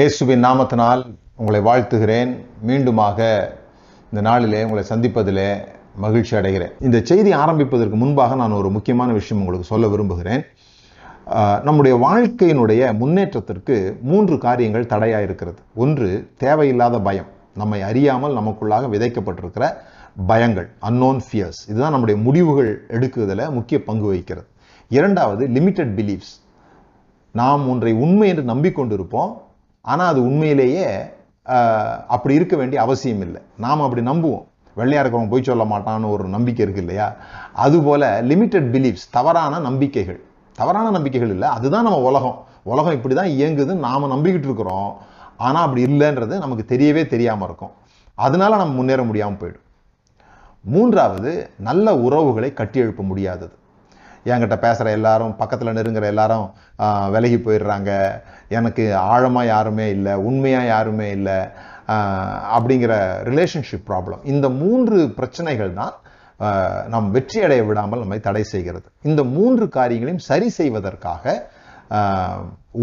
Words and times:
இயேசுவின் 0.00 0.44
நாமத்தினால் 0.44 1.00
உங்களை 1.40 1.58
வாழ்த்துகிறேன். 1.66 2.30
மீண்டுமாக 2.68 3.18
இந்த 4.10 4.20
நாளிலே 4.26 4.60
உங்களை 4.66 4.82
சந்திப்பதிலே 4.90 5.46
மகிழ்ச்சி 6.04 6.32
அடைகிறேன். 6.38 6.72
இந்த 6.86 6.98
செய்தி 7.10 7.30
ஆரம்பிப்பதற்கு 7.40 7.96
முன்பாக 8.02 8.36
நான் 8.42 8.54
ஒரு 8.58 8.68
முக்கியமான 8.76 9.16
விஷயம் 9.16 9.40
உங்களுக்கு 9.42 9.70
சொல்ல 9.72 9.88
விரும்புகிறேன். 9.94 10.44
நம்முடைய 11.66 11.96
வாழ்க்கையினுடைய 12.06 12.92
முன்னேற்றத்திற்கு 13.00 13.76
மூன்று 14.12 14.38
காரியங்கள் 14.46 14.88
தடையாக 14.92 15.26
இருக்கிறது. 15.28 15.60
ஒன்று 15.84 16.08
தேவையில்லாத 16.44 17.00
பயம். 17.08 17.28
நம்மை 17.62 17.82
அறியாமல் 17.90 18.38
நமக்குள்ளாக 18.40 18.90
விதைக்கப்பட்டிருக்கிற 18.94 19.68
பயங்கள் 20.32 20.70
அன்னோன் 20.90 21.20
ஃபியர்ஸ் 21.28 21.62
இதுதான் 21.70 21.94
நம்முடைய 21.96 22.18
முடிவுகள் 22.28 22.72
எடுக்குதில் 22.96 23.46
முக்கிய 23.58 23.80
பங்கு 23.90 24.08
வகிக்கிறது. 24.12 24.48
இரண்டாவது 25.00 25.44
லிமிட்டட் 25.58 25.94
பிலீஃப்ஸ் 26.00 26.34
நாம் 27.42 27.70
ஒன்றை 27.74 27.94
உண்மை 28.06 28.28
என்று 28.34 28.50
நம்பிக்கொண்டிருப்போம். 28.54 29.32
ஆனால் 29.84 30.10
அது 30.12 30.20
உண்மையிலேயே 30.28 30.86
அப்படி 32.14 32.34
இருக்க 32.38 32.54
வேண்டிய 32.56 32.78
அவசியம் 32.82 33.22
இல்லை. 33.26 33.40
நாம் 33.64 33.84
அப்படி 33.86 34.02
நம்புவோம். 34.10 34.44
வெள்ளையாக 34.76 35.02
இருக்கிறவங்க 35.02 35.32
போய் 35.32 35.48
சொல்ல 35.48 35.64
மாட்டான்னு 35.72 36.10
ஒரு 36.14 36.24
நம்பிக்கை 36.34 36.62
இருக்குது 36.66 36.84
இல்லையா? 36.84 37.06
அதுபோல் 37.64 38.06
லிமிட்டட் 38.30 38.68
பிலீஃப்ஸ் 38.74 39.06
தவறான 39.10 39.60
நம்பிக்கைகள். 39.68 40.20
தவறான 40.58 40.90
நம்பிக்கைகள் 40.96 41.32
இல்லை. 41.34 41.48
அதுதான் 41.56 41.86
நம்ம 41.88 42.00
உலகம். 42.10 42.38
உலகம் 42.72 42.96
இப்படி 42.98 43.14
தான் 43.14 43.32
இயங்குதுன்னு 43.38 43.86
நாம் 43.88 44.12
நம்பிக்கிட்டு 44.14 44.48
இருக்கிறோம். 44.50 44.90
ஆனால் 45.46 45.64
அப்படி 45.66 45.82
இல்லைன்றது 45.90 46.34
நமக்கு 46.44 46.64
தெரியவே 46.72 47.02
தெரியாமல் 47.14 47.48
இருக்கும். 47.48 47.72
அதனால 48.14 48.56
நம்ம 48.56 48.74
முன்னேற 48.78 49.02
முடியாமல் 49.10 49.40
போயிடும். 49.42 49.66
மூன்றாவது 50.74 51.30
நல்ல 51.68 51.96
உறவுகளை 52.06 52.52
கட்டியெழுப்ப 52.56 53.02
முடியாதது. 53.10 53.54
என்கிட்ட 54.28 54.56
பேசுகிற 54.64 54.90
எல்லாரும் 54.98 55.34
பக்கத்தில் 55.40 55.76
நெருங்குற 55.78 56.06
எல்லாரும் 56.12 56.46
விலகி 57.14 57.38
போயிடுறாங்க. 57.46 57.90
எனக்கு 58.58 58.84
ஆழமாக 59.12 59.50
யாருமே 59.54 59.86
இல்லை 59.96 60.14
உண்மையாக 60.28 60.70
யாருமே 60.74 61.08
இல்லை 61.18 61.38
அப்படிங்கிற 62.56 62.94
ரிலேஷன்ஷிப் 63.30 63.86
ப்ராப்ளம் 63.90 64.24
இந்த 64.32 64.46
மூன்று 64.62 64.98
பிரச்சனைகள் 65.18 65.72
தான் 65.80 65.94
நாம் 66.42 66.58
நம் 66.92 67.08
வெற்றி 67.14 67.38
அடைய 67.46 67.62
விடாமல் 67.68 68.02
நம்மை 68.02 68.18
தடை 68.26 68.42
செய்கிறது. 68.52 68.86
இந்த 69.08 69.22
மூன்று 69.36 69.64
காரியங்களையும் 69.78 70.26
சரி 70.28 70.48
செய்வதற்காக 70.58 71.34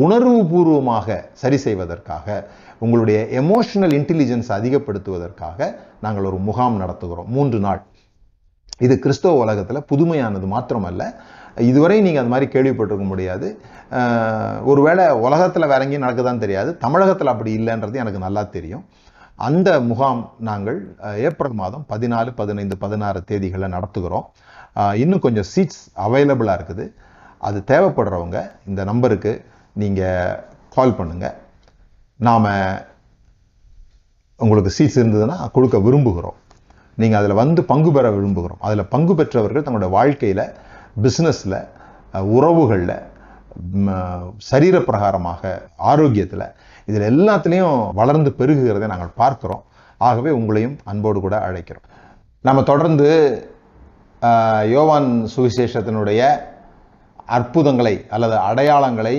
உணர்வுபூர்வமாக 0.06 1.17
சரி 1.42 1.58
செய்வதற்காக 1.66 2.38
உங்களுடைய 2.86 3.20
எமோஷனல் 3.42 3.94
இன்டெலிஜென்ஸ் 4.00 4.50
அதிகப்படுத்துவதற்காக 4.58 5.70
நாங்கள் 6.06 6.28
ஒரு 6.30 6.39
முகாம் 6.48 6.81
நடத்துகிறோம். 6.81 7.30
மூன்று 7.36 7.59
நாள். 7.66 7.81
இது 8.86 8.95
கிறிஸ்தவ 9.04 9.38
உலகத்தில் 9.44 9.88
புதுமையானது 9.92 10.48
மாத்திரமல்ல. 10.56 11.04
இதுவரை 11.69 11.97
நீங்கள் 12.05 12.23
அது 12.23 12.31
மாதிரி 12.33 12.47
கேள்விப்பட்டிருக்க 12.55 13.05
முடியாது. 13.11 13.47
ஒருவேளை 14.72 15.03
உலகத்தில் 15.25 15.69
வேற 15.72 15.81
எங்கேயும் 15.86 16.05
நடக்குதான்னு 16.05 16.44
தெரியாது. 16.45 16.69
தமிழகத்தில் 16.86 17.33
அப்படி 17.33 17.52
இல்லைன்றது 17.59 18.02
எனக்கு 18.03 18.19
நல்லா 18.25 18.44
தெரியும். 18.55 18.83
அந்த 19.47 19.69
முகாம் 19.89 20.22
நாங்கள் 20.49 20.80
ஏப்ரல் 21.30 21.58
மாதம் 21.61 21.86
பதினாலு 21.94 22.30
பதினைந்து 22.41 22.75
பதினாறு 22.83 23.19
தேதிகளில் 23.31 23.73
நடத்துகிறோம். 23.75 24.25
இன்னும் 25.03 25.23
கொஞ்சம் 25.25 25.47
சீட்ஸ் 25.53 25.83
அவைலபிளாக 26.05 26.58
இருக்குது. 26.59 26.86
அது 27.47 27.59
தேவைப்படுறவங்க 27.71 28.38
இந்த 28.69 28.81
நம்பருக்கு 28.92 29.33
நீங்கள் 29.81 30.38
கால் 30.75 30.97
பண்ணுங்கள் 30.99 31.36
நாம் 32.27 32.49
உங்களுக்கு 34.45 34.71
சீட்ஸ் 34.77 34.99
இருந்ததுன்னா 35.02 35.38
கொடுக்க 35.55 35.77
விரும்புகிறோம். 35.88 36.38
நீங்கள் 37.02 37.19
அதில் 37.19 37.39
வந்து 37.42 37.61
பங்கு 37.71 37.92
பெற 37.95 38.08
விரும்புகிறோம். 38.16 38.61
அதில் 38.67 38.89
பங்கு 38.94 39.14
பெற்றவர்கள் 39.19 39.66
தங்களுடைய 39.66 39.92
வாழ்க்கையில் 39.97 40.44
பிஸ்னஸில் 41.03 41.59
உறவுகளில் 42.36 42.95
சரீர 44.50 44.76
பிரகாரமாக 44.88 45.52
ஆரோக்கியத்தில் 45.92 46.45
இதில் 46.89 47.09
எல்லாத்துலேயும் 47.12 47.80
வளர்ந்து 47.99 48.30
பெருகுகிறதை 48.39 48.88
நாங்கள் 48.94 49.17
பார்க்குறோம். 49.21 49.64
ஆகவே 50.08 50.32
உங்களையும் 50.39 50.76
அன்போடு 50.89 51.20
கூட 51.26 51.36
அழைக்கிறோம். 51.48 51.88
நம்ம 52.48 52.64
தொடர்ந்து 52.71 53.10
யோவான் 54.76 55.10
சுவிசேஷத்தினுடைய 55.36 56.21
அற்புதங்களை 57.38 57.95
அல்லது 58.16 58.36
அடையாளங்களை 58.50 59.16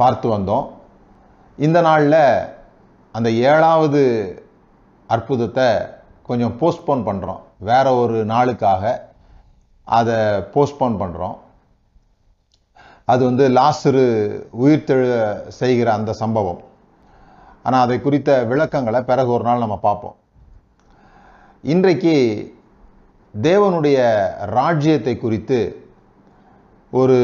பார்த்து 0.00 0.26
வந்தோம். 0.34 0.66
இந்த 1.66 1.78
நாளில் 1.88 2.22
அந்த 3.14 3.28
ஏழாவது 3.50 4.02
அற்புதத்தை 5.14 5.68
கொஞ்சம் 6.28 6.54
போஸ்ட்போன் 6.60 7.02
பண்ணுறோம் 7.08 7.42
வேற 7.70 7.86
ஒரு 8.02 8.16
நாளுக்காக 8.32 8.92
அதை 9.84 10.16
போஸ்ட்போன் 10.54 11.00
பண்ணுறோம் 11.02 11.36
அது 13.12 13.24
வந்து 13.24 13.48
லாஸ்டரு 13.48 14.04
உயிர்த்தெழ 14.64 15.02
செய்கிற 15.60 15.88
அந்த 15.92 16.12
சம்பவம். 16.12 16.60
ஆனால் 17.62 17.84
அதை 17.86 17.96
குறித்த 18.00 18.30
விளக்கங்களை 18.44 19.00
பிறகு 19.02 19.30
ஒரு 19.32 19.44
நாள் 19.44 19.64
நம்ம 19.64 19.76
பார்ப்போம். 19.78 20.16
இன்றைக்கு 21.64 22.14
தேவனுடைய 23.34 23.98
ராஜ்யத்தை 24.58 25.14
குறித்து 25.18 25.58
ஒரு 26.92 27.18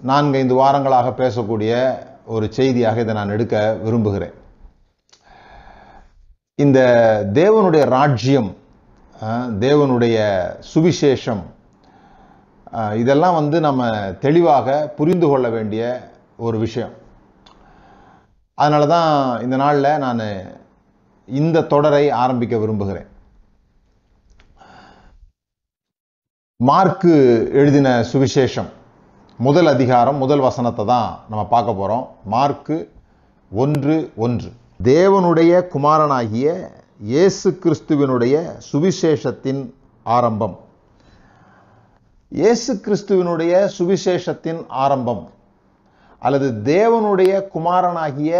நான்கைந்து 0.00 0.54
வாரங்களாக 0.62 1.08
பேசக்கூடிய 1.22 1.72
ஒரு 2.24 2.46
செய்தியாக 2.52 3.00
இதை 3.00 3.14
நான் 3.14 3.34
எடுக்க 3.36 3.56
விரும்புகிறேன். 3.84 4.34
இந்த 6.54 6.80
தேவனுடைய 7.40 7.84
ராஜ்யம் 7.96 8.50
தேவனுடைய 9.64 10.16
சுவிசேஷம். 10.72 11.42
இதெல்லாம் 13.02 13.36
வந்து 13.38 13.56
நம்ம 13.66 13.90
தெளிவாக 14.24 14.76
புரிந்து 14.98 15.26
கொள்ள 15.28 15.46
வேண்டிய 15.56 15.82
ஒரு 16.46 16.56
விஷயம். 16.64 16.94
அதனால 18.58 18.86
தான் 18.94 19.10
இந்த 19.44 19.56
நாளில் 19.62 20.00
நான் 20.04 20.24
இந்த 21.28 21.66
தொடரை 21.72 22.04
ஆரம்பிக்க 22.22 22.56
விரும்புகிறேன். 22.62 23.08
மார்க்கு 26.60 27.14
எழுதின 27.60 27.88
சுவிசேஷம் 28.12 28.70
முதல் 29.38 29.68
அதிகாரம் 29.74 30.18
முதல் 30.22 30.46
வசனத்தை 30.48 30.84
தான் 30.94 31.10
நம்ம 31.30 31.42
பார்க்க 31.54 31.78
போகிறோம் 31.78 32.06
மார்க்கு 32.34 32.76
ஒன்று 33.50 33.96
ஒன்று. 34.24 34.50
தேவனுடைய 34.92 35.52
குமாரனாகிய 35.74 36.48
இயேசு 37.08 37.50
கிறிஸ்துவினுடைய 37.62 38.34
சுவிசேஷத்தின் 38.72 39.60
ஆரம்பம். 40.02 40.56
இயேசு 42.28 42.72
கிறிஸ்துவினுடைய 42.84 43.52
சுவிசேஷத்தின் 43.76 44.66
ஆரம்பம் 44.68 45.22
அல்லது 46.18 46.48
தேவனுடைய 46.64 47.32
குமாரனாகிய 47.54 48.32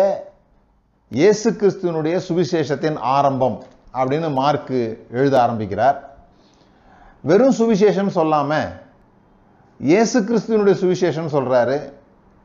இயேசு 1.09 1.51
கிறிஸ்துவனுடைய 1.51 2.21
சுவிசேஷத்தின் 2.29 2.99
ஆரம்பம் 2.99 3.63
அப்படின்னு 3.95 4.33
மார்க்கு 4.33 5.07
எழுத 5.11 5.43
ஆரம்பிக்கிறார். 5.43 5.97
வெறும் 7.23 7.57
சுவிசேஷம் 7.59 8.13
சொல்லாம 8.19 8.61
இயேசு 9.81 10.21
கிறிஸ்துவனுடைய 10.21 10.77
சுவிசேஷம் 10.83 11.33
சொல்றாரு. 11.37 11.79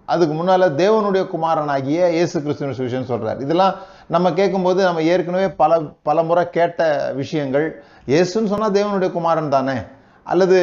அதுக்கு 0.06 0.34
முன்னால 0.36 0.64
தேவனுடைய 0.84 1.26
குமாரனாகிய 1.28 2.00
இயேசு 2.12 2.40
கிறிஸ்துவனுடைய 2.40 2.80
சுவிசேஷம் 2.82 3.12
சொல்றாரு. 3.12 3.42
இதெல்லாம் 3.42 3.76
நம்ம 4.14 4.28
கேட்கும்போது 4.40 4.80
நம்ம 4.88 5.04
ஏற்கனவே 5.12 5.48
பல 5.62 5.80
பல 6.08 6.18
முறை 6.30 6.44
கேட்ட 6.58 6.82
விஷயங்கள். 7.22 7.68
இயேசுன்னு 8.12 8.52
சொன்னால் 8.54 8.76
தேவனுடைய 8.78 9.10
குமாரன் 9.16 9.56
தானே? 9.56 9.78
அல்லது 10.32 10.58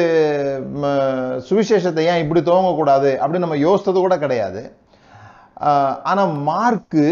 சுவிசேஷத்தை 1.47 2.03
ஏன் 2.11 2.21
இப்படி 2.23 2.41
துவங்கக்கூடாது 2.49 3.11
அப்படின்னு 3.21 3.45
நம்ம 3.45 3.59
யோசித்தது 3.65 3.99
கூட 4.05 4.15
கிடையாது. 4.23 4.61
ஆனால் 6.11 6.31
மார்க்கு 6.49 7.05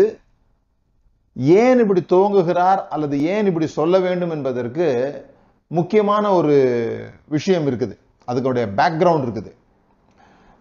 ஏன் 1.59 1.81
இப்படி 1.83 2.01
துவங்குகிறார் 2.13 2.81
அல்லது 2.95 3.17
ஏன் 3.33 3.49
இப்படி 3.51 3.67
சொல்ல 3.79 3.95
வேண்டும் 4.05 4.33
என்பதற்கு 4.37 4.87
முக்கியமான 5.71 6.25
ஒரு 6.39 6.55
விஷயம் 7.35 7.67
இருக்குது. 7.69 7.95
அதுக்குடைய 8.29 8.65
பேக்ரவுண்ட் 8.79 9.25
இருக்குது. 9.27 9.51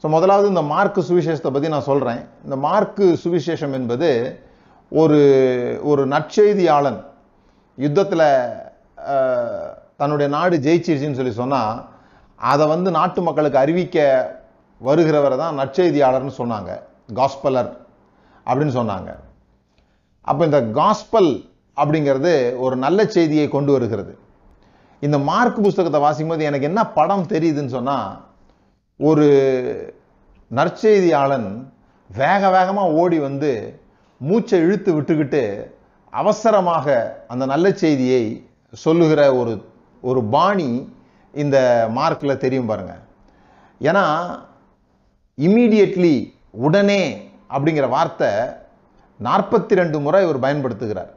ஸோ 0.03 0.09
முதலாவது 0.17 0.47
இந்த 0.53 0.63
மார்க்கு 0.75 1.01
சுவிசேஷத்தை 1.09 1.51
பற்றி 1.55 1.75
நான் 1.75 1.89
சொல்கிறேன் 1.89 2.21
இந்த 2.45 2.57
மார்க்கு 2.67 3.07
சுவிசேஷம் 3.25 3.75
என்பது 3.79 4.11
ஒரு 4.93 5.19
ஒரு 5.91 6.03
நற்செய்தியாளன் 6.13 7.01
யுத்தத்தில் 7.79 8.27
தன்னுடைய 10.01 10.29
நாடு 10.37 10.57
ஜெயிச்சிருச்சுன்னு 10.67 11.19
சொல்லி 11.19 11.35
சொன்னால் 11.43 11.81
அதை 12.39 12.65
வந்து 12.67 12.91
நாட்டு 12.91 13.21
மக்களுக்கு 13.23 13.59
அறிவிக்க 13.63 13.99
வருகிறவரை 14.81 15.37
தான் 15.39 15.59
நற்செய்தியாளர்னு 15.61 16.35
சொன்னாங்க. 16.39 16.71
காஸ்பலர் 17.19 17.71
அப்படின்னு 18.47 18.75
சொன்னாங்க. 18.81 19.11
அப்போ 20.31 20.43
இந்த 20.49 20.61
காஸ்பல் 20.79 21.31
அப்படிங்கிறது 21.77 22.33
ஒரு 22.65 22.77
நல்ல 22.77 23.05
செய்தியை 23.17 23.47
கொண்டு 23.49 23.71
வருகிறது. 23.73 24.13
இந்த 25.03 25.19
மார்க் 25.31 25.61
புஸ்தகத்தை 25.67 26.01
வாசிக்கும்போது 26.05 26.49
எனக்கு 26.51 26.69
என்ன 26.71 26.81
படம் 26.99 27.31
தெரியுதுன்னு 27.35 27.77
சொன்னால் 27.77 28.11
ஒரு 29.01 29.27
நற்செய்தியாளன் 30.51 31.49
வேக 32.11 32.43
வேகமாக 32.57 32.97
ஓடி 33.03 33.19
வந்து 33.19 33.53
மூச்சை 34.29 34.59
இழுத்து 34.67 34.91
விட்டுக்கிட்டு 34.97 35.43
அவசரமாக 36.21 36.87
அந்த 37.33 37.45
நல்ல 37.53 37.67
செய்தியை 37.83 38.25
சொல்லுகிற 38.85 39.21
ஒரு 39.41 39.53
ஒரு 40.11 40.21
பாணி 40.35 40.71
இந்த 41.43 41.57
மார்க்கில் 41.99 42.43
தெரியும் 42.45 42.71
பாருங்க. 42.71 42.95
ஏன்னா 43.89 44.05
இம்மீடியட்லி 45.47 46.15
உடனே 46.67 47.03
அப்படிங்கிற 47.55 47.87
வார்த்தை 47.97 48.31
நாற்பத்தி 49.27 49.75
ரெண்டு 49.81 49.99
முறை 50.05 50.21
இவர் 50.27 50.45
பயன்படுத்துகிறார். 50.45 51.11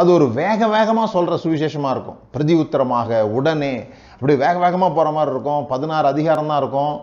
அது 0.00 0.08
ஒரு 0.16 0.26
வேக 0.40 0.60
வேகமாக 0.76 1.08
சொல்கிற 1.16 1.34
சுவிசேஷமாக 1.44 1.94
இருக்கும். 1.96 2.20
பிரதி 2.34 2.54
உத்தரமாக 2.62 3.20
உடனே 3.38 3.74
அப்படி 4.14 4.34
வேக 4.44 4.56
வேகமாக 4.64 4.90
போகிற 4.96 5.10
மாதிரி 5.16 5.32
இருக்கும். 5.34 5.62
பதினாறு 5.72 6.06
அதிகாரம் 6.12 6.50
தான் 6.52 6.60
இருக்கும். 6.62 6.94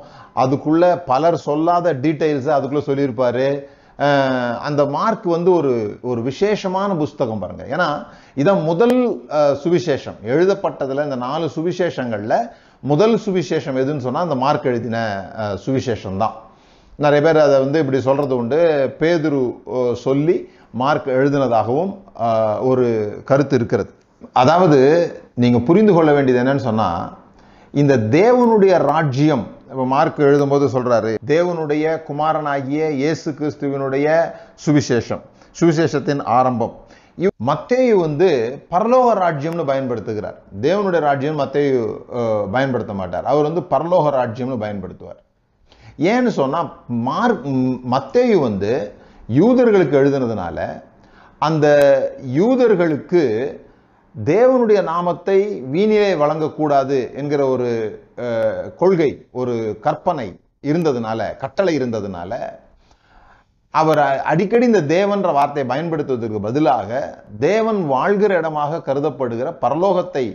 அதுக்குள்ளே 0.43 0.89
பலர் 1.11 1.37
சொல்லாத 1.47 1.93
டீட்டெயில்ஸை 2.05 2.51
அதுக்குள்ளே 2.57 2.87
சொல்லியிருப்பார். 2.89 3.45
அந்த 4.67 4.81
மார்க் 4.95 5.25
வந்து 5.35 5.51
ஒரு 5.59 5.73
ஒரு 6.11 6.21
விசேஷமான 6.27 6.91
புஸ்தகம் 7.01 7.41
பாருங்க. 7.43 7.63
ஏன்னா 7.73 7.87
இதான் 8.41 8.61
முதல் 8.69 8.97
சுவிசேஷம். 9.63 10.17
எழுதப்பட்டதுல 10.33 11.05
இந்த 11.07 11.17
நாலு 11.27 11.47
சுவிசேஷங்கள்ல 11.55 12.37
முதல் 12.91 13.15
சுவிசேஷம் 13.25 13.79
எதுன்னு 13.81 14.05
சொன்னா 14.07 14.25
அந்த 14.27 14.37
மார்க் 14.43 14.69
எழுதின 14.71 14.97
சுவிசேஷம் 15.65 16.21
தான். 16.23 16.35
நிறைய 17.03 17.21
பேர் 17.25 17.45
அதை 17.45 17.57
வந்து 17.65 17.81
இப்படி 17.83 17.99
சொல்றது 18.07 18.33
உண்டு. 18.41 18.59
பேதுரு 18.99 19.41
சொல்லி 20.05 20.37
மார்க் 20.81 21.07
எழுதினதாகவும் 21.19 21.91
ஒரு 22.69 22.87
கருத்து 23.29 23.55
இருக்கிறது. 23.59 23.91
அதாவது 24.41 24.79
நீங்க 25.43 25.59
புரிந்து 25.67 25.93
கொள்ள 25.93 26.09
வேண்டியது 26.15 26.41
என்னன்னு 26.43 26.67
சொன்னா 26.69 26.89
இந்த 27.73 27.93
தேவனுடைய 28.17 28.73
ராஜ்யம் 28.91 29.45
இப்போ 29.71 29.83
மார்க் 29.85 30.17
எழுதும்போது 30.19 30.65
சொல்றாரு 30.73 31.11
தேவனுடைய 31.31 32.03
குமாரனாகிய 32.07 32.89
இயேசு 32.89 33.31
கிறிஸ்துவினுடைய 33.31 34.07
சுவிசேஷம். 34.65 35.21
சுவிசேஷத்தின் 35.59 36.23
ஆரம்பம். 36.37 36.73
இவ் 37.17 37.29
மத்தேயு 37.49 37.93
வந்து 37.93 38.29
பரலோக 38.71 39.07
ராஜ்யம்னு 39.21 39.65
பயன்படுத்துகிறார். 39.71 40.37
தேவனுடைய 40.61 40.99
ராஜ்யம் 40.99 41.39
மத்தேயு 41.39 41.79
பயன்படுத்த 42.51 42.93
மாட்டார். 42.93 43.25
அவர் 43.25 43.47
வந்து 43.51 43.63
பரலோக 43.73 44.13
ராஜ்யம்னு 44.19 44.59
பயன்படுத்துவார். 44.65 45.19
ஏன்னு 46.11 46.33
சொன்னா 46.41 46.61
மார்க் 46.87 47.47
மத்தேயு 47.95 48.37
வந்து 48.39 48.93
யூதர்களுக்கு 49.39 49.99
எழுதுனதுனால 50.03 50.81
அந்த 51.39 51.67
யூதர்களுக்கு 52.35 53.23
தேவனுடைய 54.15 54.79
நாமத்தை 54.83 55.63
வீணிலே 55.73 56.13
வழங்கக்கூடாது 56.21 56.97
என்கிற 57.15 57.41
ஒரு 57.47 57.69
கொள்கை 58.81 59.11
ஒரு 59.41 59.53
கற்பனை 59.85 60.27
இருந்ததுனால 60.69 61.21
கட்டளை 61.43 61.73
இருந்ததுனால 61.79 62.31
அவர் 63.73 64.01
அடிக்கடி 64.31 64.65
இந்த 64.69 64.81
தேவன்ற 64.95 65.29
வார்த்தையை 65.37 65.65
பயன்படுத்துவதற்கு 65.71 66.39
பதிலாக 66.47 66.89
தேவன் 67.47 67.79
வாழ்கிற 67.93 68.31
இடமாக 68.41 68.81
கருதப்படுகிற 68.87 69.49
பரலோகத்தை 69.63 70.25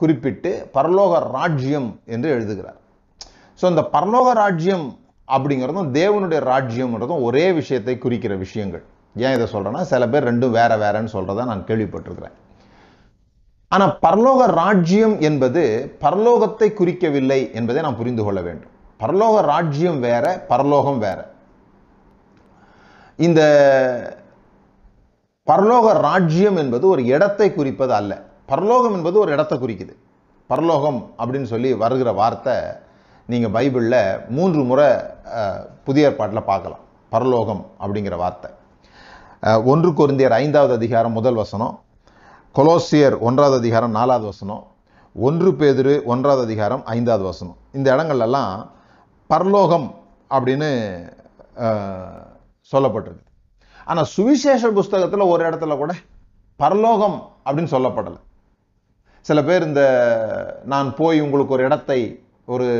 குறிப்பிட்டு 0.00 0.50
பரலோக 0.76 1.20
ராஜ்யம் 1.36 1.88
என்று 2.14 2.28
எழுதுகிறார். 2.36 2.78
ஸோ 3.60 3.64
இந்த 3.72 3.82
பரலோக 3.94 4.28
ராஜ்யம் 4.42 4.86
அப்படிங்கிறதும் 5.28 5.90
தேவனுடைய 5.98 6.40
ராஜ்யம்ன்றதும் 6.52 7.24
ஒரே 7.28 7.44
விஷயத்தை 7.60 7.94
குறிக்கிற 8.04 8.36
விஷயங்கள். 8.44 8.84
ஏன் 9.24 9.34
இதை 9.36 9.46
சொல்கிறேன்னா 9.54 9.82
சில 9.92 10.06
பேர் 10.12 10.28
ரெண்டும் 10.30 10.56
வேற 10.60 10.72
வேறன்னு 10.84 11.14
சொல்கிறத 11.16 11.46
நான் 11.52 11.68
கேள்விப்பட்டிருக்கிறேன். 11.70 12.36
ஆனால் 13.74 13.92
பரலோக 14.04 14.40
ராஜ்யம் 14.60 15.14
என்பது 15.28 15.62
பரலோகத்தை 16.04 16.68
குறிக்கவில்லை 16.80 17.38
என்பதை 17.58 17.80
நாம் 17.84 18.00
புரிந்து 18.00 18.22
கொள்ள 18.24 18.40
வேண்டும். 18.46 18.72
பரலோக 19.02 19.36
ராஜ்யம் 19.52 20.00
வேற 20.06 20.24
பரலோகம் 20.50 20.98
வேற. 21.04 21.18
இந்த 23.26 23.40
பரலோக 25.50 25.86
ராஜ்யம் 26.08 26.58
என்பது 26.62 26.84
ஒரு 26.94 27.02
இடத்தை 27.14 27.48
குறிப்பது 27.58 27.92
அல்ல. 28.00 28.12
பரலோகம் 28.52 28.94
என்பது 28.98 29.16
ஒரு 29.24 29.30
இடத்தை 29.36 29.56
குறிக்குது. 29.58 29.94
பரலோகம் 30.50 31.00
அப்படின்னு 31.20 31.48
சொல்லி 31.52 31.70
வருகிற 31.82 32.10
வார்த்தை 32.20 32.56
நீங்கள் 33.32 33.54
பைபிளில் 33.56 34.02
மூன்று 34.36 34.62
முறை 34.70 34.88
புதிய 35.86 36.08
ஏற்பாட்டில் 36.08 36.48
பார்க்கலாம். 36.50 36.82
பரலோகம் 37.14 37.62
அப்படிங்கிற 37.82 38.16
வார்த்தை. 38.24 38.50
ஒன்று 39.72 39.90
குருந்தியர் 40.00 40.36
ஐந்தாவது 40.42 40.72
அதிகாரம் 40.80 41.16
முதல் 41.18 41.40
வசனம். 41.42 41.74
கொலோசியர் 42.56 43.14
ஒன்றாவது 43.26 43.56
அதிகாரம் 43.60 43.94
நாலாவது 43.96 44.24
வசனம் 44.30 44.64
ஒன்று 45.26 45.50
பேதுரு 45.60 45.94
ஒன்றாவது 46.12 46.42
அதிகாரம் 46.46 46.82
ஐந்தாவது 46.94 47.24
வசனம். 47.28 47.56
இந்த 47.76 47.88
இடங்கள்லாம் 47.94 48.50
பரலோகம் 49.32 49.86
அப்படின்னு 50.34 50.68
சொல்லப்பட்டிருக்கு. 52.72 53.26
ஆனால் 53.90 54.08
சுவிசேஷ 54.16 54.72
புஸ்தகத்தில் 54.78 55.30
ஒரு 55.32 55.42
இடத்துல 55.48 55.78
கூட 55.82 55.92
பரலோகம் 56.60 57.18
அப்படின்னு 57.46 57.74
சொல்லப்படலை. 57.76 58.20
சில 59.28 59.38
பேர் 59.48 59.68
இந்த 59.70 59.82
நான் 60.74 60.94
போய் 61.02 61.24
உங்களுக்கு 61.26 61.56
ஒரு 61.58 61.64
இடத்தை 61.70 62.00
ஒரு 62.54 62.70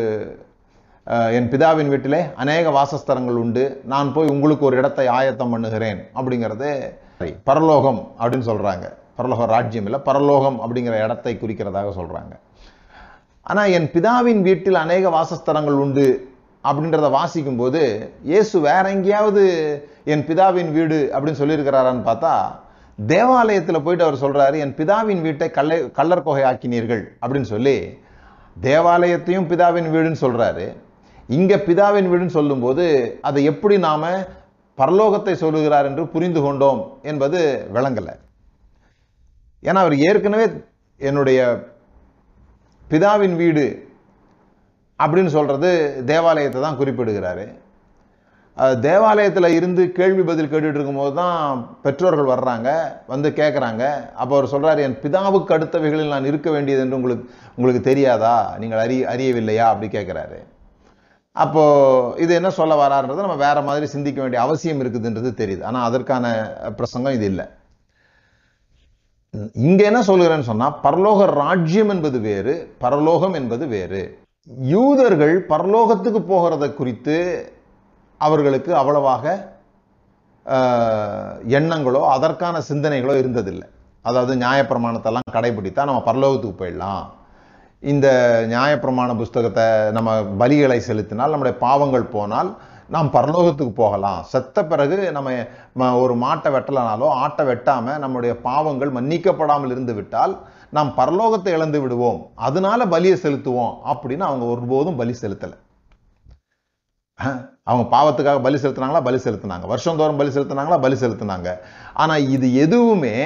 என் 1.37 1.51
பிதாவின் 1.53 1.93
வீட்டிலே 1.93 2.23
அநேக 2.45 2.71
வாசஸ்தலங்கள் 2.79 3.43
உண்டு. 3.45 3.65
நான் 3.93 4.17
போய் 4.17 4.35
உங்களுக்கு 4.35 4.67
ஒரு 4.71 4.77
இடத்தை 4.83 5.07
ஆயத்தம் 5.19 5.55
பண்ணுகிறேன். 5.55 6.03
அப்படிங்கிறது 6.19 6.71
பரலோகம் 7.51 8.03
அப்படின்னு 8.21 8.49
சொல்கிறாங்க 8.53 8.89
பரலோக 9.19 9.47
ராஜ்யம் 9.47 9.87
இல்லை 9.87 10.01
பரலோகம் 10.01 10.59
அப்படிங்கிற 10.61 10.97
இடத்தை 11.05 11.33
குறிக்கிறதாக 11.37 11.91
சொல்கிறாங்க 11.99 12.35
ஆனால் 13.47 13.71
என் 13.71 13.89
பிதாவின் 13.95 14.43
வீட்டில் 14.43 14.83
அநேக 14.83 15.11
வாசஸ்தலங்கள் 15.11 15.79
உண்டு 15.85 16.07
அப்படின்றத 16.65 17.11
வாசிக்கும் 17.11 17.57
போது 17.57 17.81
இயேசு 18.25 18.57
வேற 18.61 18.85
எங்கேயாவது 18.91 19.45
என் 20.05 20.25
பிதாவின் 20.29 20.71
வீடு 20.73 20.99
அப்படின்னு 21.15 21.41
சொல்லியிருக்கிறாரான்னு 21.41 22.05
பார்த்தா 22.07 22.35
தேவாலயத்தில் 22.99 23.83
போயிட்டு 23.83 24.05
அவர் 24.05 24.23
சொல்கிறாரு 24.23 24.57
என் 24.59 24.75
பிதாவின் 24.75 25.21
வீட்டை 25.21 25.51
கல்லை 25.51 25.79
கல்லர் 25.91 26.23
கொகை 26.23 26.43
ஆக்கினீர்கள் 26.43 27.03
அப்படின்னு 27.23 27.49
சொல்லி 27.55 27.77
தேவாலயத்தையும் 28.63 29.49
பிதாவின் 29.53 29.91
வீடுன்னு 29.95 30.23
சொல்கிறாரு 30.25 30.67
இங்கே 31.29 31.57
பிதாவின் 31.69 32.11
வீடுன்னு 32.13 32.39
சொல்லும்போது 32.39 32.87
அதை 33.21 33.45
எப்படி 33.45 33.77
நாம் 33.79 34.07
பரலோகத்தை 34.79 35.35
சொல்லுகிறார் 35.35 35.87
என்று 35.87 36.05
புரிந்து 36.07 36.41
கொண்டோம் 36.41 36.81
என்பது 37.03 37.39
விளங்கலை. 37.75 38.15
ஏன்னா 39.69 39.81
அவர் 39.85 39.97
ஏற்கனவே 40.09 40.47
என்னுடைய 41.09 41.41
பிதாவின் 42.93 43.37
வீடு 43.43 43.67
அப்படின்னு 45.03 45.31
சொல்கிறது 45.37 45.69
தேவாலயத்தை 46.13 46.61
தான் 46.65 46.79
குறிப்பிடுகிறாரு. 46.81 47.45
தேவாலயத்தில் 48.87 49.55
இருந்து 49.59 49.83
கேள்வி 49.99 50.23
பதில் 50.31 50.51
கேட்டுட்டு 50.53 50.79
இருக்கும்போது 50.79 51.13
தான் 51.21 51.61
பெற்றோர்கள் 51.85 52.33
வர்றாங்க 52.33 52.69
வந்து 53.13 53.29
கேட்குறாங்க 53.39 53.85
அப்போ 54.21 54.33
அவர் 54.37 54.51
சொல்கிறார் 54.55 54.83
என் 54.87 54.99
பிதாவுக்கு 55.05 55.55
அடுத்தவைகளில் 55.57 56.13
நான் 56.15 56.29
இருக்க 56.31 56.49
வேண்டியது 56.57 56.83
என்று 56.85 56.99
உங்களுக்கு 56.99 57.25
உங்களுக்கு 57.57 57.83
தெரியாதா? 57.89 58.35
நீங்கள் 58.63 58.83
அறி 58.85 58.99
அறியவில்லையா? 59.13 59.67
அப்படி 59.73 59.89
கேட்குறாரு 59.97 60.39
அப்போது 61.45 62.21
இது 62.25 62.33
என்ன 62.41 62.51
சொல்ல 62.61 62.75
வராருன்றதை 62.83 63.23
நம்ம 63.27 63.41
வேறு 63.47 63.61
மாதிரி 63.69 63.87
சிந்திக்க 63.95 64.21
வேண்டிய 64.23 64.41
அவசியம் 64.47 64.83
இருக்குதுன்றது 64.83 65.31
தெரியுது. 65.43 65.63
ஆனால் 65.69 65.87
அதற்கான 65.89 66.27
பிரசங்கம் 66.81 67.17
இது 67.19 67.27
இல்லை. 67.33 67.47
இங்க 69.67 69.81
என்ன 69.91 70.01
சொல்கிறேன்னு 70.09 70.47
சொன்னா 70.49 70.67
பரலோக 70.85 71.27
ராஜ்யம் 71.43 71.89
என்பது 71.89 72.19
வேறு 72.27 72.55
பரலோகம் 72.83 73.37
என்பது 73.39 73.65
வேறு. 73.67 74.01
யூதர்கள் 74.73 75.33
பரலோகத்துக்கு 75.53 76.21
போகிறத 76.33 76.65
குறித்து 76.81 77.17
அவர்களுக்கு 78.21 78.73
அவ்வளவாக 78.81 79.25
எண்ணங்களோ 81.59 82.03
அதற்கான 82.17 82.61
சிந்தனைகளோ 82.69 83.15
இருந்ததில்லை. 83.23 83.69
அதாவது 84.05 84.35
நியாயப்பிரமாணத்தெல்லாம் 84.45 85.35
கடைபிடித்தா 85.37 85.89
நம்ம 85.91 86.03
பரலோகத்துக்கு 86.09 86.61
போயிடலாம். 86.63 87.05
இந்த 87.83 88.09
நியாயப்பிரமாண 88.55 89.17
புஸ்தகத்தை 89.23 89.67
நம்ம 89.99 90.11
பலிகளை 90.43 90.79
செலுத்தினால் 90.89 91.35
நம்முடைய 91.35 91.57
பாவங்கள் 91.67 92.13
போனால் 92.17 92.51
நாம் 92.89 93.11
பரலோகத்துக்கு 93.13 93.75
போகலாம். 93.75 94.23
செத்த 94.23 94.65
பிறகு 94.65 95.13
நம்ம 95.13 95.99
ஒரு 95.99 96.15
மாட்டை 96.15 96.51
வெட்டலனாலோ 96.55 97.09
ஆட்டை 97.09 97.47
வெட்டாம 97.47 97.99
நம்முடைய 97.99 98.37
பாவங்கள் 98.37 98.93
மன்னிக்கப்படாமல் 98.93 99.75
இருந்து 99.75 99.95
விட்டால் 99.95 100.35
நாம் 100.71 100.93
பரலோகத்தை 100.97 101.49
இழந்து 101.49 101.81
விடுவோம். 101.81 102.31
அதனால 102.35 102.87
பலியை 102.87 103.17
செலுத்துவோம் 103.25 103.75
அப்படின்னு 103.93 104.25
அவங்க 104.31 104.45
ஒருபோதும் 104.45 104.97
பலி 104.97 105.15
செலுத்தலை. 105.21 105.57
அவங்க 107.65 107.85
பாவத்துக்காக 107.97 108.43
பலி 108.43 108.59
செலுத்தினாங்களா? 108.63 109.03
பலி 109.03 109.19
செலுத்தினாங்க. 109.25 109.67
வருஷந்தோறும் 109.67 110.17
பலி 110.17 110.31
செலுத்தினாங்களா? 110.37 110.81
பலி 110.81 110.97
செலுத்தினாங்க. 111.01 111.59
ஆனா 111.95 112.17
இது 112.17 112.55
எதுவுமே 112.55 113.17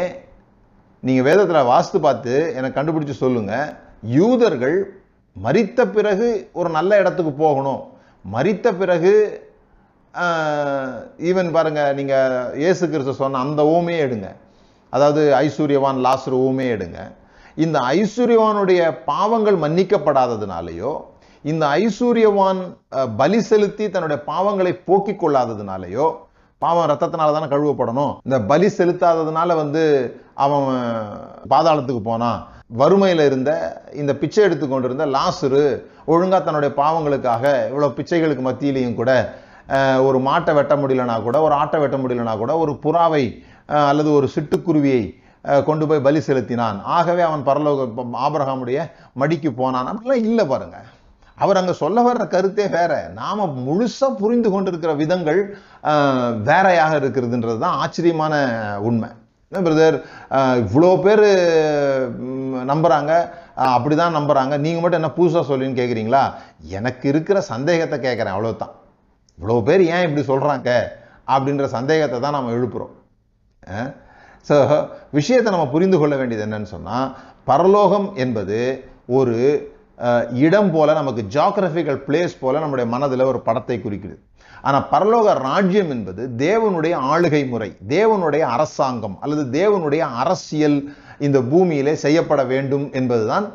நீங்க 1.00 1.34
வேதத்துல 1.34 1.62
வாஸ்து 1.72 1.98
பார்த்து 1.98 2.52
எனக்கு 2.56 2.82
கண்டுபிடிச்சு 2.82 3.10
சொல்லுங்க. 3.10 3.76
யூதர்கள் 4.02 5.00
மறித்த 5.42 5.84
பிறகு 5.84 6.50
ஒரு 6.52 6.68
நல்ல 6.68 6.98
இடத்துக்கு 6.98 7.32
போகணும். 7.32 7.82
மறித்த 8.32 8.72
பிறகு 8.78 9.12
ஈவன் 11.28 11.50
பாருங்கள் 11.54 11.94
நீங்கள் 11.98 12.54
இயேசு 12.62 12.84
கிறிஸ்து 12.92 13.14
சொன்ன 13.20 13.40
அந்த 13.46 13.62
ஊமையே 13.76 14.00
எடுங்க. 14.06 14.28
அதாவது 14.92 15.22
ஐஸ்வர்யவான் 15.44 15.98
லாசர் 16.06 16.36
ஊமையே 16.46 16.70
எடுங்க. 16.76 16.98
இந்த 17.64 17.78
ஐஸ்வர்யவானுடைய 17.96 18.80
பாவங்கள் 19.10 19.58
மன்னிக்கப்படாததுனாலேயோ 19.64 20.92
இந்த 21.44 21.64
ஐஸ்வர்யவான் 21.82 22.60
பலி 23.20 23.40
செலுத்தி 23.50 23.84
தன்னுடைய 23.94 24.18
பாவங்களை 24.30 24.72
போக்கிக் 24.88 25.20
கொள்ளாததுனாலேயோ 25.22 26.06
பாவம் 26.62 26.88
ரத்தத்தினால 26.90 27.32
தானே 27.36 27.48
கழுவப்படணும். 27.52 28.12
இந்த 28.26 28.38
பலி 28.50 28.68
செலுத்தாததுனால 28.78 29.54
வந்து 29.62 29.82
அவன் 30.44 30.66
பாதாளத்துக்கு 31.52 32.02
போனான். 32.10 32.38
வறுமையில் 32.80 33.22
இருந்த 33.28 33.50
இந்த 34.02 34.12
பிச்சை 34.20 34.40
எடுத்து 34.44 34.66
கொண்டிருந்த 34.68 35.04
லாசுரு 35.16 35.64
ஒழுங்காக 36.12 36.40
தன்னுடைய 36.46 36.70
பாவங்களுக்காக 36.80 37.44
இவ்வளோ 37.70 37.90
பிச்சைகளுக்கு 37.98 38.44
மத்தியிலையும் 38.46 38.98
கூட 39.00 39.12
ஒரு 40.08 40.18
மாட்டை 40.28 40.52
வெட்ட 40.58 40.74
முடியலனா 40.80 41.16
கூட 41.28 41.36
ஒரு 41.46 41.54
ஆட்டை 41.60 41.78
வெட்ட 41.82 41.96
முடியலனா 42.02 42.34
கூட 42.42 42.52
ஒரு 42.64 42.72
புறாவை 42.84 43.24
அல்லது 43.90 44.10
ஒரு 44.18 44.26
சிட்டுக்குருவியை 44.34 45.00
கொண்டு 45.68 45.84
போய் 45.88 46.04
பலி 46.04 46.20
செலுத்தினான். 46.26 46.78
ஆகவே 46.96 47.22
அவன் 47.28 47.42
பரலோக 47.48 47.88
ஆபிரகாமுடைய 48.26 48.78
மடிக்கு 49.20 49.50
போனான். 49.60 49.88
அப்படிலாம் 49.90 50.24
இல்லை 50.28 50.44
பாருங்க. 50.52 50.78
அவர் 51.44 51.58
அங்கே 51.60 51.74
சொல்ல 51.80 52.02
வர்ற 52.06 52.24
கருத்தே 52.34 52.66
வேற. 52.76 52.92
நாம 53.20 53.46
முழுசாக 53.66 54.18
புரிந்து 54.20 54.48
கொண்டிருக்கிற 54.54 54.92
விதங்கள் 55.02 55.40
வேறையாக 56.48 56.92
இருக்கிறதுன்றது 57.00 57.58
தான் 57.64 57.78
ஆச்சரியமான 57.82 58.34
உண்மை. 58.88 59.10
பிரதர்? 59.52 59.98
இவ்வளோ 60.62 60.92
பேர் 61.04 61.26
நம்புறாங்க. 62.72 63.12
அப்படி 63.74 63.74
அப்படிதான் 63.74 64.16
நம்புகிறாங்க 64.18 64.54
நீங்கள் 64.64 64.82
மட்டும் 64.82 65.00
என்ன 65.00 65.10
புதுசாக 65.18 65.44
சொல்லின்னு 65.50 65.78
கேட்குறீங்களா 65.78 66.22
எனக்கு 66.78 67.04
இருக்கிற 67.12 67.38
சந்தேகத்தை 67.52 67.98
கேட்குறேன் 68.06 68.34
அவ்வளோதான் 68.36 68.74
இவ்வளோ 69.38 69.56
பேர் 69.68 69.82
ஏன் 69.94 70.04
இப்படி 70.06 70.24
சொல்கிறாங்க 70.32 70.70
அப்படின்ற 71.34 71.64
சந்தேகத்தை 71.76 72.18
தான் 72.24 72.36
நம்ம 72.38 72.52
எழுப்புகிறோம் 72.58 72.92
ஸோ 74.48 74.56
விஷயத்தை 75.18 75.48
நம்ம 75.54 75.68
புரிந்து 75.74 75.96
கொள்ள 76.00 76.14
வேண்டியது 76.18 76.44
என்னன்னு 76.46 76.74
சொன்னால் 76.74 77.08
பரலோகம் 77.50 78.06
என்பது 78.24 78.58
ஒரு 79.18 79.36
இடம் 80.46 80.70
போல 80.74 80.94
நமக்கு 80.98 81.22
ஜாகிரபிக்கல் 81.34 82.00
பிளேஸ் 82.06 82.34
போல 82.40 82.60
நம்முடைய 82.62 82.86
மனதில் 82.94 83.30
ஒரு 83.30 83.38
படத்தை 83.48 83.76
குறிக்குது. 83.84 84.16
ஆனால் 84.66 84.86
பரலோக 84.92 85.34
ராஜ்யம் 85.48 85.90
என்பது 85.94 86.22
தேவனுடைய 86.44 86.94
ஆளுகை 87.12 87.42
முறை 87.52 87.68
தேவனுடைய 87.94 88.44
அரசாங்கம் 88.54 89.16
அல்லது 89.24 89.44
தேவனுடைய 89.58 90.02
அரசியல் 90.22 90.78
இந்த 91.26 91.38
பூமியிலே 91.50 91.94
செய்யப்பட 92.04 92.42
வேண்டும் 92.52 92.86
என்பதுதான் 93.00 93.46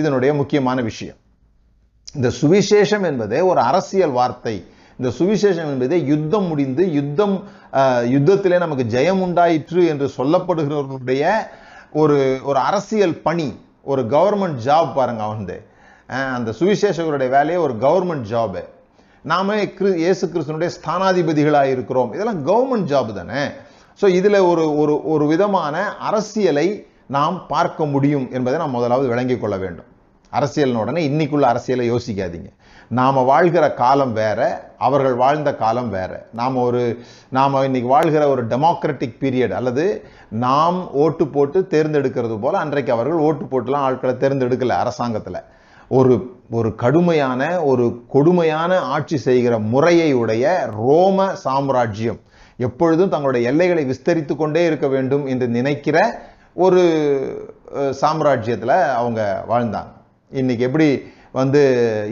இதனுடைய 0.00 0.30
முக்கியமான 0.40 0.78
விஷயம். 0.90 1.18
இந்த 2.14 2.30
சுவிசேஷம் 2.40 3.02
என்பதே 3.02 3.40
ஒரு 3.40 3.60
அரசியல் 3.60 4.10
வார்த்தை. 4.10 4.64
இந்த 4.98 5.14
சுவிசேஷம் 5.18 5.64
என்பதே 5.64 6.04
யுத்தம் 6.04 6.44
முடிந்து 6.44 6.92
யுத்தம் 6.92 7.44
யுத்தத்திலே 8.02 8.58
நமக்கு 8.58 8.84
ஜெயம் 8.84 9.20
உண்டாயிற்று 9.20 9.86
என்று 9.86 10.10
சொல்லப்படுகிறவர்களுடைய 10.16 11.32
ஒரு 11.92 12.38
ஒரு 12.42 12.58
அரசியல் 12.58 13.14
பணி 13.14 13.58
ஒரு 13.82 14.02
கவர்மெண்ட் 14.02 14.58
ஜாப் 14.64 14.94
பாருங்க 14.94 15.22
அவன் 15.22 15.64
அந்த 16.06 16.50
சுவிசேஷகருடைய 16.50 17.28
வேலையே 17.28 17.56
ஒரு 17.56 17.74
கவர்மெண்ட் 17.74 18.24
ஜாபு 18.30 18.64
நாம 19.22 19.54
கிரு- 19.54 19.94
இயேசு 19.94 20.26
கிறிஸ்துனுடைய 20.26 20.70
ஸ்தானாதிபதிகளாக 20.82 21.64
இருக்கிறோம். 21.64 22.12
இதெல்லாம் 22.12 22.46
கவர்மெண்ட் 22.46 22.88
ஜாப் 22.88 23.12
தானே. 23.12 23.46
ஸோ 24.00 24.08
இதில் 24.08 24.38
ஒரு 24.38 24.76
ஒரு 24.76 25.08
ஒரு 25.08 25.26
விதமான 25.26 25.96
அரசியலை 25.96 26.86
நாம் 27.06 27.46
பார்க்க 27.46 27.86
முடியும் 27.86 28.28
என்பதை 28.32 28.58
நாம் 28.58 28.70
முதலாவது 28.70 29.08
விளங்கிக் 29.08 29.40
கொள்ள 29.40 29.56
வேண்டும். 29.56 29.84
அரசியல்னு 30.38 30.82
உடனே 30.84 31.02
இன்றைக்குள்ள 31.08 31.46
அரசியலை 31.52 31.86
யோசிக்காதீங்க. 31.92 32.50
நாம் 32.98 33.18
வாழ்கிற 33.24 33.64
காலம் 33.80 34.12
வேற 34.12 34.40
அவர்கள் 34.78 35.16
வாழ்ந்த 35.22 35.50
காலம் 35.62 35.90
வேறு. 35.90 36.18
நாம் 36.40 36.56
ஒரு 36.66 36.82
நாம் 37.36 37.62
இன்னைக்கு 37.68 37.88
வாழ்கிற 37.88 38.22
ஒரு 38.28 38.42
டெமோக்ராட்டிக் 38.52 39.16
பீரியட் 39.22 39.54
அல்லது 39.60 39.84
நாம் 40.46 40.78
ஓட்டு 41.04 41.26
போட்டு 41.26 41.60
தேர்ந்தெடுக்கிறது 41.70 42.36
போல் 42.40 42.60
அன்றைக்கு 42.62 42.92
அவர்கள் 42.92 43.24
ஓட்டு 43.28 43.46
போட்டுலாம் 43.52 43.86
ஆட்களை 43.88 44.14
தேர்ந்தெடுக்கல 44.16 44.76
அரசாங்கத்தில். 44.82 45.40
ஒரு 45.88 46.14
ஒரு 46.50 46.70
கடுமையான 46.82 47.42
ஒரு 47.70 47.84
கொடுமையான 48.08 48.72
ஆட்சி 48.96 49.16
செய்கிற 49.26 49.54
முறையை 49.72 50.12
உடைய 50.12 50.44
ரோம 50.76 51.26
சாம்ராஜ்யம் 51.44 52.20
எப்பொழுதும் 52.56 53.12
தங்களுடைய 53.14 53.50
எல்லைகளை 53.50 53.84
விஸ்தரித்து 53.90 54.34
கொண்டே 54.36 54.62
இருக்க 54.66 54.86
வேண்டும் 54.88 55.26
என்று 55.26 55.46
நினைக்கிற 55.48 55.98
ஒரு 56.54 56.82
சாம்ராஜ்யத்தில் 58.00 58.76
அவங்க 59.00 59.20
வாழ்ந்தாங்க. 59.48 59.92
இன்னைக்கு 60.40 60.66
எப்படி 60.68 60.88
வந்து 61.38 61.60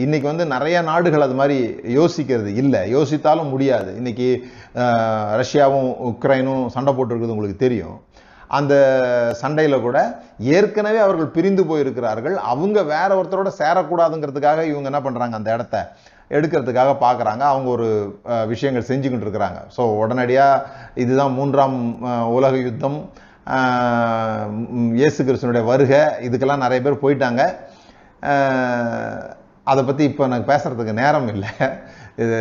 இன்னைக்கு 0.05 0.27
வந்து 0.31 0.45
நிறைய 0.53 0.77
நாடுகள் 0.89 1.25
அது 1.27 1.35
மாதிரி 1.41 1.57
யோசிக்கிறது 1.99 2.51
இல்லை. 2.63 2.81
யோசித்தாலும் 2.95 3.53
முடியாது. 3.55 3.91
இன்னைக்கு 4.01 4.29
ரஷ்யாவும் 5.41 5.91
உக்ரைனும் 6.11 6.65
சண்டை 6.75 6.93
போட்டிருக்கிறது 6.97 7.35
உங்களுக்கு 7.37 7.65
தெரியும். 7.65 7.97
அந்த 8.59 8.75
சண்டையில் 9.43 9.85
கூட 9.87 9.99
ஏற்கனவே 10.57 10.99
அவர்கள் 11.05 11.35
பிரிந்து 11.37 11.63
போயிருக்கிறார்கள். 11.71 12.37
அவங்க 12.53 12.79
வேற 12.95 13.11
ஒருத்தரோட 13.21 13.51
சேரக்கூடாதுங்கிறதுக்காக 13.61 14.65
இவங்க 14.71 14.91
என்ன 14.93 15.03
பண்ணுறாங்க 15.07 15.39
அந்த 15.41 15.51
இடத்த 15.57 15.77
எடுக்கிறதுக்காக 16.37 16.93
பார்க்குறாங்க 17.05 17.45
அவங்க 17.53 17.69
ஒரு 17.77 17.89
விஷயங்கள் 18.53 18.89
செஞ்சுக்கிட்டு 18.91 19.27
இருக்கிறாங்க. 19.27 19.61
ஸோ 19.77 19.85
உடனடியாக 20.03 20.65
இதுதான் 21.05 21.37
மூன்றாம் 21.39 21.79
உலக 22.37 22.55
யுத்தம். 22.69 22.99
இயேசு 25.01 25.21
கிறிஸ்தனுடைய 25.29 25.65
வருகை. 25.73 26.03
இதுக்கெல்லாம் 26.27 26.65
நிறைய 26.65 26.81
பேர் 26.87 27.03
போயிட்டாங்க. 27.05 27.45
அதை 29.67 29.83
பற்றி 29.85 30.05
இப்போ 30.05 30.23
எனக்கு 30.25 30.51
பேசுகிறதுக்கு 30.51 30.93
நேரம் 30.95 31.29
இல்லை. 31.29 31.51
இது 32.19 32.39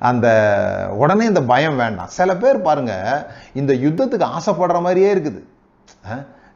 அந்த 0.00 0.26
உடனே 0.96 1.24
இந்த 1.26 1.42
பயம் 1.44 1.76
வேண்டாம். 1.76 2.10
சில 2.10 2.30
பேர் 2.36 2.58
பாருங்கள் 2.62 3.22
இந்த 3.54 3.72
யுத்தத்துக்கு 3.84 4.26
ஆசைப்படுற 4.36 4.80
மாதிரியே 4.80 5.10
இருக்குது. 5.14 5.40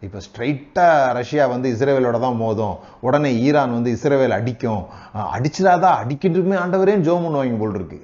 இப்போ 0.03 0.19
ஸ்ட்ரைட்டாக 0.21 1.13
ரஷ்யா 1.13 1.45
வந்து 1.47 1.69
இஸ்ரேவேலோட 1.75 2.19
தான் 2.21 2.41
மோதும். 2.41 2.75
உடனே 3.01 3.31
ஈரான் 3.45 3.73
வந்து 3.73 3.91
இஸ்ரேவேல் 3.91 4.37
அடிக்கும். 4.39 4.83
அஹ், 5.15 5.31
அடிச்சிடாதா 5.37 5.91
அடிக்கிட்டுமே 6.03 6.57
ஆண்டவரேன்னு 6.57 7.07
ஜோம் 7.09 7.25
பண்ணுவாங்க 7.27 7.59
போல் 7.59 7.75
இருக்கு. 7.75 7.99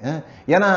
ஏன்னா 0.47 0.71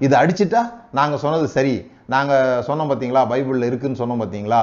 இது 0.00 0.14
அடிச்சிட்டா 0.16 0.62
நாங்கள் 0.92 1.18
சொன்னது 1.18 1.48
சரி. 1.48 1.74
நாங்கள் 2.08 2.62
சொன்னோம் 2.62 2.90
பார்த்தீங்களா 2.90 3.20
பைபிளில் 3.26 3.68
இருக்குதுன்னு 3.68 4.00
சொன்னோம் 4.00 4.22
பார்த்தீங்களா 4.22 4.62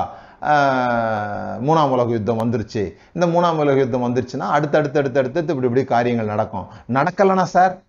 மூணாம் 1.67 1.89
உலக 1.89 2.09
யுத்தம் 2.09 2.39
வந்துருச்சு. 2.39 2.93
இந்த 3.13 3.25
மூணாம் 3.27 3.57
உலக 3.57 3.77
யுத்தம் 3.79 4.05
வந்துருச்சுன்னா 4.07 4.47
அடுத்து 4.57 4.77
அடுத்து 4.77 5.39
இப்படி 5.41 5.67
இப்படி 5.67 5.83
காரியங்கள் 5.83 6.33
நடக்கும். 6.33 6.67
நடக்கலனா 6.93 7.43
சார்? 7.43 7.81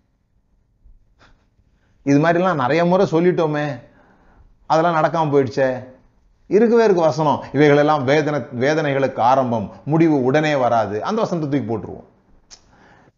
இது 2.03 2.19
மாதிரிலாம் 2.19 2.61
நிறைய 2.63 2.85
முறை 2.85 3.07
சொல்லிட்டோமே. 3.11 3.79
அதெல்லாம் 4.65 5.03
நடக்காமல் 5.03 5.33
போயிடுச்சே. 5.33 5.83
இருக்கவே 6.47 6.83
இருக்கு 6.83 7.01
வசனம். 7.01 7.43
இவைகளெல்லாம் 7.53 8.03
வேதனை 8.03 8.39
வேதனைகளுக்கு 8.59 9.19
ஆரம்பம். 9.19 9.71
முடிவு 9.85 10.23
உடனே 10.23 10.55
வராது. 10.55 11.03
அந்த 11.03 11.21
வசனத்தை 11.21 11.49
தூக்கி 11.49 11.73
போட்டுருவோம். 11.73 12.07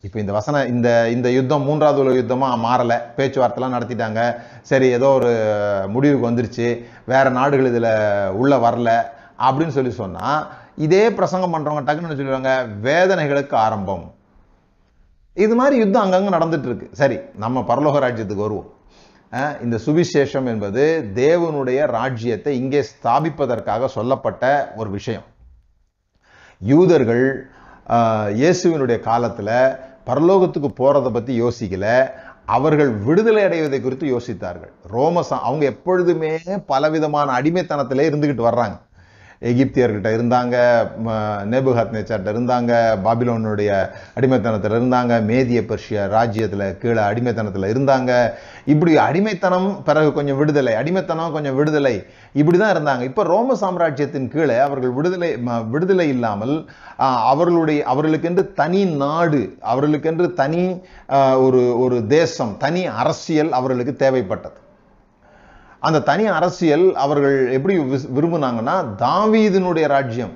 இப்போ 0.02 0.20
இந்த 0.20 0.32
வசன 0.32 0.66
இந்த 0.66 1.10
இந்த 1.10 1.30
யுத்தம் 1.30 1.63
மூன்றாவது 1.63 2.00
உலக 2.04 2.18
யுத்தமா 2.20 2.50
மாறலை. 2.68 2.98
பேச்சுவார்த்தைலாம் 3.18 3.75
நடத்திட்டாங்க. 3.75 4.36
சரி 4.62 4.88
ஏதோ 4.88 5.08
ஒரு 5.08 5.32
முடிவுக்கு 5.90 6.30
வந்துருச்சு. 6.30 6.84
வேற 7.06 7.30
நாடுகள் 7.30 7.66
இதில் 7.66 8.30
உள்ள 8.32 8.58
வரல. 8.58 8.90
அப்படின்னு 9.46 9.76
சொல்லி 9.78 9.94
சொன்னா 10.02 10.28
இதே 10.78 11.04
பிரசங்கம் 11.12 11.54
பண்றவங்க 11.54 11.84
டக்குன்னு 11.88 12.20
சொல்லுவாங்க 12.20 12.52
வேதனைகளுக்கு 12.88 13.56
ஆரம்பம். 13.66 14.06
இது 15.38 15.54
மாதிரி 15.56 15.76
யுத்தம் 15.78 16.04
அங்கங்கே 16.04 16.32
நடந்துட்டு 16.36 16.68
இருக்கு 16.70 16.88
சரி 16.94 17.18
நம்ம 17.36 17.64
பரலோக 17.70 18.00
ராஜ்யத்துக்கு 18.06 18.46
வருவோம். 18.46 18.70
இந்த 19.62 19.78
சுவிசேஷம் 19.86 20.48
என்பது 20.52 20.84
தேவனுடைய 21.16 21.80
ராஜ்யத்தை 21.98 22.52
இங்கே 22.62 22.82
ஸ்தாபிப்பதற்காக 22.92 23.88
சொல்லப்பட்ட 23.98 24.44
ஒரு 24.76 24.90
விஷயம். 24.90 25.26
யூதர்கள் 26.62 27.26
ஆஹ், 27.88 28.30
இயேசுவினுடைய 28.42 28.98
காலத்துல 29.08 29.50
பரலோகத்துக்கு 30.08 30.70
போறதை 30.78 31.10
பத்தி 31.12 31.34
யோசிக்கல. 31.42 31.86
அவர்கள் 32.56 32.90
விடுதலை 33.06 33.44
அடைவதை 33.44 33.80
குறித்து 33.82 34.06
யோசித்தார்கள். 34.08 34.72
ரோமசா 34.94 35.36
அவங்க 35.48 35.64
எப்பொழுதுமே 35.66 36.32
பலவிதமான 36.68 37.28
அடிமைத்தனத்திலே 37.40 38.06
இருந்துகிட்டு 38.10 38.48
வர்றாங்க. 38.50 38.76
எகிப்தியர்கிட்ட 39.44 40.10
இருந்தாங்க 40.18 40.56
நேபுகாத் 41.52 41.94
நேச்சார்ட்ட 41.96 42.34
இருந்தாங்க 42.36 42.72
பாபிலோனுடைய 43.06 43.70
அடிமைத்தனத்தில் 44.16 44.72
இருந்தாங்க 44.72 45.14
மேதிய 45.30 45.62
பர்ஷிய 45.70 46.08
ராஜ்யத்தில் 46.08 46.78
கீழே 46.78 47.02
அடிமைத்தனத்தில் 47.02 47.72
இருந்தாங்க. 47.74 48.12
இப்படி 48.66 48.98
அடிமைத்தனம் 48.98 49.84
பிறகு 49.84 50.14
கொஞ்சம் 50.14 50.38
விடுதலை 50.38 50.74
அடிமைத்தனம் 50.74 51.32
கொஞ்சம் 51.32 51.56
விடுதலை 51.56 51.96
இப்படி 52.34 52.58
தான் 52.58 52.74
இருந்தாங்க. 52.74 53.02
இப்போ 53.02 53.24
ரோம 53.24 53.56
சாம்ராஜ்யத்தின் 53.56 54.28
கீழே 54.28 54.58
அவர்கள் 54.58 54.90
விடுதலை 54.90 55.30
ம- 55.48 55.70
விடுதலை 55.70 56.08
இல்லாமல் 56.10 56.56
அவர்களுடைய 57.32 57.84
அவர்களுக்கென்று 57.94 58.54
தனி 58.54 58.86
நாடு 58.86 59.42
அவர்களுக்கென்று 59.74 60.34
தனி 60.34 60.64
ஒரு 61.46 61.80
ஒரு 61.80 62.08
தேசம் 62.08 62.56
தனி 62.60 62.86
அரசியல் 62.86 63.52
அவர்களுக்கு 63.52 63.96
தேவைப்பட்டது. 64.06 64.60
அந்த 65.88 66.00
தனி 66.10 66.25
அரசியல் 66.38 66.86
அவர்கள் 67.04 67.38
எப்படி 67.58 67.75
விரும்புனாங்கன்னா 68.18 68.75
தாவீதினுடைய 69.04 69.86
ராஜ்யம். 69.94 70.34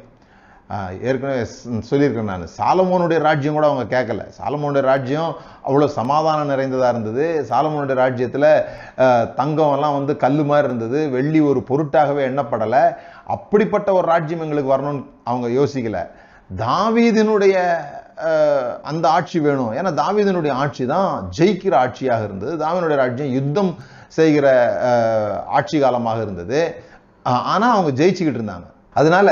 ஏற்கனவே 1.08 1.44
சொல்லியிருக்கேன் 1.90 2.30
நான். 2.32 2.44
சாலமோனுடைய 2.58 3.20
ராஜ்யம் 3.28 3.58
கூட 3.58 3.68
அவங்க 3.70 3.86
கேட்கல 3.94 4.24
சாலமோனுடைய 4.40 4.84
ராஜ்யம் 4.90 5.30
அவ்வளோ 5.68 5.88
சமாதானம் 6.00 6.52
நிறைந்ததாக 6.54 6.92
இருந்தது. 6.94 7.26
சாலமோனுடைய 7.50 7.98
ராஜ்யத்தில் 8.04 8.50
தங்கம் 9.40 9.74
எல்லாம் 9.76 9.98
வந்து 10.00 10.16
கல்லு 10.24 10.46
மாதிரி 10.50 10.70
இருந்தது. 10.70 11.00
வெள்ளி 11.16 11.42
ஒரு 11.52 11.62
பொருட்டாகவே 11.70 12.24
எண்ணப்படலை. 12.30 12.84
அப்படிப்பட்ட 13.36 13.90
ஒரு 14.00 14.06
ராஜ்யம் 14.14 14.44
எங்களுக்கு 14.48 14.74
வரணும்னு 14.76 15.06
அவங்க 15.30 15.48
யோசிக்கல. 15.60 16.02
தாவீதினுடைய 16.50 17.56
அந்த 18.90 19.06
ஆட்சி 19.18 19.38
வேணும். 19.48 19.74
ஏன்னா 19.80 19.90
தாவீதினுடைய 20.04 20.54
ஆட்சி 20.64 20.84
தான் 20.94 21.10
ஜெயிக்கிற 21.38 21.74
ஆட்சியாக 21.84 22.28
இருந்தது. 22.28 22.54
தாவீதனுடைய 22.64 22.98
ராஜ்யம் 23.04 23.36
யுத்தம் 23.38 23.72
செய்கிற 24.18 24.48
ஆட்சி 25.58 25.78
காலமாக 25.84 26.20
இருந்தது. 26.26 26.60
ஆனால் 27.54 27.74
அவங்க 27.76 27.92
ஜெயிச்சுக்கிட்டு 28.02 28.40
இருந்தாங்க. 28.42 28.68
அதனால 29.00 29.30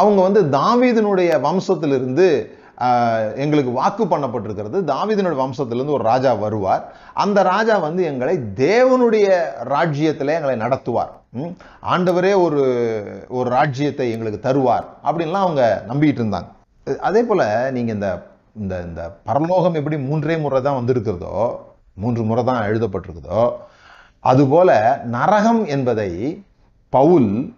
அவங்க 0.00 0.20
வந்து 0.28 0.40
தாவீதனுடைய 0.60 1.30
வம்சத்திலிருந்து 1.48 2.28
எங்களுக்கு 3.42 3.70
வாக்கு 3.78 4.04
பண்ணப்பட்டிருக்கிறது. 4.10 4.78
தாவீதினுடைய 4.90 5.38
வம்சத்திலிருந்து 5.44 5.96
ஒரு 5.96 6.04
ராஜா 6.10 6.32
வருவார். 6.42 6.82
அந்த 7.22 7.38
ராஜா 7.52 7.76
வந்து 7.86 8.02
எங்களை 8.10 8.34
தேவனுடைய 8.64 9.28
ராஜ்யத்தில் 9.74 10.36
எங்களை 10.36 10.54
நடத்துவார். 10.64 11.12
ஆண்டவரே 11.92 12.32
ஒரு 12.44 12.62
ஒரு 13.38 13.48
ராஜ்யத்தை 13.56 14.06
எங்களுக்கு 14.14 14.40
தருவார் 14.48 14.86
அப்படின்லாம் 15.06 15.46
அவங்க 15.46 15.64
நம்பிக்கிட்டு 15.90 16.22
இருந்தாங்க. 16.22 16.50
அதே 17.08 17.22
போல் 17.30 17.46
நீங்கள் 17.76 17.96
இந்த 17.96 18.10
இந்த 18.60 18.74
இந்த 18.88 19.02
பரலோகம் 19.30 19.76
எப்படி 19.80 19.96
மூன்றே 20.06 20.36
முறை 20.44 20.60
தான் 20.66 20.78
வந்திருக்கிறதோ 20.78 21.34
மூன்று 22.02 22.22
முறை 22.28 22.42
தான் 22.48 22.64
எழுதப்பட்டிருக்குதோ 22.68 23.42
அதுபோல 24.20 25.00
நரகம் 25.04 25.64
என்பதை 25.64 26.44
பவுல் 26.88 27.54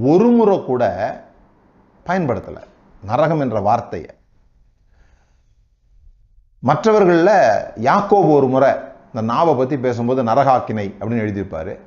ஒரு 0.00 0.28
முறை 0.28 0.64
கூட 0.64 0.84
பயன்படுத்தலை. 2.06 2.62
நரகம் 3.04 3.40
என்ற 3.40 3.60
வார்த்தையை. 3.60 4.10
மற்றவர்கள்ல 6.66 7.30
யாக்கோபு 7.82 8.32
ஒரு 8.32 8.48
முறை 8.48 8.72
இந்த 9.06 9.20
நாவை 9.20 9.54
பத்தி 9.54 9.78
பேசும்போது 9.78 10.24
நரகாக்கினை 10.24 10.94
அப்படின்னு 11.00 11.22
எழுதியிருப்பாரு. 11.24 11.78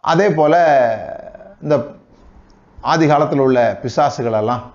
அதே 0.00 0.30
போல 0.30 0.54
இந்த 1.62 1.86
ஆதி 2.80 3.06
காலத்தில் 3.06 3.38
உள்ள 3.38 3.78
பிசாசுகள் 3.82 4.32
எல்லாம் 4.32 4.72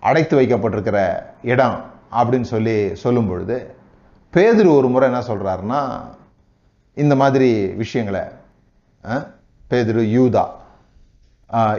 அடைத்து 0.00 0.40
வைக்கப்பட்டிருக்கிற 0.40 1.24
இடம் 1.42 1.84
அப்படின்னு 2.12 2.42
சொல்லி 2.42 2.94
சொல்லும் 2.94 3.28
பொழுது 3.28 3.74
பேதுரு 4.32 4.76
ஒரு 4.76 4.88
முறை 4.88 5.12
என்ன 5.12 5.24
சொல்றாருன்னா 5.26 6.04
இந்த 7.02 7.14
மாதிரி 7.22 7.48
விஷயங்களை 7.82 8.22
பேதிரு 9.70 10.02
யூதா 10.16 10.44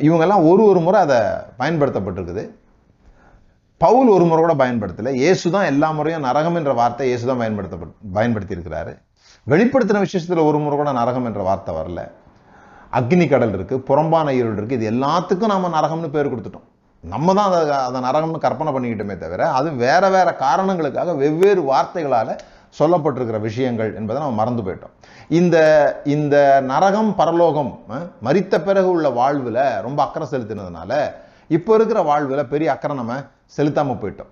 இவங்கெல்லாம் 0.07 0.45
ஒரு 0.49 0.63
ஒரு 0.71 0.79
முறை 0.85 0.99
அதை 1.05 1.19
பயன்படுத்தப்பட்டிருக்குது. 1.61 2.43
பவுல் 3.83 4.09
ஒரு 4.15 4.25
முறை 4.29 4.41
கூட 4.41 4.53
பயன்படுத்தலை. 4.61 5.11
இயேசு 5.21 5.45
தான் 5.55 5.69
எல்லா 5.71 5.87
முறையும் 5.97 6.25
நரகம் 6.27 6.57
என்ற 6.59 6.73
வார்த்தை 6.79 7.07
இயேசு 7.09 7.25
தான் 7.29 7.41
பயன்படுத்தப்பட்டு 7.43 8.11
பயன்படுத்தி 8.17 8.55
இருக்கிறாரு 8.57 8.93
வெளிப்படுத்தின 9.51 10.03
விசேஷத்தில் 10.05 10.47
ஒரு 10.49 10.59
முறை 10.65 10.75
கூட 10.81 10.91
நரகம் 10.99 11.27
என்ற 11.29 11.41
வார்த்தை 11.49 11.73
வரல. 11.79 12.01
அக்னி 12.99 13.25
கடல் 13.33 13.55
இருக்கு 13.57 13.75
புறம்பான 13.89 14.27
இருள் 14.39 14.57
இருக்கு. 14.57 14.77
இது 14.79 14.91
எல்லாத்துக்கும் 14.93 15.53
நம்ம 15.53 15.69
நரகம்னு 15.77 16.09
பேர் 16.15 16.31
கொடுத்துட்டோம். 16.33 16.67
நம்ம 17.03 17.33
தான் 17.37 17.49
அதை 17.49 17.59
அதை 17.87 17.99
நரகம்னு 18.07 18.43
கற்பனை 18.45 18.71
பண்ணிக்கிட்டோமே 18.75 19.15
தவிர 19.23 19.49
அது 19.57 19.69
வேற 19.83 20.03
வேற 20.15 20.29
காரணங்களுக்காக 20.45 21.13
வெவ்வேறு 21.23 21.61
வார்த்தைகளால 21.71 22.29
சொல்லப்பட்டிருக்கிற 22.77 23.39
விஷயங்கள் 23.47 23.91
என்பதை 23.99 24.17
நம்ம 24.21 24.37
மறந்து 24.41 24.63
போயிட்டோம். 24.65 24.93
இந்த 25.39 25.57
இந்த 26.15 26.35
நரகம் 26.71 27.11
பரலோகம் 27.21 27.71
மறித்த 28.27 28.53
பிறகு 28.67 28.89
உள்ள 28.95 29.09
வாழ்வில் 29.19 29.61
ரொம்ப 29.87 29.99
அக்கறை 30.05 30.27
செலுத்தினதுனால 30.33 30.91
இப்போ 31.57 31.71
இருக்கிற 31.77 31.99
வாழ்வில் 32.11 32.51
பெரிய 32.53 32.67
அக்கறை 32.75 32.95
நம்ம 33.01 33.19
செலுத்தாமல் 33.57 34.01
போயிட்டோம். 34.03 34.31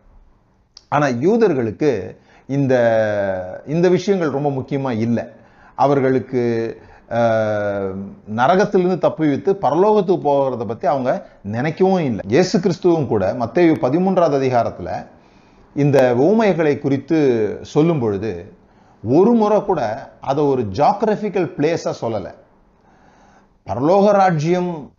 ஆனால் 0.95 1.15
யூதர்களுக்கு 1.25 1.91
இந்த 2.57 2.73
இந்த 3.73 3.88
விஷயங்கள் 3.97 4.35
ரொம்ப 4.38 4.50
முக்கியமாக 4.57 5.03
இல்லை. 5.05 5.25
அவர்களுக்கு 5.83 6.41
நரகத்திலிருந்து 8.39 8.97
தப்பி 9.05 9.25
வைத்து 9.31 9.51
பரலோகத்துக்கு 9.63 10.25
போகிறத 10.27 10.63
பற்றி 10.69 10.85
அவங்க 10.91 11.12
நினைக்கவும் 11.55 12.05
இல்லை. 12.09 12.23
இயேசு 12.33 12.55
கிறிஸ்துவும் 12.63 13.09
கூட 13.12 13.23
மத்தேயு 13.41 13.73
பதிமூன்றாவது 13.85 14.38
அதிகாரத்தில் 14.41 14.93
இந்த 15.75 16.13
ஊமைகளை 16.17 16.79
குறித்து 16.79 17.17
சொல்லும் 17.61 17.99
பொழுது 17.99 18.53
ஒரு 19.03 19.31
முறை 19.31 19.63
கூட 19.63 19.81
அதை 20.21 20.43
ஒரு 20.43 20.61
ஜாக்ரஃபிக்கல் 20.61 21.51
பிளேஸாக 21.57 21.93
சொல்லலை. 22.01 22.33
பரலோக 23.67 24.11
ராஜ்யம் 24.11 24.91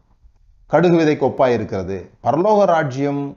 கடுகு 0.66 0.98
விதைக்கு 0.98 1.32
ஒப்பாக 1.32 1.52
இருக்கிறது 1.52 2.10
பரலோக 2.22 2.64
ராஜ்யம் 2.64 3.36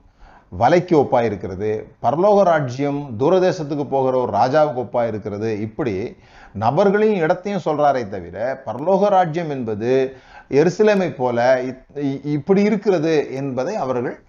வலைக்கு 0.58 0.96
ஒப்பாய் 0.96 1.24
இருக்கிறது 1.24 1.88
பரலோக 2.02 2.42
ராஜ்யம் 2.42 3.14
தூரதேசத்துக்கு 3.18 3.84
போகிற 3.84 4.18
ஒரு 4.18 4.32
ராஜாவுக்கு 4.32 4.88
ஒப்பாக 4.88 5.06
இருக்கிறது 5.06 5.60
இப்படி 5.60 6.16
நபர்களையும் 6.60 7.20
இடத்தையும் 7.20 7.60
சொல்றாரே 7.64 8.08
தவிர 8.08 8.62
பரலோக 8.66 9.08
ராஜ்யம் 9.08 9.50
என்பது 9.50 10.16
எருசலேமை 10.50 11.14
போல 11.14 11.62
இ- 11.94 12.26
இப்படி 12.26 12.62
இருக்கிறது 12.62 13.34
என்பதை 13.34 13.76
அவர்கள் 13.76 14.22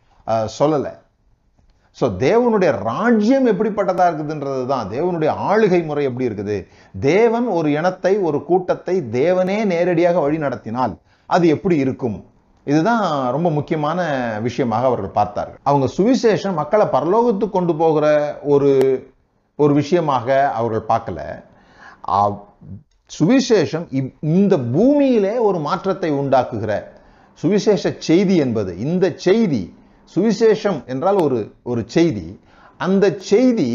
சொல்லலை. 0.59 0.93
ஸோ 1.97 2.05
தேவனுடைய 2.25 2.71
ராஜ்யம் 2.89 3.47
எப்படிப்பட்டதா 3.51 4.03
இருக்குதுன்றது 4.09 4.63
தான். 4.71 4.89
தேவனுடைய 4.95 5.31
ஆளுகை 5.49 5.79
முறை 5.89 6.03
எப்படி 6.09 6.27
இருக்குது? 6.29 6.57
தேவன் 7.09 7.47
ஒரு 7.57 7.69
இனத்தை 7.79 8.13
ஒரு 8.27 8.39
கூட்டத்தை 8.49 8.95
தேவனே 9.19 9.57
நேரடியாக 9.73 10.19
வழி 10.25 10.37
நடத்தினால் 10.45 10.93
அது 11.35 11.45
எப்படி 11.55 11.75
இருக்கும்? 11.85 12.17
இதுதான் 12.67 13.03
ரொம்ப 13.35 13.47
முக்கியமான 13.57 13.99
விஷயமாக 14.47 14.87
அவர்கள் 14.89 15.17
பார்த்தார்கள். 15.19 15.59
அவங்க 15.69 15.87
சுவிசேஷம் 15.97 16.59
மக்களை 16.61 16.85
பரலோகத்துக்கு 16.95 17.57
கொண்டு 17.57 17.75
போகிற 17.81 18.05
ஒரு 18.53 18.71
ஒரு 19.63 19.73
விஷயமாக 19.81 20.27
அவர்கள் 20.59 20.89
பார்க்கல. 20.91 21.19
சுவிசேஷம் 23.17 23.85
இந்த 24.37 24.55
பூமியிலே 24.75 25.33
ஒரு 25.47 25.59
மாற்றத்தை 25.67 26.09
உண்டாக்குகிற 26.21 26.73
சுவிசேஷ 27.39 27.91
செய்தி 28.07 28.35
என்பது 28.45 28.71
இந்த 28.85 29.05
செய்தி 29.25 29.61
சுவிசேஷம் 30.13 30.79
என்றால் 30.93 31.19
ஒரு 31.25 31.39
ஒரு 31.71 31.81
செய்தி. 31.95 32.27
அந்த 32.85 33.05
செய்தி 33.31 33.69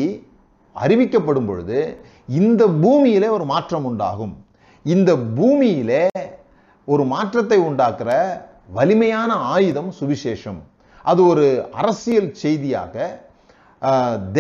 அறிவிக்கப்படும் 0.77 1.49
பொழுது 1.51 1.79
இந்த 2.41 2.63
பூமியிலே 2.83 3.29
ஒரு 3.37 3.45
மாற்றம் 3.53 3.87
உண்டாகும். 3.91 4.35
இந்த 4.85 5.11
பூமியிலே 5.37 6.05
ஒரு 6.89 7.05
மாற்றத்தை 7.15 7.59
உண்டாக்குற 7.69 8.11
வலிமையான 8.79 9.33
ஆயுதம் 9.55 9.91
சுவிசேஷம். 10.01 10.61
அது 11.11 11.21
ஒரு 11.33 11.47
அரசியல் 11.81 12.31
செய்தியாக 12.43 12.95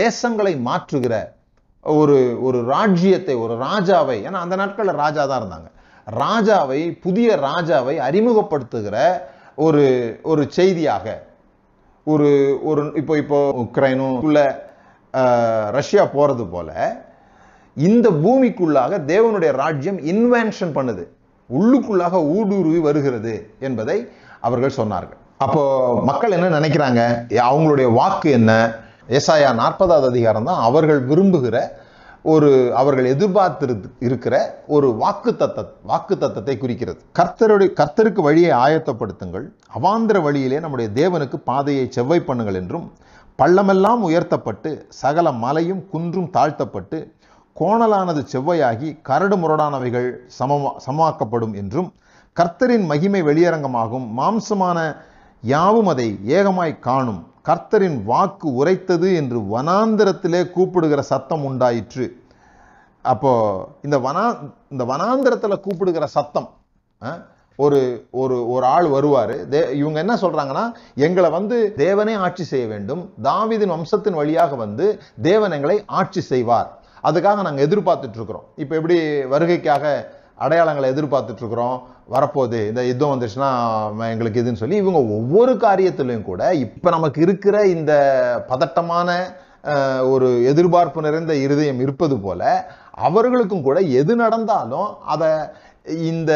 தேசங்களை 0.00 0.54
மாற்றுகிற 0.68 1.14
ஒரு 1.84 2.18
ஒரு 2.46 2.58
ராஜ்யத்தை 2.74 3.34
ஒரு 3.44 3.54
ராஜாவை 3.66 4.16
ஏன்னா 4.26 4.38
அந்த 4.44 4.56
நாட்களில் 4.60 5.00
ராஜா 5.04 5.22
தான் 5.30 5.40
இருந்தாங்க. 5.42 5.68
ராஜாவை 6.06 6.80
புதிய 7.04 7.28
ராஜாவை 7.48 7.94
அறிமுகப்படுத்துகிற 8.06 8.96
ஒரு 9.66 9.84
ஒரு 10.30 10.42
செய்தியாக 10.58 11.06
ஒரு 12.12 12.28
ஒரு 12.70 12.82
இப்போ 13.00 13.14
இப்போ 13.22 13.38
உக்ரைனும் 13.64 14.16
உள்ள 14.26 14.38
ரஷ்யா 15.76 16.02
போகிறது 16.14 16.44
போல 16.54 16.70
இந்த 17.88 18.06
பூமிக்குள்ளாக 18.24 18.98
தேவனுடைய 19.12 19.50
ராஜ்யம் 19.62 20.00
இன்வென்ஷன் 20.12 20.74
பண்ணுது. 20.78 21.04
உள்ளுக்குள்ளாக 21.50 22.20
ஊடுருவி 22.36 22.80
வருகிறது 22.86 23.34
என்பதை 23.66 23.96
அவர்கள் 24.46 24.76
சொன்னார்கள். 24.80 25.20
அப்போ 25.44 25.62
மக்கள் 26.10 26.34
என்ன 26.36 26.48
நினைக்கிறாங்க? 26.58 27.00
அவங்களுடைய 27.48 27.88
வாக்கு 27.98 28.28
என்ன? 28.38 28.52
ஏசாயா 29.16 29.48
நாற்பதாவது 29.62 30.06
அதிகாரம் 30.12 30.48
தான் 30.50 30.62
அவர்கள் 30.68 31.00
விரும்புகிற 31.10 31.56
ஒரு 32.32 32.50
அவர்கள் 32.80 33.06
எதிர்பார்த்து 33.12 33.74
இருக்கிற 34.06 34.34
ஒரு 34.74 34.88
வாக்கு 35.00 35.32
தத்த 35.40 35.64
வாக்கு 35.90 36.14
தத்தத்தை 36.20 36.54
குறிக்கிறது. 36.58 37.00
கர்த்தருடைய 37.18 37.70
கர்த்தருக்கு 37.80 38.20
வழியை 38.26 38.52
ஆயத்தப்படுத்துங்கள். 38.64 39.46
அவாந்திர 39.78 40.22
வழியிலே 40.26 40.60
நம்முடைய 40.64 40.88
தேவனுக்கு 41.00 41.38
பாதையை 41.50 41.84
செவ்வை 41.96 42.18
பண்ணுங்கள் 42.28 42.58
என்றும் 42.60 42.86
பள்ளமெல்லாம் 43.38 44.02
உயர்த்தப்பட்டு 44.08 44.70
சகல 45.02 45.32
மலையும் 45.44 45.82
குன்றும் 45.92 46.30
தாழ்த்தப்பட்டு 46.36 47.00
கோணலானது 47.60 48.22
செவ்வையாகி 48.32 48.88
கரடு 49.08 49.36
முரடானவைகள் 49.42 50.08
சமமா 50.38 50.70
சமமாக்கப்படும் 50.86 51.54
என்றும் 51.62 51.90
கர்த்தரின் 52.36 52.86
மகிமை 52.92 53.20
வெளியரங்கமாகும். 53.22 54.06
மாம்சமான 54.20 54.78
யாவும் 55.52 55.88
அதை 55.92 56.06
ஏகமாய் 56.36 56.72
காணும். 56.88 57.22
கர்த்தரின் 57.48 57.98
வாக்கு 58.10 58.48
உரைத்தது 58.60 59.08
என்று 59.20 59.38
வனாந்திரத்திலே 59.54 60.40
கூப்பிடுகிற 60.56 61.00
சத்தம் 61.12 61.44
உண்டாயிற்று. 61.48 62.06
அப்போ 63.12 63.32
இந்த 63.86 63.96
வனா 64.06 64.24
இந்த 64.72 64.84
வனாந்திரத்தில் 64.92 65.62
கூப்பிடுகிற 65.66 66.06
சத்தம் 66.16 66.48
ஒரு 67.64 67.80
ஒரு 68.20 68.36
ஒரு 68.52 68.64
ஆள் 68.76 68.88
வருவார். 68.94 69.34
தே 69.52 69.60
இவங்க 69.80 69.98
என்ன 70.04 70.14
சொல்கிறாங்கன்னா 70.22 70.64
எங்களை 71.06 71.28
வந்து 71.38 71.56
தேவனே 71.82 72.14
ஆட்சி 72.26 72.44
செய்ய 72.52 72.64
வேண்டும். 72.72 73.02
தாவிதின் 73.28 73.74
வம்சத்தின் 73.74 74.18
வழியாக 74.20 74.54
வந்து 74.64 74.86
தேவன் 75.28 75.54
எங்களை 75.58 75.76
ஆட்சி 76.00 76.22
செய்வார். 76.32 76.70
அதுக்காக 77.08 77.42
நாங்கள் 77.46 77.66
எதிர்பார்த்துட்ருக்குறோம் 77.66 78.46
இப்போ 78.62 78.74
எப்படி 78.80 78.96
வருகைக்காக 79.34 79.84
அடையாளங்களை 80.38 80.86
எதிர்பார்த்துட்டு 80.94 81.42
இருக்கிறோம் 81.42 81.76
வரப்போகுது. 82.14 82.60
இந்த 82.70 82.80
யுத்தம் 82.88 83.12
வந்துச்சுன்னா 83.14 83.50
எங்களுக்கு 84.14 84.42
இதுன்னு 84.42 84.62
சொல்லி 84.62 84.80
இவங்க 84.82 85.00
ஒவ்வொரு 85.18 85.52
காரியத்திலையும் 85.64 86.28
கூட 86.30 86.42
இப்போ 86.64 86.88
நமக்கு 86.96 87.20
இருக்கிற 87.26 87.56
இந்த 87.76 87.92
பதட்டமான 88.50 89.10
ஒரு 90.12 90.28
எதிர்பார்ப்பு 90.50 91.06
நிறைந்த 91.06 91.34
இருதயம் 91.44 91.78
இருப்பது 91.84 92.16
போல 92.24 92.42
அவர்களுக்கும் 93.06 93.62
கூட 93.68 93.78
எது 94.00 94.12
நடந்தாலும் 94.22 94.90
அதை 95.12 95.30
இந்த 96.10 96.32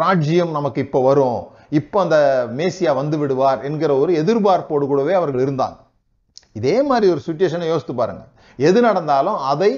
ராஜ்யம் 0.00 0.56
நமக்கு 0.56 0.80
இப்போ 0.86 1.00
வரும். 1.06 1.40
இப்போ 1.78 1.96
அந்த 2.04 2.16
மேசியா 2.58 2.92
வந்து 3.00 3.16
விடுவார் 3.18 3.60
என்கிற 3.68 3.90
ஒரு 4.02 4.12
எதிர்பார்ப்போடு 4.22 4.84
கூடவே 4.90 5.12
அவர்கள் 5.20 5.44
இருந்தாங்க. 5.44 5.78
இதே 6.58 6.76
மாதிரி 6.88 7.06
ஒரு 7.14 7.22
சுச்சுவேஷனை 7.26 7.68
யோசித்து 7.72 7.94
பாருங்க. 8.00 8.24
எது 8.68 8.78
நடந்தாலும் 8.88 9.38
அதை 9.52 9.70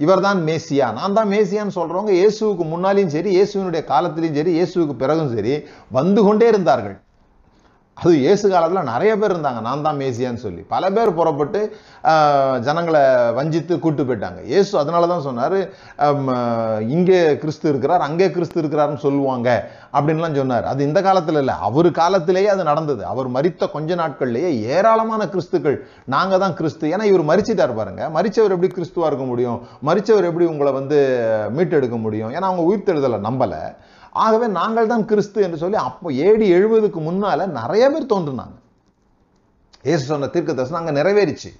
இவர்தான் 0.00 0.40
மேசியா. 0.48 0.86
நான் 0.98 1.14
தான் 1.16 1.30
மேசியான்னு 1.32 1.76
சொல்றவங்க 1.76 2.12
இயேசுவுக்கு 2.18 2.64
முன்னாலையும் 2.72 3.14
சரி 3.14 3.30
இயேசுவினுடைய 3.38 3.82
காலத்திலையும் 3.92 4.38
சரி 4.40 4.52
இயேசுவுக்கு 4.58 4.94
பிறகும் 5.02 5.32
சரி 5.36 5.54
வந்து 5.96 6.20
கொண்டே 6.26 6.48
இருந்தார்கள். 6.52 6.96
அது 8.00 8.12
இயேசு 8.24 8.46
காலத்தில் 8.50 8.88
நிறைய 8.90 9.12
பேர் 9.20 9.32
இருந்தாங்க. 9.34 9.60
நான் 9.66 9.84
தான் 9.86 9.98
மேசியான்னு 10.00 10.42
சொல்லி. 10.44 10.62
பல 10.72 10.90
பேர் 10.96 11.10
புறப்பட்டு 11.18 11.60
ஜனங்களை 12.66 13.00
வஞ்சித்து 13.38 13.74
கூட்டு 13.84 14.02
போயிட்டாங்க. 14.08 14.40
இயேசு 14.50 14.72
அதனால 14.82 15.08
தான் 15.12 15.24
சொன்னார் 15.26 15.56
இங்கே 16.96 17.18
கிறிஸ்து 17.42 17.66
இருக்கிறார் 17.72 18.04
அங்கே 18.08 18.28
கிறிஸ்து 18.36 18.60
இருக்கிறாருன்னு 18.62 19.04
சொல்லுவாங்க 19.06 19.48
அப்படின்லாம் 19.96 20.38
சொன்னார். 20.42 20.68
அது 20.72 20.86
இந்த 20.88 21.02
காலத்தில் 21.08 21.40
இல்லை. 21.42 21.56
அவர் 21.68 21.90
காலத்திலேயே 22.00 22.50
அது 22.54 22.68
நடந்தது. 22.70 23.04
அவர் 23.12 23.28
மறித்த 23.38 23.70
கொஞ்ச 23.76 23.96
நாட்கள்லேயே 24.02 24.52
ஏராளமான 24.76 25.28
கிறிஸ்துக்கள் 25.34 25.78
நாங்கள் 26.16 26.42
தான் 26.44 26.56
கிறிஸ்து. 26.62 26.86
ஏன்னா 26.94 27.10
இவர் 27.12 27.28
மறிச்சிட்டார் 27.32 27.78
பாருங்க. 27.80 28.04
மறிச்சவர் 28.18 28.56
எப்படி 28.56 28.72
கிறிஸ்துவாக 28.78 29.10
இருக்க 29.12 29.26
முடியும்? 29.32 29.60
மறிச்சவர் 29.90 30.30
எப்படி 30.30 30.48
உங்களை 30.54 30.72
வந்து 30.80 31.00
மீட்டெடுக்க 31.58 31.98
முடியும்? 32.06 32.32
ஏன்னா 32.36 32.48
அவங்க 32.50 32.64
உயிர்த்தெழுதலை 32.70 33.20
நம்பலை. 33.28 33.62
ஆகவே 34.24 34.46
நாங்கள் 34.58 34.90
தான் 34.92 35.04
கிறிஸ்து 35.10 35.38
என்று 35.46 35.60
சொல்லி 35.62 35.78
அப்போ 35.88 36.08
ஏடி 36.26 36.46
எழுபதுக்கு 36.58 37.00
முன்னால 37.08 37.46
நிறைய 37.60 37.84
பேர் 37.92 38.12
தோன்றுனாங்க. 38.12 38.56
ஏசு 39.92 40.02
சொன்ன 40.10 40.28
தீர்க்க 40.34 40.58
தரிசனம் 40.58 40.80
அங்க 40.80 40.94
நிறைவேறிச்சு. 41.00 41.50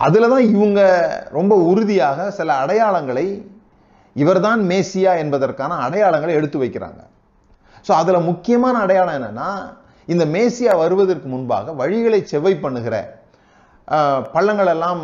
அதுலதான் 0.00 0.46
இவங்க 0.54 0.80
ரொம்ப 1.38 1.54
உறுதியாக 1.70 2.28
சில 2.38 2.50
அடையாளங்களை 2.62 3.26
இவர்தான் 4.16 4.60
மேசியா 4.70 5.12
என்பதற்கான 5.22 5.78
அடையாளங்களை 5.86 6.32
எடுத்து 6.38 6.58
வைக்கிறாங்க. 6.62 7.00
ஸோ 7.86 7.92
அதுல 8.00 8.18
முக்கியமான 8.30 8.76
அடையாளம் 8.84 9.16
என்னன்னா 9.18 9.48
இந்த 10.08 10.24
மேசியா 10.34 10.72
வருவதற்கு 10.82 11.28
முன்பாக 11.34 11.72
வழிகளை 11.80 12.20
செவ்வை 12.32 12.54
பண்ணுகிற 12.64 12.96
பள்ளங்கள் 14.34 14.70
எல்லாம் 14.72 15.00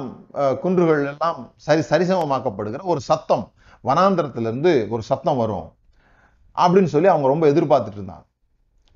குன்றுகள் 0.62 1.01
எல்லாம் 1.12 1.38
சரி 1.66 1.83
சரிசமமாக்கப்படுகிற 1.90 2.85
ஒரு 2.93 3.01
சத்தம் 3.09 3.45
வனாந்திரத்துலேருந்து 3.85 4.88
ஒரு 4.88 5.03
சத்தம் 5.03 5.37
வரும் 5.37 5.73
அப்படின்னு 6.57 6.85
சொல்லி 6.85 7.09
அவங்க 7.09 7.29
ரொம்ப 7.29 7.47
எதிர்பார்த்துட்டு 7.47 8.01
இருந்தாங்க. 8.01 8.29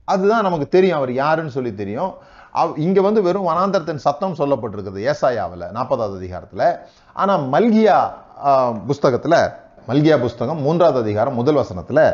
அதுதான் 0.05 0.43
நமக்கு 0.43 0.69
தெரியும் 0.69 0.97
அவர் 0.97 1.13
யாருன்னு 1.13 1.51
சொல்லி 1.51 1.75
தெரியும். 1.75 2.15
அவ்- 2.55 2.79
இங்கே 2.79 3.01
வந்து 3.01 3.23
வெறும் 3.23 3.49
வனாந்தரத்தின் 3.49 3.95
சத்தம் 3.95 4.35
சொல்லப்பட்டிருக்குது 4.35 5.15
ஏசாயாவில் 5.15 5.71
நாற்பதாவது 5.75 6.17
அதிகாரத்தில். 6.17 6.77
ஆனால் 7.15 7.49
மல்கியா 7.49 8.11
புஸ்தகத்தில் 8.87 9.49
மல்கியா 9.89 10.21
புஸ்தகம் 10.21 10.61
மூன்றாவது 10.61 10.99
அதிகாரம் 10.99 11.35
முதல் 11.35 11.55
வசனத்தில் 11.55 12.13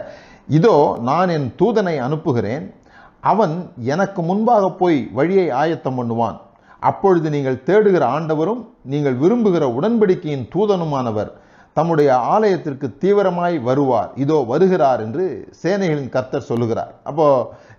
இதோ 0.49 0.99
நான் 1.03 1.29
என் 1.29 1.55
தூதனை 1.59 1.99
அனுப்புகிறேன். 1.99 2.75
அவன் 3.21 3.73
எனக்கு 3.79 4.23
முன்பாக 4.23 4.71
போய் 4.71 5.11
வழியை 5.13 5.51
ஆயத்தம் 5.51 5.99
பண்ணுவான். 5.99 6.41
அப்பொழுது 6.81 7.31
நீங்கள் 7.31 7.63
தேடுகிற 7.67 8.05
ஆண்டவரும் 8.07 8.67
நீங்கள் 8.83 9.19
விரும்புகிற 9.19 9.63
உடன்படிக்கையின் 9.63 10.49
தூதனுமானவர். 10.55 11.31
தம்முடைய 11.79 12.11
ஆலயத்திற்கு 12.35 12.87
தீவிரமாய் 13.03 13.57
வருவார். 13.69 14.11
இதோ 14.25 14.39
வருகிறார் 14.53 15.01
என்று 15.07 15.25
சேனைகளின் 15.63 16.15
கர்த்தர் 16.17 16.49
சொல்லுகிறார். 16.51 16.93
அப்போ 17.11 17.27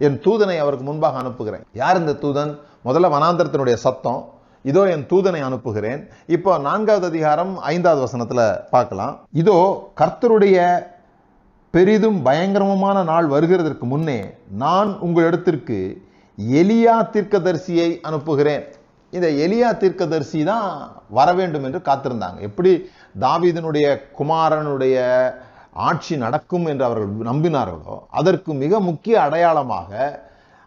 என் 0.08 0.20
தூதனை 0.26 0.58
அவருக்கு 0.64 0.86
முன்பாக 0.90 1.18
அனுப்புகிறேன். 1.24 1.66
யார் 1.82 2.00
இந்த 2.04 2.14
தூதன்? 2.24 2.54
முதல்ல 2.88 3.10
வனாந்தரத்தினுடைய 3.16 3.78
சத்தம். 3.86 4.22
இதோ 4.66 4.82
என் 4.94 5.06
தூதனை 5.12 5.42
அனுப்புகிறேன். 5.50 6.02
இப்போ 6.36 6.52
நான்காவது 6.70 7.06
அதிகாரம் 7.12 7.54
ஐந்தாவது 7.74 8.02
வசனத்தில் 8.06 8.44
பார்க்கலாம். 8.74 9.14
இதோ 9.42 9.58
கர்த்தருடைய 10.02 10.58
பெரிதும் 11.74 12.20
பயங்கரமான 12.28 12.98
நாள் 13.10 13.28
வருகிறதற்கு 13.34 13.86
முன்னே 13.94 14.20
நான் 14.64 14.90
உங்களிடத்திற்கு 15.08 15.80
எலியா 16.62 16.96
தீர்க்கதரிசியை 17.14 17.90
அனுப்புகிறேன். 18.10 18.64
இந்த 19.14 19.28
எலியா 19.46 19.70
தீர்க்கதரிசி 19.84 20.42
தான் 20.50 20.68
வர 21.18 21.30
வேண்டும் 21.40 21.66
என்று 21.68 21.80
காத்திருந்தாங்க. 21.88 22.38
எப்படி 22.48 22.72
தாவீதனுடைய 23.20 24.02
குமாரனுடைய 24.20 25.30
ஆட்சி 25.74 26.18
நடக்கும் 26.18 26.66
என்று 26.66 26.86
அவர்கள் 26.86 27.08
நம்பினார்களோ 27.08 28.00
அதற்கு 28.10 28.54
மிக 28.54 28.80
முக்கிய 28.80 29.22
அடையாளமாக 29.22 30.20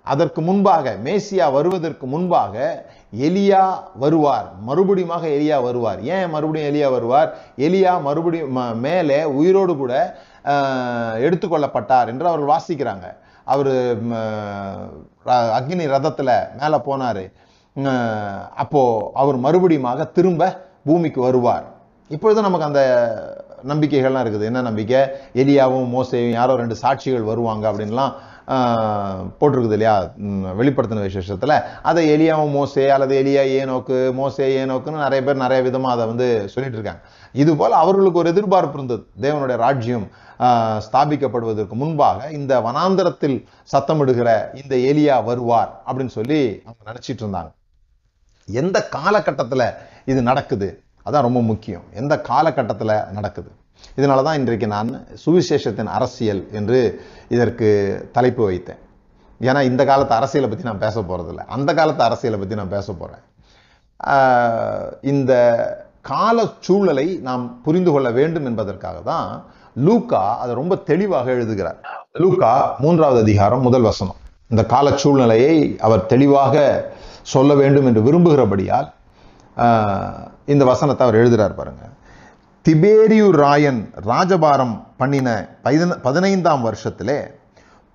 அதற்கு 0.04 0.40
முன்பாக 0.40 0.96
மேசியா 1.04 1.52
வருவதற்கு 1.52 2.06
முன்பாக 2.06 2.84
எலியா 3.18 3.74
வருவார். 3.94 4.52
மறுபடியுமாக 4.68 5.26
எலியா 5.26 5.62
வருவார். 5.62 6.02
ஏன் 6.02 6.30
மறுபடியும் 6.30 6.74
எலியா 6.74 6.90
வருவார்? 6.90 7.38
எலியா 7.56 8.00
மறுபடியும் 8.00 8.56
ம- 8.56 8.74
மேலே 8.74 9.24
உயிரோடு 9.24 9.76
கூட 9.76 10.16
எடுத்துக்கொள்ளப்பட்டார் 11.14 12.06
என்று 12.06 12.26
அவர்கள் 12.26 12.56
வாசிக்கிறாங்க. 12.56 13.16
அவர் 13.44 13.66
அக்னி 15.26 15.86
ரதத்தில் 15.86 16.58
மேலே 16.60 16.76
போனார். 16.76 17.32
அப்போது 18.56 19.10
அவர் 19.14 19.38
மறுபடியுமாக 19.38 20.12
திரும்ப 20.12 20.66
பூமிக்கு 20.84 21.20
வருவார். 21.20 21.73
இப்பொழுது 22.10 22.42
நமக்கு 22.42 22.66
அந்த 22.66 22.80
நம்பிக்கைகள்லாம் 23.64 24.24
இருக்குது. 24.24 24.44
என்ன 24.44 24.60
நம்பிக்கை? 24.60 25.00
எலியாவும் 25.34 25.90
மோசையும் 25.94 26.30
யாரோ 26.30 26.56
ரெண்டு 26.56 26.76
சாட்சிகள் 26.82 27.22
வருவாங்க 27.22 27.72
அப்படின்லாம் 27.72 28.14
ஆஹ், 28.48 29.20
போட்டிருக்குது 29.38 29.72
இல்லையா? 29.72 29.94
வெளிப்படுத்தின 30.56 31.04
விசேஷத்துல. 31.06 31.52
அதை 31.82 32.10
எலியாவும் 32.10 32.50
மோசே 32.50 32.90
அல்லது 32.90 33.22
எலியா 33.22 33.44
ஏனோக்கு 33.60 34.12
மோசே 34.14 34.64
ஏனோக்குன்னு 34.64 35.04
நிறைய 35.04 35.24
பேர் 35.24 35.36
நிறைய 35.36 35.62
விதமாக 35.62 35.94
அதை 35.94 36.06
வந்து 36.06 36.26
சொல்லிட்டு 36.48 36.78
இருக்காங்க. 36.78 37.02
இதுபோல் 37.34 37.72
அவர்களுக்கு 37.72 38.18
ஒரு 38.18 38.28
எதிர்பார்ப்பு 38.28 38.78
இருந்தது. 38.78 39.02
தேவனுடைய 39.20 39.56
ராஜ்யம் 39.56 40.06
ஸ்தாபிக்கப்படுவதற்கு 40.86 41.74
முன்பாக 41.74 42.30
இந்த 42.30 42.60
வனாந்தரத்தில் 42.60 43.36
சத்தமிடுகிற 43.72 44.28
இந்த 44.54 44.74
எலியா 44.90 45.24
வருவார் 45.24 45.82
அப்படின்னு 45.86 46.16
சொல்லி 46.18 46.40
அவங்க 46.64 46.82
நினச்சிட்டு 46.90 47.22
இருந்தாங்க. 47.24 47.50
எந்த 48.48 48.78
காலகட்டத்துல 48.92 49.62
இது 50.04 50.22
நடக்குது? 50.22 50.68
அதான் 51.06 51.26
ரொம்ப 51.26 51.40
முக்கியம். 51.50 51.84
எந்த 52.00 52.14
காலகட்டத்தில் 52.30 52.94
நடக்குது? 53.16 53.50
இதனால 53.98 54.22
தான் 54.26 54.38
இன்றைக்கு 54.40 54.66
நான் 54.74 54.90
சுவிசேஷத்தின் 55.24 55.90
அரசியல் 55.96 56.42
என்று 56.58 56.78
இதற்கு 57.34 57.68
தலைப்பு 58.16 58.42
வைத்தேன். 58.48 58.80
ஏன்னா 59.40 59.60
இந்த 59.70 59.82
காலத்து 59.90 60.14
அரசியலை 60.18 60.48
பற்றி 60.50 60.68
நான் 60.70 60.84
பேச 60.84 60.96
போகிறதில்ல 61.00 61.44
அந்த 61.56 61.70
காலத்து 61.78 62.02
அரசியலை 62.08 62.38
பற்றி 62.40 62.58
நான் 62.60 62.74
பேச 62.76 62.86
போகிறேன் 63.00 63.24
இந்த 65.12 65.32
கால 66.12 66.38
சூழலை 66.66 67.06
நாம் 67.28 67.44
புரிந்து 67.66 67.90
கொள்ள 67.92 68.08
வேண்டும் 68.18 68.46
என்பதற்காக 68.50 68.98
தான் 69.10 69.28
லூக்கா 69.86 70.22
அதை 70.42 70.52
ரொம்ப 70.60 70.74
தெளிவாக 70.90 71.26
எழுதுகிறார். 71.36 71.78
லூக்கா 72.22 72.50
மூன்றாவது 72.82 73.20
அதிகாரம் 73.24 73.64
முதல் 73.66 73.86
வசனம். 73.90 74.18
இந்த 74.52 74.62
கால 74.72 74.86
சூழ்நிலையை 75.02 75.56
அவர் 75.86 76.02
தெளிவாக 76.12 76.64
சொல்ல 77.32 77.50
வேண்டும் 77.60 77.86
என்று 77.90 78.02
விரும்புகிறபடியால் 78.08 78.88
இந்த 80.46 80.64
வசனத்தை 80.64 81.06
அவர் 81.06 81.18
எழுதுகிறார் 81.18 81.54
பாருங்க. 81.54 81.82
திபேரியு 82.68 83.30
ராயன் 83.30 83.92
ராஜபாரம் 84.02 84.82
பண்ணின 84.96 85.28
பதின- 85.64 86.00
பதினைந்தாம் 86.02 86.64
வருஷத்திலே 86.64 87.18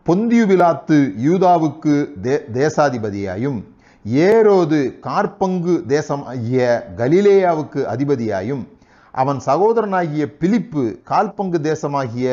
பொந்தியு 0.05 0.45
விலாத்து 0.45 0.97
யூதாவுக்கு 1.23 1.93
தே 2.21 2.35
தேசாதிபதியாயும் 2.53 3.59
ஏரோது 4.05 4.99
கார்பங்கு 4.99 5.85
தேசம் 5.87 6.25
ஆகிய 6.25 6.87
கலிலேயாவுக்கு 6.97 7.81
அதிபதியாயும் 7.95 8.63
அவன் 9.11 9.39
சகோதரனாகிய 9.45 10.25
பிலிப்பு 10.37 11.01
கால்பங்கு 11.03 11.59
தேசமாகிய 11.63 12.27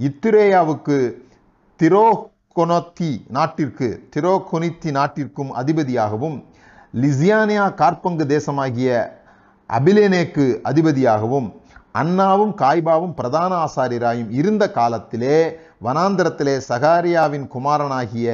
இத்திரேயாவுக்கு 0.00 0.98
திரோகொனத்தி 1.80 3.22
நாட்டிற்கு 3.28 4.08
திரோகொனித்தி 4.16 4.90
நாட்டிற்கும் 4.90 5.50
அதிபதியாகவும் 5.52 6.44
லிசியானியா 6.94 7.74
கார்பங்கு 7.74 8.24
தேசமாகிய 8.26 8.90
அபிலேனேக்கு 9.70 10.44
அதிபதியாகவும் 10.70 11.48
அன்னாவும் 12.00 12.52
காய்பாவும் 12.62 13.14
பிரதான 13.14 13.52
ஆசாரியராயும் 13.66 14.30
இருந்த 14.30 14.64
காலத்திலே 14.70 15.38
வனாந்திரத்திலே 15.84 16.54
சகாரியாவின் 16.68 17.46
குமாரனாகிய 17.54 18.26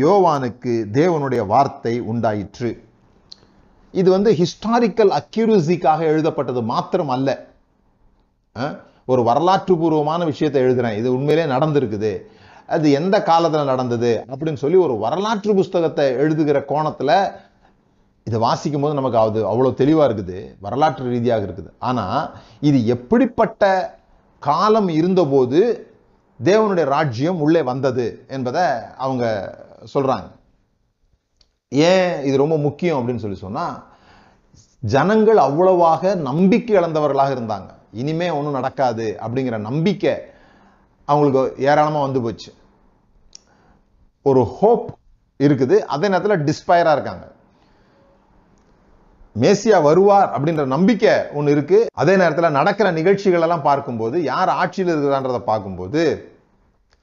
யோவானுக்கு 0.00 0.74
தேவனுடைய 0.98 1.42
வார்த்தை 1.46 1.94
உண்டாயிற்று. 2.00 2.70
இது 3.94 4.08
வந்து 4.10 4.30
ஹிஸ்டாரிக்கல் 4.40 5.12
அக்யூரசிக்காக 5.20 6.00
எழுதப்பட்டது 6.12 6.62
மாத்திரம் 6.62 7.12
அல்ல 7.16 7.28
ஒரு 9.12 9.22
வரலாற்று 9.22 9.74
பூர்வமான 9.76 10.24
விஷயத்தை 10.24 10.62
எழுதுறேன். 10.62 10.96
இது 10.96 11.08
உண்மையிலே 11.12 11.44
நடந்திருக்குது. 11.54 12.12
அது 12.66 12.86
எந்த 12.90 13.16
காலத்துல 13.28 13.64
நடந்தது 13.64 14.10
அப்படின்னு 14.32 14.62
சொல்லி 14.62 14.78
ஒரு 14.86 14.94
வரலாற்று 14.98 15.52
புஸ்தகத்தை 15.54 16.06
எழுதுகிற 16.22 16.58
கோணத்துல 16.68 17.10
இதை 18.28 18.38
வாசிக்கும் 18.46 18.84
போது 18.84 18.98
நமக்கு 18.98 19.18
அது 19.24 19.40
அவ்வளோ 19.50 19.70
தெளிவாக 19.80 20.06
இருக்குது 20.08 20.38
வரலாற்று 20.64 21.12
ரீதியாக 21.14 21.46
இருக்குது. 21.48 21.70
ஆனா 21.88 22.06
இது 22.68 22.78
எப்படிப்பட்ட 22.94 23.62
காலம் 24.48 24.88
இருந்தபோது 25.00 25.60
தேவனுடைய 26.48 26.86
ராஜ்யம் 26.96 27.40
உள்ளே 27.44 27.62
வந்தது 27.70 28.06
என்பதை 28.36 28.64
அவங்க 29.04 29.24
சொல்றாங்க. 29.94 30.28
ஏன் 31.90 32.12
இது 32.28 32.36
ரொம்ப 32.42 32.56
முக்கியம் 32.66 32.98
அப்படின்னு 32.98 33.24
சொல்லி 33.24 33.38
சொன்னா 33.46 33.66
ஜனங்கள் 34.94 35.40
அவ்வளவாக 35.46 36.14
நம்பிக்கை 36.28 36.74
இழந்தவர்களாக 36.76 37.32
இருந்தாங்க. 37.36 37.70
இனிமே 38.02 38.28
ஒன்றும் 38.38 38.58
நடக்காது 38.58 39.06
அப்படிங்கிற 39.24 39.56
நம்பிக்கை 39.68 40.14
அவங்களுக்கு 41.08 41.42
ஏராளமாக 41.68 42.06
வந்து 42.06 42.20
போச்சு. 42.26 42.50
ஒரு 44.30 44.42
ஹோப் 44.58 44.86
இருக்குது. 45.46 45.76
அதே 45.94 46.06
நேரத்தில் 46.12 46.44
டிஸ்பயராக 46.48 46.96
இருக்காங்க. 46.98 47.26
மேசியா 49.42 49.78
வருவார் 49.88 50.30
அப்படின்ற 50.34 50.62
நம்பிக்கை 50.74 51.14
ஒன்று 51.38 51.54
இருக்கு. 51.56 51.78
அதே 52.02 52.14
நேரத்தில் 52.22 52.56
நடக்கிற 52.58 52.88
நிகழ்ச்சிகள் 52.98 53.44
எல்லாம் 53.46 53.66
பார்க்கும்போது 53.68 54.16
யார் 54.30 54.50
ஆட்சியில் 54.60 54.92
இருக்கிறான்றதை 54.94 55.40
பார்க்கும்போது 55.50 56.02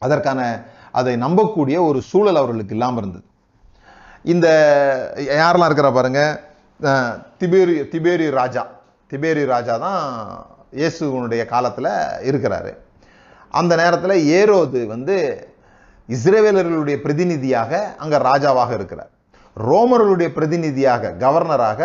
அதற்கான 0.06 0.41
அதை 1.00 1.13
நம்பக்கூடிய 1.26 1.78
ஒரு 1.89 2.00
சூழல் 2.10 2.39
அவர்களுக்கு 2.41 2.76
இல்லாமல் 2.78 3.02
இருந்தது. 3.04 3.26
இந்த 4.34 4.48
யாரெல்லாம் 5.41 5.69
இருக்கிறா 5.69 5.91
பாருங்க 5.98 6.21
திபேரி 7.41 7.76
திபேரி 7.93 8.28
ராஜா. 8.39 8.63
திபேரி 9.12 9.43
ராஜா 9.54 9.74
தான் 9.86 10.02
இயேசுவனுடைய 10.80 11.41
காலத்தில் 11.54 11.91
இருக்கிறாரு. 12.30 12.71
அந்த 13.60 13.74
நேரத்தில் 13.82 14.15
ஏரோது 14.39 14.80
வந்து 14.93 15.15
இஸ்ரேவேலர்களுடைய 16.15 16.98
பிரதிநிதியாக 17.04 17.71
அங்க 18.04 18.15
ராஜாவாக 18.30 18.71
இருக்கிறார். 18.80 19.12
ரோமர்களுடைய 19.58 20.30
பிரதிநிதியாக 20.38 21.12
கவர்னராக 21.24 21.82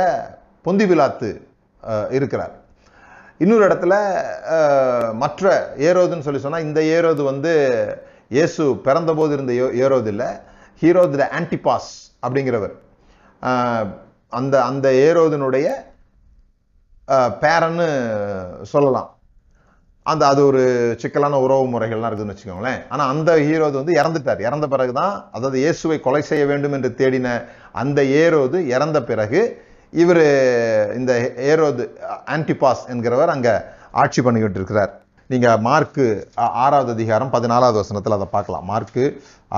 பொந்தி 0.63 0.85
விழாத்து 0.85 1.29
இருக்கிறார். 2.11 2.55
இன்னொரு 3.39 3.65
இடத்துல 3.67 3.95
மற்ற 5.15 5.73
ஏரோதுன்னு 5.79 6.27
சொல்லி 6.27 6.41
சொன்னால் 6.41 6.63
இந்த 6.63 6.81
ஏரோது 6.81 7.23
வந்து 7.25 7.53
இயேசு 8.29 8.65
பிறந்தபோது 8.85 9.33
இருந்த 9.33 9.53
ஏ- 9.53 9.81
ஏரோது 9.85 10.07
இல்லை 10.07 10.27
ஹீரோது 10.81 11.17
த 11.17 11.31
ஆன்டிபாஸ் 11.39 11.89
அப்படிங்கிறவர். 12.27 12.75
அந்த 14.29 14.55
அந்த 14.65 14.87
ஏரோதினுடைய 15.07 15.69
பேரன்னு 17.43 17.89
சொல்லலாம். 18.63 19.09
அந்த 20.07 20.27
அது 20.27 20.47
ஒரு 20.47 20.95
சிக்கலான 20.99 21.39
உறவு 21.39 21.65
முறைகள்லாம் 21.65 22.11
இருக்குதுன்னு 22.11 22.35
வச்சுக்கோங்களேன். 22.35 22.83
ஆனால் 22.89 23.11
அந்த 23.15 23.37
ஹீரோது 23.37 23.77
வந்து 23.81 23.95
இறந்துட்டார். 24.03 24.41
இறந்த 24.49 24.67
பிறகு 24.69 24.93
தான் 24.93 25.15
அதாவது 25.33 25.59
இயேசுவை 25.59 26.01
கொலை 26.01 26.23
செய்ய 26.23 26.47
வேண்டும் 26.47 26.73
என்று 26.73 26.95
தேடின 26.99 27.45
அந்த 27.73 28.03
ஏரோது 28.03 28.59
இறந்த 28.77 29.03
பிறகு 29.03 29.41
இவர் 29.93 30.25
இந்த 30.99 31.13
ஏரோது 31.51 31.85
ஆன்டிபாஸ் 32.35 32.83
என்கிறவர் 32.93 33.33
அங்கே 33.35 33.55
ஆட்சி 34.03 34.21
பண்ணிக்கிட்டு 34.27 34.59
இருக்கிறார் 34.61 34.93
நீங்க 35.33 35.49
மார்க்கு 35.67 36.05
ஆறாவது 36.65 36.91
அதிகாரம் 36.97 37.33
பதினாலாவது 37.35 37.77
வசனத்தில் 37.83 38.17
அதை 38.17 38.27
பார்க்கலாம். 38.37 38.65
மார்க்கு 38.71 39.05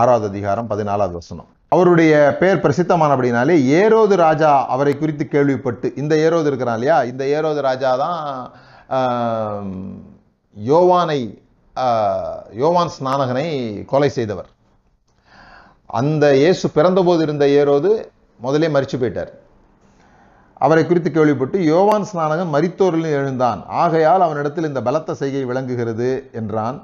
ஆறாவது 0.00 0.26
அதிகாரம் 0.32 0.70
பதினாலாவது 0.72 1.14
வசனம். 1.20 1.48
அவருடைய 1.74 2.14
பெயர் 2.40 2.62
பிரசித்தமானபடினாலே 2.64 3.54
ஏரோது 3.80 4.14
ராஜா 4.22 4.50
அவரை 4.74 4.94
குறித்து 5.02 5.24
கேள்விப்பட்டு 5.34 5.86
இந்த 6.02 6.14
ஏரோது 6.24 6.48
இருக்கிறான் 6.50 6.76
இல்லையா? 6.78 6.98
இந்த 7.10 7.22
ஏரோது 7.36 7.60
ராஜா 7.68 7.92
தான் 8.04 8.18
யோவானை 10.56 11.20
யோவான் 12.62 12.94
ஸ்நானகனை 12.96 13.46
கொலை 13.92 14.10
செய்தவர். 14.18 14.50
அந்த 16.00 16.24
இயேசு 16.42 16.66
பிறந்தபோது 16.76 17.22
இருந்த 17.28 17.46
ஏரோது 17.60 17.92
முதலே 18.40 18.68
மறிச்சு 18.74 18.96
போயிட்டார். 19.00 19.32
அவரை 20.62 20.86
குறித்து 20.86 21.10
கேள்விப்பட்டு 21.10 21.64
யோவான் 21.64 22.06
ஸ்நானகன் 22.12 22.50
மரித்தோரில் 22.52 23.10
எழுந்தான். 23.10 23.64
ஆகையால் 23.66 24.20
அவனிடத்தில் 24.20 24.66
இந்த 24.66 24.82
பலத்த 24.82 25.14
செய்கை 25.14 25.44
விளங்குகிறது 25.44 26.30
என்றான். 26.32 26.82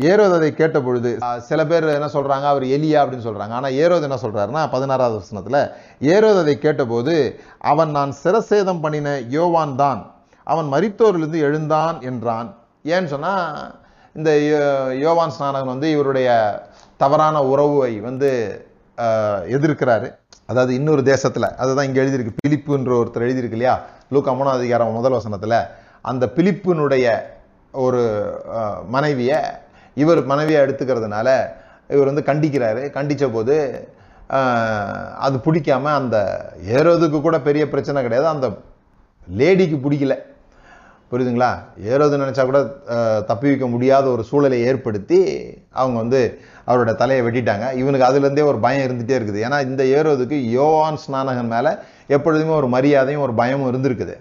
ஏரோது 0.00 0.34
அதை 0.34 0.54
கேட்ட 0.54 0.80
பொழுது 0.80 1.18
சில 1.38 1.66
பேர் 1.66 1.84
என்ன 1.84 2.06
சொல்கிறாங்க 2.06 2.44
அவர் 2.44 2.62
எலியா 2.62 3.02
அப்படின்னு 3.02 3.26
சொல்கிறாங்க 3.26 3.48
ஆனால் 3.48 3.72
ஏரோது 3.72 4.02
என்ன 4.02 4.18
சொல்கிறாருன்னா 4.22 4.70
பதினாறாவது 4.70 5.24
வருஷத்தில் 5.24 5.68
ஏரோது 6.00 6.38
அதை 6.38 6.58
கேட்டபோது 6.58 7.40
அவன் 7.58 7.90
நான் 7.90 8.14
சிரசேதம் 8.24 8.80
பண்ணின 8.80 9.18
யோவான் 9.28 9.76
தான். 9.76 10.14
அவன் 10.44 10.64
மரித்தோரிலிருந்து 10.64 11.38
எழுந்தான் 11.38 12.02
என்றான். 12.02 12.54
ஏன்னு 12.84 13.04
சொன்னால் 13.04 13.80
இந்த 14.14 14.30
யோ- 14.30 14.92
யோவான் 14.92 15.32
ஸ்நானகன் 15.40 15.66
வந்து 15.66 15.90
இவருடைய 15.90 16.60
தவறான 16.96 17.44
உறவை 17.44 18.00
வந்து 18.00 18.64
எதிர்க்கிறாரு. 19.48 20.18
அதாவது 20.50 20.72
இன்னொரு 20.78 21.02
தேசத்தில் 21.10 21.46
அதுதான் 21.62 21.88
இங்கே 21.88 22.00
எழுதியிருக்கு 22.02 22.32
பிலிப்புன்ற 22.44 22.92
ஒருத்தர் 23.00 23.26
எழுதியிருக்கு 23.26 23.58
இல்லையா? 23.58 23.74
லூக்கா 24.14 24.32
மூணாவது 24.38 24.60
அதிகாரம் 24.60 24.96
முதல் 24.98 25.16
வசனத்தில். 25.18 25.56
அந்த 26.10 26.24
பிலிப்பினுடைய 26.36 27.06
ஒரு 27.84 28.02
மனைவியை 28.94 29.38
இவர் 30.02 30.20
மனைவியை 30.30 30.60
எடுத்துக்கிறதுனால 30.64 31.28
இவர் 31.94 32.10
வந்து 32.10 32.24
கண்டிக்கிறாரு. 32.30 32.82
கண்டித்த 32.96 33.28
போது 33.36 33.56
அது 35.26 35.36
பிடிக்காம 35.46 35.92
அந்த 36.00 36.16
ஏறதுக்கு 36.74 37.18
கூட 37.20 37.36
பெரிய 37.48 37.64
பிரச்சனை 37.72 38.02
கிடையாது. 38.06 38.28
அந்த 38.34 38.48
லேடிக்கு 39.40 39.76
பிடிக்கல. 39.84 40.16
புரியுதுங்களா? 41.10 41.50
ஏறோது 41.92 42.20
நினச்சா 42.22 42.42
கூட 42.48 42.60
தப்பி 43.30 43.46
வைக்க 43.50 43.66
முடியாத 43.74 44.06
ஒரு 44.14 44.22
சூழலை 44.30 44.58
ஏற்படுத்தி 44.70 45.18
அவங்க 45.80 45.96
வந்து 46.02 46.20
அவரோட 46.70 46.92
தலையை 47.00 47.22
வெட்டிட்டாங்க. 47.26 47.66
இவனுக்கு 47.80 48.08
அதுலேருந்தே 48.08 48.44
ஒரு 48.50 48.58
பயம் 48.66 48.84
இருந்துகிட்டே 48.86 49.16
இருக்குது. 49.18 49.40
ஏன்னா 49.46 49.58
இந்த 49.68 49.82
ஏரோதுக்கு 49.98 50.36
யோவான் 50.56 51.00
ஸ்நானகன் 51.04 51.52
மேலே 51.54 51.72
எப்பொழுதுமே 52.16 52.52
ஒரு 52.60 52.68
மரியாதையும் 52.76 53.24
ஒரு 53.26 53.34
பயமும் 53.40 53.70
இருந்திருக்குது. 53.72 54.14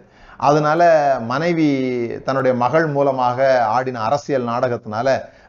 அதனால 0.49 0.81
மனைவி 1.31 1.69
தன்னுடைய 2.25 2.53
மகள் 2.63 2.87
மூலமாக 2.95 3.47
ஆடின 3.77 4.01
அரசியல் 4.07 4.49
நாடகத்தினால 4.51 5.07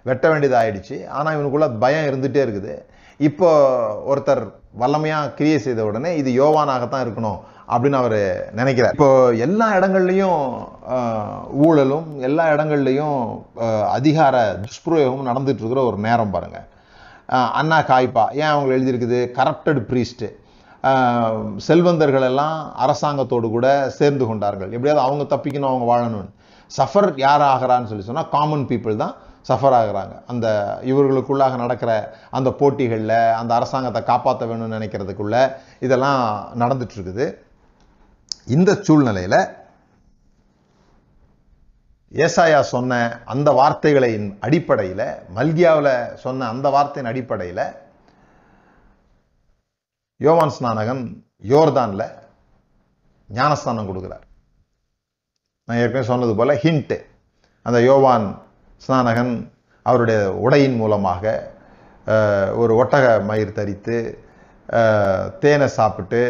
வெட்ட 0.09 0.25
வேண்டியதாயிடுச்சு. 0.33 0.97
ஆனால் 1.17 1.35
இவனுக்குள்ள 1.37 1.67
பயம் 1.85 2.09
இருந்துகிட்டே 2.11 2.43
இருக்குது. 2.47 2.75
இப்போ 3.29 3.49
ஒருத்தர் 4.11 4.43
வல்லமையாக 4.83 5.33
கிரியை 5.39 5.59
செய்த 5.65 5.81
உடனே 5.91 6.11
இது 6.21 6.31
யோவானாகத்தான் 6.43 7.05
இருக்கணும். 7.07 7.39
அப்படின்னு 7.75 7.99
அவர் 8.03 8.21
நினைக்கிறார். 8.61 8.97
இப்போ 8.97 9.09
எல்லா 9.47 9.67
இடங்கள்லையும் 9.79 10.41
ஊழலும் 11.67 12.07
எல்லா 12.29 12.45
இடங்கள்லையும் 12.55 13.19
அதிகார 13.97 14.37
துஷ்பிரயோகமும் 14.65 15.31
நடந்துட்டு 15.31 15.63
இருக்கிற 15.65 15.83
ஒரு 15.91 15.99
நேரம் 16.09 16.35
பாருங்க. 16.37 16.61
அண்ணா 17.61 17.79
காய்ப்பா 17.93 18.27
ஏன் 18.43 18.53
அவங்க 18.53 18.71
எழுதியிருக்குது? 18.77 19.19
கரப்டட் 19.39 19.83
ப்ரீஸ்ட் 19.91 20.27
செல்வந்தர்கள் 21.69 22.27
எல்லாம் 22.29 22.59
அரசாங்கத்தோடு 22.85 23.49
கூட 23.57 23.67
சேர்ந்து 23.99 24.25
கொண்டார்கள். 24.29 24.71
எப்படியாவது 24.77 25.07
அவங்க 25.07 25.25
தப்பிக்கணும் 25.33 25.71
அவங்க 25.71 25.87
வாழணும்னு. 25.91 26.31
சஃபர் 26.71 27.09
யார் 27.25 27.45
ஆகிறான்னு 27.51 27.91
சொல்லி 27.91 28.07
சொன்னால் 28.07 28.31
காமன் 28.37 28.65
பீப்புள் 28.71 29.03
தான் 29.03 29.15
சஃபர் 29.49 29.77
ஆகுறாங்க. 29.81 30.15
அந்த 30.33 30.47
இவர்களுக்குள்ளாக 30.91 31.55
நடக்கிற 31.63 31.91
அந்த 32.39 32.49
போட்டிகளில் 32.61 33.15
அந்த 33.41 33.53
அரசாங்கத்தை 33.59 34.03
காப்பாற்ற 34.11 34.47
வேணும்னு 34.51 34.77
நினைக்கிறதுக்குள்ள 34.79 35.37
இதெல்லாம் 35.87 36.21
நடந்துட்டுருக்குது. 36.63 37.27
இந்த 38.47 38.71
சூழ்நிலையில 38.87 39.37
ஏசாயா 42.13 42.61
சொன்ன 42.75 42.99
அந்த 43.33 43.49
வார்த்தைகளின் 43.59 44.29
அடிப்படையில் 44.47 45.05
மல்கியாவில் 45.37 45.93
சொன்ன 46.25 46.47
அந்த 46.55 46.67
வார்த்தையின் 46.77 47.11
அடிப்படையில் 47.11 47.65
யோவான் 50.21 50.55
ஸ்நானகன் 50.57 51.05
யோர்தான்ல 51.53 52.05
ஞானஸ்தானம் 53.29 53.89
கொடுக்குறார். 53.91 54.25
நான் 55.69 55.81
ஏற்கனவே 55.83 56.09
சொன்னது 56.11 56.33
போல 56.39 56.55
ஹிண்ட்டு 56.65 56.99
அந்த 57.67 57.79
யோவான் 57.89 58.27
ஸ்நானகன் 58.87 59.33
அவருடைய 59.87 60.21
உடையின் 60.45 60.77
மூலமாக 60.77 61.25
ஒரு 62.61 62.73
ஒட்டக 62.83 63.07
மயிர் 63.29 63.57
தரித்து 63.59 63.97
தேனை 65.43 65.69
சாப்பிட்டு 65.79 66.23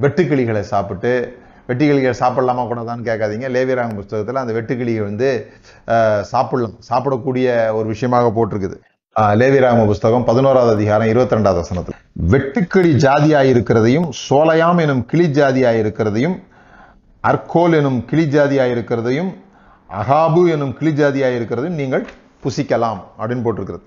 வெட்டுக்கிளிகளை 0.00 0.60
சாப்பிட்டு 0.60 1.12
வெட்டுக்கிளிகள் 1.68 2.20
சாப்பிடலாமா 2.20 2.62
கூடாதான்னு 2.66 3.06
கேட்காதீங்க. 3.06 3.46
லேவியராங்க 3.54 3.94
புஸ்தகத்தில் 3.94 4.34
அந்த 4.34 4.52
வெட்டுக்கிளியை 4.52 5.02
வந்து 5.02 5.28
அஹ், 5.86 6.22
சாப்பிடலாம். 6.22 6.74
சாப்பிடக்கூடிய 6.90 7.48
ஒரு 7.72 7.88
விஷயமாக 7.88 8.30
போட்டிருக்குது. 8.36 8.78
லேவிராம 9.34 9.86
புஸ்தகம் 9.86 10.24
பதினோராவது 10.24 10.72
அதிகாரம் 10.74 11.06
இருபத்தி 11.06 11.36
ரெண்டாவது 11.36 11.54
வசனத்தில். 11.54 11.96
வெட்டுக்கிளி 12.30 12.92
ஜாதியாக 12.96 13.44
இருக்கிறதையும் 13.44 14.08
சோலையாம் 14.28 14.80
எனும் 14.80 15.06
கிளி 15.06 15.26
ஜாதியாக 15.30 15.76
இருக்கிறதையும் 15.76 16.36
அர்கோல் 17.24 17.76
எனும் 17.76 18.04
கிளி 18.04 18.24
ஜாதியாய் 18.26 18.72
இருக்கிறதையும் 18.74 19.30
அகாபு 19.90 20.50
எனும் 20.50 20.76
கிளி 20.78 20.92
ஜாதியாக 20.92 21.38
இருக்கிறதையும் 21.38 21.80
நீங்கள் 21.82 22.04
புசிக்கலாம் 22.44 23.00
அப்படின்னு 23.18 23.44
போட்டிருக்கிறது. 23.44 23.84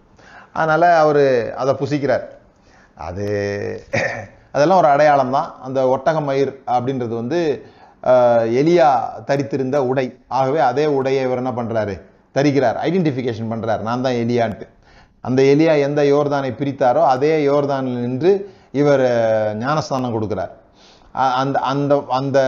அதனால 0.53 0.97
அவர் 0.97 1.23
அதை 1.55 1.73
புசிக்கிறார். 1.73 2.25
அது 2.97 3.27
அதெல்லாம் 4.53 4.77
ஒரு 4.77 4.87
அடையாளம் 4.87 5.31
தான் 5.31 5.55
அந்த 5.61 5.85
ஒட்டக 5.85 6.23
மயிர் 6.23 6.61
அப்படின்றது 6.67 7.15
வந்து 7.15 7.65
எலியா 8.61 8.99
தரித்திருந்த 9.25 9.75
உடை. 9.75 10.17
ஆகவே 10.27 10.59
அதே 10.59 10.85
உடையை 10.85 11.21
இவர் 11.21 11.37
என்ன 11.37 11.51
பண்றாரு? 11.51 12.01
தரிக்கிறார். 12.33 12.75
ஐடென்டிஃபிகேஷன் 12.83 13.51
பண்ணுறார் 13.51 13.79
நான் 13.79 14.01
தான் 14.01 14.13
எலியான்ட்டு. 14.13 14.67
அந்த 15.21 15.43
எலியா 15.43 15.79
எந்த 15.79 16.01
யோர்தானை 16.03 16.51
பிரித்தாரோ 16.51 17.03
அதே 17.03 17.47
யோர்தானில் 17.47 17.99
நின்று 17.99 18.53
இவர் 18.71 19.01
ஞானஸ்தானம் 19.55 20.21
கொடுக்குறார். 20.21 20.49
அ- 21.15 21.33
அந்த 21.33 21.59
அந்த 21.59 22.03
அந்த 22.09 22.39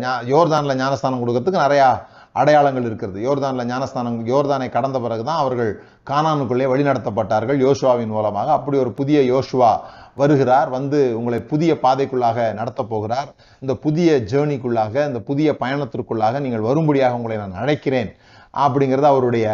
ஞா- 0.00 0.74
ஞானஸ்தானம் 0.74 1.28
கொடுக்கறதுக்கு 1.28 1.58
நிறையா 1.58 2.02
அடையாளங்கள் 2.32 2.84
இருக்கிறது. 2.84 3.20
யோர்தானில் 3.20 3.64
ஞானஸ்தானம் 3.64 4.26
யோர்தானை 4.26 4.68
கடந்த 4.68 5.00
பிறகு 5.00 5.24
தான் 5.24 5.36
அவர்கள் 5.36 5.82
கானானுக்குள்ளே 6.10 6.66
வழிநடத்தப்பட்டார்கள் 6.66 7.58
யோசுவாவின் 7.58 8.06
மூலமாக. 8.06 8.52
அப்படி 8.52 8.78
ஒரு 8.78 8.92
புதிய 8.92 9.34
யோசுவா 9.34 9.78
வருகிறார் 10.16 10.68
வந்து 10.70 10.98
உங்களை 11.16 11.38
புதிய 11.44 11.72
பாதைக்குள்ளாக 11.82 12.38
நடத்தப் 12.52 12.88
போகிறார். 12.88 13.28
இந்த 13.62 13.74
புதிய 13.76 14.10
ஜேர்னிக்குள்ளாக 14.30 14.94
இந்த 15.06 15.20
புதிய 15.22 15.48
பயணத்திற்குள்ளாக 15.60 16.40
நீங்கள் 16.40 16.66
வரும்படியாக 16.68 17.18
உங்களை 17.18 17.36
நான் 17.36 17.60
அழைக்கிறேன் 17.62 18.10
அப்படிங்கிறது 18.54 19.06
அவருடைய 19.06 19.46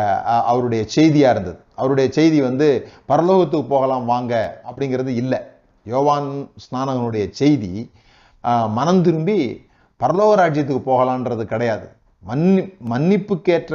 அவருடைய 0.44 0.82
செய்தியா 0.94 1.30
இருந்தது. 1.30 1.58
அவருடைய 1.74 2.08
செய்தி 2.12 2.40
வந்து 2.40 2.68
பரலோகத்துக்கு 3.08 3.66
போகலாம் 3.68 4.06
வாங்க 4.06 4.34
அப்படிங்கிறது 4.68 5.12
இல்லை. 5.14 5.40
யோவான் 5.86 6.28
ஸ்நானகனுடைய 6.64 7.24
செய்தி 7.32 7.72
ஆஹ், 8.44 8.68
மனம் 8.70 9.02
திரும்பி 9.02 9.38
பரலோக 10.00 10.32
ராஜ்யத்துக்கு 10.36 10.82
போகலான்றது 10.86 11.44
கிடையாது. 11.44 11.86
மன்னி 12.22 12.62
மன்னிப்புக்கேற்ற 12.92 13.74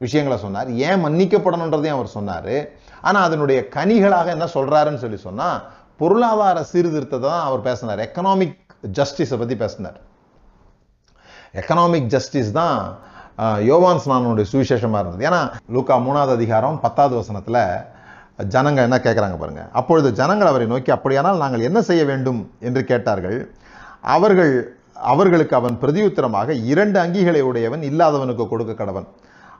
விஷயங்களை 0.00 0.38
சொன்னார். 0.38 0.68
ஏன் 0.86 1.02
மன்னிக்கப்படணுன்றதையும் 1.04 1.96
அவர் 1.96 2.10
சொன்னார். 2.10 2.54
ஆனால் 3.02 3.22
அதனுடைய 3.22 3.60
கனிகளாக 3.74 4.26
என்ன 4.28 4.46
சொல்றாருன்னு 4.54 4.96
சொல்லி 4.96 5.16
சொன்னா 5.18 5.48
பொருளாதார 6.00 6.62
சீர்திருத்தத்தை 6.64 7.28
தான் 7.28 7.46
அவர் 7.48 7.60
பேசினார். 7.60 8.00
எக்கனாமிக் 8.00 8.56
ஜஸ்டிஸை 8.92 9.36
பற்றி 9.38 9.56
பேசினார். 9.56 9.98
எக்கனாமிக் 11.54 12.06
ஜஸ்டிஸ் 12.06 12.52
தான் 12.52 12.76
அஹ், 13.38 13.60
யோவான் 13.62 13.98
ஸ்நானனுடைய 13.98 14.46
சுவிசேஷமா 14.50 14.98
இருந்தது. 14.98 15.24
ஏன்னா 15.24 15.40
லூக்கா 15.68 15.94
மூணாவது 15.98 16.32
அதிகாரம் 16.32 16.80
பத்தாவது 16.80 17.14
வசனத்துல 17.20 17.58
ஜனங்க 18.48 18.80
என்ன 18.82 18.96
கேட்குறாங்க 18.98 19.36
பாருங்க. 19.38 19.62
அப்பொழுது 19.72 20.12
ஜனங்கள் 20.12 20.46
அவரை 20.46 20.66
நோக்கி 20.66 20.90
அப்படியானால் 20.92 21.36
நாங்கள் 21.36 21.60
என்ன 21.60 21.82
செய்ய 21.82 22.04
வேண்டும்? 22.04 22.38
என்று 22.60 22.84
கேட்டார்கள். 22.84 23.38
அவர்கள் 24.14 24.52
அவர்களுக்கு 25.10 25.56
அவன் 25.56 25.80
பிரதியுத்தரமாக 25.80 26.50
இரண்டு 26.64 26.98
அங்கிகளை 27.00 27.40
உடையவன் 27.40 27.82
இல்லாதவனுக்கு 27.82 28.48
கொடுக்க 28.48 28.72
கடவன். 28.74 29.06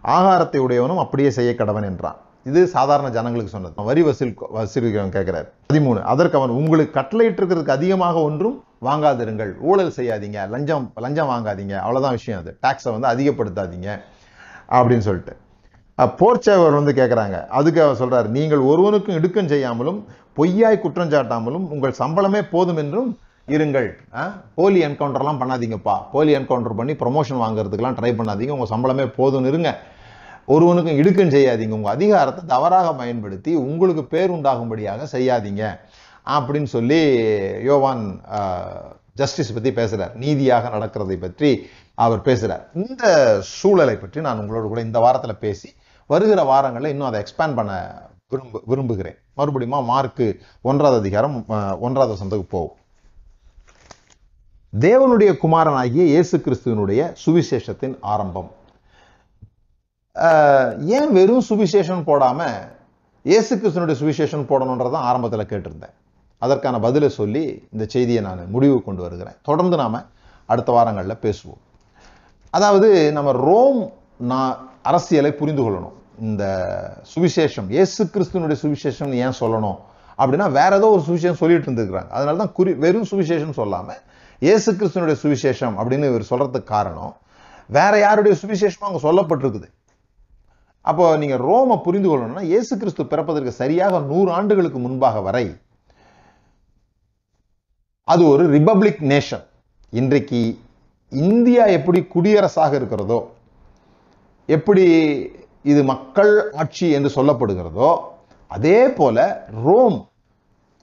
ஆகாரத்தை 0.09 0.61
உடையவனும் 0.61 0.99
அப்படியே 0.99 1.31
செய்ய 1.31 1.53
கடவன் 1.53 1.85
என்றான். 1.85 2.19
இது 2.49 2.61
சாதாரண 2.77 3.09
ஜனங்களுக்கு 3.17 3.53
சொன்னது. 3.55 3.75
வரி 3.89 4.03
வசூல் 4.03 4.33
வசூலிக்கிறவன் 4.57 5.15
கேட்கிறார் 5.17 5.49
பதிமூணு 5.73 6.01
அதற்கு 6.13 6.39
அவன் 6.39 6.55
உங்களுக்கு 6.61 6.95
கட்டளையிட்டிருக்கிறதுக்கு 7.01 7.77
அதிகமாக 7.79 8.17
ஒன்றும் 8.29 8.57
வாங்காதிருங்கள். 8.89 9.53
ஊழல் 9.71 9.93
செய்யாதீங்க. 9.97 10.39
லஞ்சம் 10.55 10.87
லஞ்சம் 11.05 11.31
வாங்காதீங்க. 11.33 11.75
அவ்வளோதான் 11.85 12.19
விஷயம் 12.19 12.41
அது. 12.43 12.53
டாக்ஸை 12.67 12.91
வந்து 12.97 13.11
அதிகப்படுத்தாதீங்க. 13.13 13.89
அப்படின்னு 14.79 15.07
சொல்லிட்டு. 15.09 15.35
போர்ச்சேவர் 15.99 16.79
வந்து 16.79 16.93
கேட்குறாங்க 17.01 17.37
அதுக்கு 17.59 17.83
அவர் 17.83 18.01
சொல்கிறார் 18.03 18.29
நீங்கள் 18.37 18.63
ஒருவனுக்கும் 18.71 19.17
இடுக்கம் 19.19 19.51
செய்யாமலும் 19.55 19.99
பொய்யாய் 20.39 20.83
குற்றம் 20.85 21.11
சாட்டாமலும் 21.11 21.67
உங்கள் 21.75 21.99
சம்பளமே 21.99 22.41
போதும் 22.55 22.81
என்றும் 22.83 23.11
இருங்கள். 23.55 23.89
போலி 24.55 24.85
என்கவுண்டர்லாம் 24.85 25.41
பண்ணாதீங்கப்பா. 25.43 25.95
போலி 26.13 26.33
என்கவுண்டர் 26.37 26.79
பண்ணி 26.81 26.93
ப்ரொமோஷன் 26.93 27.43
வாங்குறதுக்கெல்லாம் 27.45 27.99
ட்ரை 28.01 28.13
பண்ணாதீங்க. 28.21 28.55
உங்கள் 28.57 28.73
சம்பளமே 28.75 29.07
போதும்னு 29.19 29.53
இருங்க. 29.53 29.71
ஒருவனுக்கும் 30.47 30.99
இடுக்கம் 31.01 31.35
செய்யாதீங்க. 31.35 31.77
உங்க 31.79 31.91
அதிகாரத்தை 31.97 32.43
தவறாக 32.55 32.89
பயன்படுத்தி 32.95 33.53
உங்களுக்கு 33.55 34.05
பேர் 34.15 34.35
உண்டாகும்படியாக 34.37 35.07
செய்யாதீங்க. 35.15 35.65
அப்படின்னு 36.27 36.71
சொல்லி 36.77 37.01
யோவான் 37.69 38.03
ஜஸ்டிஸ் 39.21 39.55
பத்தி 39.55 39.71
பேசுகிறார் 39.73 40.13
நீதியாக 40.25 40.69
நடக்கிறதை 40.77 41.17
பற்றி 41.25 41.51
அவர் 42.05 42.21
பேசுறார். 42.29 42.63
இந்த 42.83 43.05
சூழலை 43.57 43.97
பற்றி 43.97 44.21
நான் 44.27 44.41
உங்களோட 44.43 44.67
கூட 44.69 44.81
இந்த 44.81 44.99
வாரத்துல 45.07 45.33
பேசி 45.45 45.69
வருகிற 46.07 46.41
வாரங்களில் 46.53 46.93
இன்னும் 46.93 47.09
அதை 47.09 47.19
எக்ஸ்பேண்ட் 47.25 47.59
பண்ண 47.59 47.73
விரும்பு 48.33 48.59
விரும்புகிறேன். 48.71 49.19
மறுபடியும் 49.39 49.91
மார்க்கு 49.91 50.27
ஒன்றாவது 50.63 51.01
அதிகாரம் 51.03 51.37
ஒன்றாவது 51.87 52.15
வசனத்துக்கு 52.15 52.49
போகும் 52.57 52.79
தேவனுடைய 54.73 55.31
குமாரனாகிய 55.43 56.05
இயேசு 56.15 56.37
கிறிஸ்துவனுடைய 56.45 57.01
சுவிசேஷத்தின் 57.25 57.97
ஆரம்பம். 58.01 58.51
ஏன் 60.97 61.11
வெறும் 61.17 61.45
சுவிசேஷம் 61.49 62.03
போடாம 62.09 62.41
இயேசு 63.25 63.53
கிருஷ்ணனுடைய 63.57 63.97
சுவிசேஷம் 64.01 64.45
போடணுன்றதான் 64.51 65.07
ஆரம்பத்தில் 65.11 65.51
கேட்டிருந்தேன். 65.53 65.95
அதற்கான 66.43 66.79
பதிலை 66.87 67.09
சொல்லி 67.09 67.43
இந்த 67.73 67.85
செய்தியை 67.95 68.23
நான் 68.23 68.43
முடிவு 68.55 68.77
கொண்டு 68.83 69.03
வருகிறேன். 69.03 69.37
தொடர்ந்து 69.49 69.77
நாம 69.83 70.03
அடுத்த 70.53 70.71
வாரங்களில் 70.77 71.23
பேசுவோம். 71.25 71.63
அதாவது 72.51 72.89
நம்ம 73.17 73.33
ரோம் 73.33 73.81
நான் 74.33 74.55
அரசியலை 74.91 75.33
புரிந்து 75.41 75.63
கொள்ளணும். 75.63 75.97
இந்த 76.29 76.45
சுவிசேஷம் 77.15 77.69
இயேசு 77.77 78.03
கிறிஸ்துவனுடைய 78.15 78.59
சுவிசேஷம் 78.65 79.13
ஏன் 79.25 79.39
சொல்லணும்? 79.43 79.79
அப்படின்னா 80.21 80.49
வேற 80.61 80.73
ஏதோ 80.81 80.89
ஒரு 80.97 81.03
சுவிசேஷம் 81.09 81.43
சொல்லிட்டு 81.43 81.69
இருந்திருக்கிறாங்க. 81.69 82.11
அதனால 82.17 82.37
தான் 82.43 82.57
குறி 82.59 82.73
வெறும் 82.85 83.11
சுவிசேஷம் 83.13 83.59
சொல்லாமல் 83.61 84.01
இயேசு 84.47 84.71
கிறிஸ்துவனுடைய 84.73 85.19
சுவிசேஷம் 85.25 85.77
அப்படின்னு 85.81 86.11
இவர் 86.13 86.31
சொல்றதுக்கு 86.33 86.73
காரணம் 86.77 87.15
வேற 87.79 87.93
யாருடைய 88.07 88.35
சுவிசேஷமும் 88.43 88.89
அங்கே 88.89 89.03
சொல்லப்பட்டிருக்குது. 89.09 89.69
அப்போ 90.91 91.05
நீங்கள் 91.23 91.43
ரோமை 91.49 91.77
புரிந்து 91.85 92.09
கொள்ளணும்னா 92.11 92.45
இயேசு 92.53 92.73
கிறிஸ்து 92.81 93.03
பிறப்பதற்கு 93.13 93.53
சரியாக 93.61 94.01
நூறு 94.11 94.31
ஆண்டுகளுக்கு 94.39 94.79
முன்பாக 94.87 95.21
வரை 95.29 95.45
அது 98.13 98.23
ஒரு 98.33 98.45
ரிபப்ளிக் 98.55 99.03
நேஷன். 99.13 99.45
இன்றைக்கு 100.01 100.41
இந்தியா 101.13 101.65
எப்படி 101.79 102.01
குடியரசாக 102.15 102.73
இருக்கிறதோ 102.81 103.21
எப்படி 104.49 104.85
இது 105.73 105.81
மக்கள் 105.93 106.33
ஆட்சி 106.63 106.87
என்று 106.99 107.11
சொல்லப்படுகிறதோ 107.17 107.91
அதே 108.51 108.79
போல 108.99 109.27
ரோம் 109.67 109.99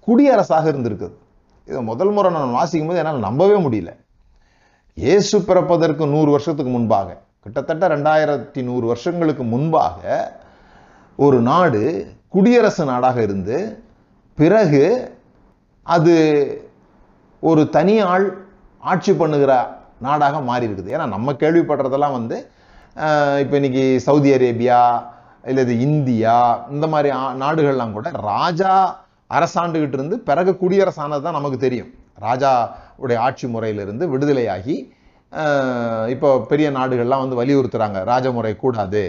குடியரசாக 0.08 0.66
இருந்திருக்குது. 0.72 1.16
இதை 1.70 1.82
முதல் 1.90 2.12
முறை 2.16 2.30
நான் 2.36 2.58
வாசிக்கும் 2.60 2.90
போது 2.90 3.02
என்னால் 3.02 3.26
நம்பவே 3.28 3.58
முடியல. 3.66 3.92
இயேசு 4.98 5.36
பிறப்பதற்கு 5.50 6.04
நூறு 6.14 6.30
வருஷத்துக்கு 6.36 6.72
முன்பாக 6.76 7.10
கிட்டத்தட்ட 7.46 7.88
ரெண்டாயிரத்தி 7.88 8.62
நூறு 8.62 8.86
வருஷங்களுக்கு 8.88 9.44
முன்பாக 9.46 10.02
ஒரு 11.20 11.42
நாடு 11.42 11.82
குடியரசு 12.28 12.84
நாடாக 12.86 13.18
இருந்து 13.22 13.58
பிறகு 14.38 14.84
அது 15.86 16.16
ஒரு 17.44 17.70
தனி 17.70 18.00
ஆள் 18.06 18.28
ஆட்சி 18.84 19.14
பண்ணுகிற 19.14 19.52
நாடாக 20.00 20.40
மாறி 20.42 20.68
இருக்குது. 20.68 20.90
ஏன்னா 20.90 21.06
நம்ம 21.08 21.32
கேள்விப்படுறதெல்லாம் 21.34 22.18
வந்து 22.18 22.38
இப்போ 23.42 23.56
இன்னைக்கு 23.56 23.84
சவுதி 24.00 24.30
அரேபியா 24.34 24.80
இல்லது 25.44 25.74
இந்தியா 25.80 26.36
இந்த 26.72 26.88
மாதிரி 26.88 27.10
ஆ- 27.18 27.36
நாடுகள்லாம் 27.40 27.92
கூட 27.92 28.08
ராஜா 28.30 28.74
அரசாண்டுகிட்டு 29.30 29.94
இருந்து 29.94 30.16
பிறகு 30.20 30.52
குடியரசானது 30.62 31.22
தான் 31.22 31.38
நமக்கு 31.38 31.58
தெரியும். 31.58 31.92
ராஜா 32.18 32.52
உடைய 32.98 33.18
ஆட்சி 33.22 33.48
முறையிலிருந்து 33.48 34.06
விடுதலையாகி 34.14 34.76
இப்போ 36.14 36.30
பெரிய 36.52 36.68
நாடுகள்லாம் 36.78 37.24
வந்து 37.24 37.40
வலியுறுத்துகிறாங்க 37.42 38.00
ராஜமுறை 38.12 38.54
கூடாது. 38.64 39.04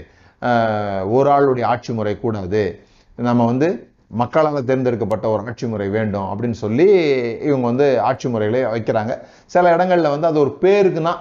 ஒரு 1.16 1.28
ஆளுடைய 1.36 1.64
ஆட்சி 1.72 1.92
முறை 1.98 2.14
கூடாது. 2.24 2.62
நம்ம 3.28 3.46
வந்து 3.52 3.68
மக்களால் 4.20 4.68
தேர்ந்தெடுக்கப்பட்ட 4.68 5.26
ஒரு 5.32 5.42
ஆட்சி 5.48 5.66
முறை 5.72 5.88
வேண்டும் 5.96 6.28
அப்படின்னு 6.30 6.58
சொல்லி 6.64 6.86
இவங்க 7.48 7.64
வந்து 7.70 7.86
ஆட்சி 8.10 8.28
முறைகளை 8.34 8.60
வைக்கிறாங்க. 8.74 9.12
சில 9.54 9.72
இடங்களில் 9.76 10.12
வந்து 10.14 10.30
அது 10.30 10.40
ஒரு 10.44 10.52
பேருக்குன்னா 10.64 11.14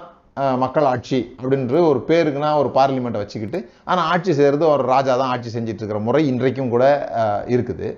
மக்கள் 0.63 0.87
ஆட்சி 0.91 1.19
அப்படின்ற 1.41 1.79
ஒரு 1.91 1.99
பேருக்குன்னா 2.09 2.49
ஒரு 2.61 2.69
பார்லிமெண்ட்டை 2.77 3.21
வச்சுக்கிட்டு 3.23 3.59
ஆனால் 3.89 4.07
ஆட்சி 4.13 4.31
செய்கிறது 4.39 4.65
ஒரு 4.75 4.83
ராஜா 4.93 5.13
தான் 5.21 5.31
ஆட்சி 5.33 5.49
செஞ்சிட்ருக்கிற 5.55 5.99
முறை 6.07 6.21
இன்றைக்கும் 6.31 6.71
கூட 6.75 6.85
இருக்குது. 7.55 7.89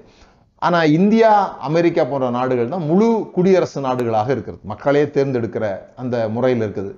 ஆனால் 0.62 0.92
இந்தியா 0.98 1.30
அமெரிக்கா 1.68 2.04
போன்ற 2.10 2.28
நாடுகள் 2.38 2.74
தான் 2.74 2.88
முழு 2.90 3.08
குடியரசு 3.36 3.80
நாடுகளாக 3.86 4.30
இருக்கிறது. 4.36 4.62
மக்களே 4.72 5.04
தேர்ந்தெடுக்கிற 5.16 5.66
அந்த 6.02 6.16
முறையில் 6.36 6.64
இருக்குது. 6.66 6.92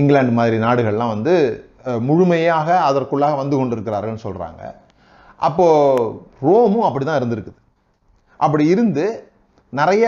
இங்கிலாந்து 0.00 0.34
மாதிரி 0.38 0.58
நாடுகள்லாம் 0.66 1.14
வந்து 1.14 1.34
முழுமையாக 2.08 2.68
அதற்குள்ளாக 2.88 3.40
வந்து 3.40 3.56
கொண்டிருக்கிறார்கள்னு 3.60 4.24
சொல்கிறாங்க 4.26 4.62
அப்போது 5.48 6.12
ரோமும் 6.46 6.86
அப்படிதான் 6.88 7.18
இருந்திருக்குது. 7.20 7.58
அப்படி 8.44 8.64
இருந்து 8.74 9.04
நிறைய 9.72 10.06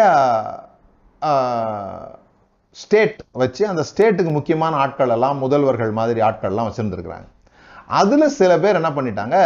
ஸ்டேட் 2.83 3.19
வச்சு 3.43 3.63
அந்த 3.73 3.83
ஸ்டேட்டுக்கு 3.91 4.31
முக்கியமான 4.37 4.77
ஆட்கள் 4.85 5.15
எல்லாம் 5.17 5.43
முதல்வர்கள் 5.45 5.93
மாதிரி 5.99 6.21
ஆட்கள்லாம் 6.29 6.69
வச்சுருந்துருக்குறாங்க. 6.69 7.29
அதில் 8.01 8.35
சில 8.39 8.53
பேர் 8.63 8.81
என்ன 8.81 8.91
பண்ணிட்டாங்க 8.97 9.37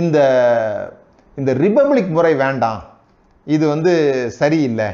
இந்த 0.00 0.18
இந்த 1.38 1.50
ரிபப்ளிக் 1.64 2.10
முறை 2.16 2.32
வேண்டாம் 2.44 2.82
இது 3.46 3.64
வந்து 3.74 3.92
சரியில்லை 4.40 4.88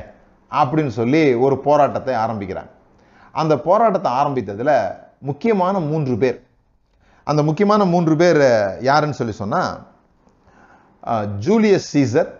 அப்படின்னு 0.50 0.92
சொல்லி 0.98 1.22
ஒரு 1.44 1.56
போராட்டத்தை 1.66 2.14
ஆரம்பிக்கிறாங்க. 2.24 2.70
அந்த 3.40 3.54
போராட்டத்தை 3.68 4.10
ஆரம்பித்ததில் 4.20 4.76
முக்கியமான 5.28 5.74
மூன்று 5.90 6.14
பேர். 6.22 6.38
அந்த 7.26 7.40
முக்கியமான 7.48 7.84
மூன்று 7.92 8.14
பேர் 8.22 8.42
யாருன்னு 8.88 9.18
சொல்லி 9.20 9.34
சொன்னால் 9.42 9.72
ஜூலியஸ் 11.46 11.88
சீசர் 11.94 12.30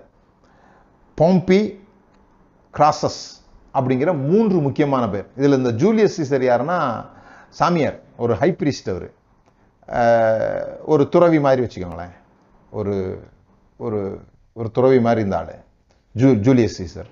பொம்பி 1.19 1.61
கிராசஸ் 2.75 3.23
அப்படிங்கிற 3.75 4.11
மூன்று 4.31 4.59
முக்கியமான 4.67 5.05
பேர். 5.15 5.27
இதில் 5.39 5.59
இந்த 5.61 5.73
ஜூலியஸ் 5.83 6.17
சீசர் 6.19 6.45
யாருன்னா 6.51 6.79
சாமியார் 7.59 7.99
ஒரு 8.25 8.35
ஹைப்ரிஸ்ட் 8.43 8.91
அவர். 8.95 9.09
ஒரு 10.93 11.03
துறவி 11.15 11.41
மாதிரி 11.47 11.65
வச்சுக்கோங்களேன். 11.65 12.15
ஒரு 12.79 12.95
ஒரு 13.85 14.01
ஒரு 14.59 14.69
துறவி 14.77 14.99
மாதிரி 15.07 15.21
இந்த 15.27 15.37
ஆள். 15.39 15.55
ஜூ 16.15 16.29
ஜூலியஸ் 16.47 16.77
சீசர். 16.81 17.09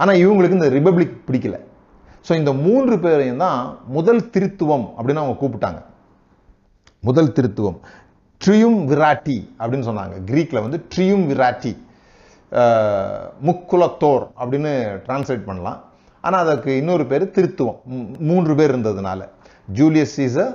ஆனால் 0.00 0.20
இவங்களுக்கு 0.24 0.58
இந்த 0.58 0.68
ரிபப்ளிக் 0.76 1.16
பிடிக்கல. 1.26 1.56
ஸோ 2.26 2.32
இந்த 2.40 2.52
மூன்று 2.66 2.94
பேரையும் 3.04 3.42
தான் 3.44 3.60
முதல் 3.96 4.22
திருத்துவம் 4.34 4.86
அப்படின்னு 4.96 5.22
அவங்க 5.22 5.36
கூப்பிட்டாங்க. 5.42 5.80
முதல் 7.08 7.34
திருத்துவம். 7.38 7.78
ட்ரியும் 8.40 8.78
விராட்டி 8.90 9.38
அப்படின்னு 9.60 9.88
சொன்னாங்க. 9.90 10.16
க்ரீக்கில் 10.30 10.64
வந்து 10.66 10.80
ட்ரியும் 10.92 11.26
விராட்டி 11.32 11.74
முக்குலத்தோர் 13.46 14.24
அப்படின்னு 14.40 14.72
டிரான்ஸ்லேட் 15.06 15.46
பண்ணலாம். 15.48 15.78
ஆனால் 16.24 16.42
அதற்கு 16.44 16.70
இன்னொரு 16.80 17.04
பேர் 17.12 17.24
திருத்துவம். 17.36 17.78
மூன்று 18.28 18.52
பேர் 18.58 18.72
இருந்ததுனால. 18.74 19.20
ஜூலியஸ் 19.78 20.14
சீசர் 20.18 20.52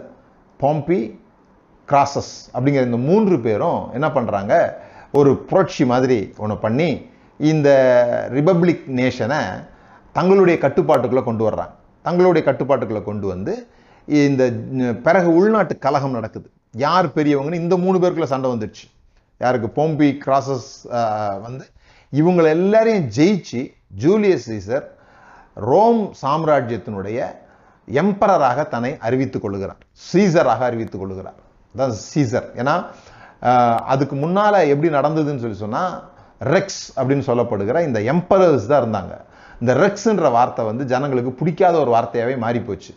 பாம்பி 0.59 0.99
கிராசஸ் 1.89 2.33
அப்படிங்கிற 2.53 2.83
இந்த 2.89 2.99
மூன்று 3.09 3.35
பேரும் 3.47 3.81
என்ன 3.97 4.07
பண்ணுறாங்க 4.15 4.53
ஒரு 5.11 5.31
புரட்சி 5.49 5.85
மாதிரி 5.85 6.17
ஒன்று 6.37 6.57
பண்ணி 6.57 6.89
இந்த 7.37 7.69
ரிபப்ளிக் 8.33 8.85
நேஷனை 8.99 9.41
தங்களுடைய 10.17 10.59
கட்டுப்பாட்டுக்குள்ளே 10.61 11.23
கொண்டு 11.23 11.43
வர்றாங்க. 11.49 11.73
தங்களுடைய 12.01 12.41
கட்டுப்பாட்டுக்குள்ளே 12.49 13.03
கொண்டு 13.03 13.27
வந்து 13.27 13.53
இந்த 14.05 14.43
பிறகு 15.07 15.29
உள்நாட்டு 15.39 15.77
கலகம் 15.77 16.15
நடக்குது. 16.17 16.47
யார் 16.85 17.07
பெரியவங்கன்னு 17.17 17.61
இந்த 17.63 17.77
மூணு 17.77 17.97
பேருக்குள்ள 17.99 18.29
சண்டை 18.33 18.51
வந்துடுச்சு. 18.51 18.85
யாருக்கு? 19.39 19.67
போம்பி 19.81 20.09
கிராசஸ் 20.25 20.69
வந்து 21.41 21.65
இவங்களை 22.19 22.49
எல்லாரையும் 22.57 23.09
ஜெயிச்சு 23.17 23.61
ஜூலியஸ் 24.03 24.47
சீசர் 24.51 24.85
ரோம் 25.69 26.01
சாம்ராஜ்யத்தினுடைய 26.21 27.19
எம்பரராக 28.01 28.67
தன்னை 28.73 28.91
அறிவித்துக் 29.07 29.41
கொள்கிறார். 29.41 29.81
சீசராக 30.11 30.65
அறிவித்துக் 30.69 31.01
கொள்கிறார். 31.01 31.39
அதான் 31.73 31.95
சீசர் 32.13 32.47
ஏன்னா 32.61 32.75
அதுக்கு 33.85 34.15
முன்னால 34.15 34.67
எப்படி 34.67 34.93
நடந்ததுன்னு 34.93 35.39
சொல்லி 35.39 35.55
சொன்னால் 35.55 36.09
ரெக்ஸ் 36.41 36.83
அப்படின்னு 36.95 37.23
சொல்லப்படுகிற 37.27 37.83
இந்த 37.83 37.99
எம்பரர்ஸ் 37.99 38.65
தான் 38.65 38.83
இருந்தாங்க. 38.83 39.13
இந்த 39.59 39.73
ரெக்ஸ்ன்ற 39.75 40.31
வார்த்தை 40.31 40.65
வந்து 40.65 40.85
ஜனங்களுக்கு 40.85 41.31
பிடிக்காத 41.31 41.79
ஒரு 41.79 41.91
வார்த்தையாகவே 41.91 42.37
மாறி 42.37 42.59
போச்சு 42.59 42.93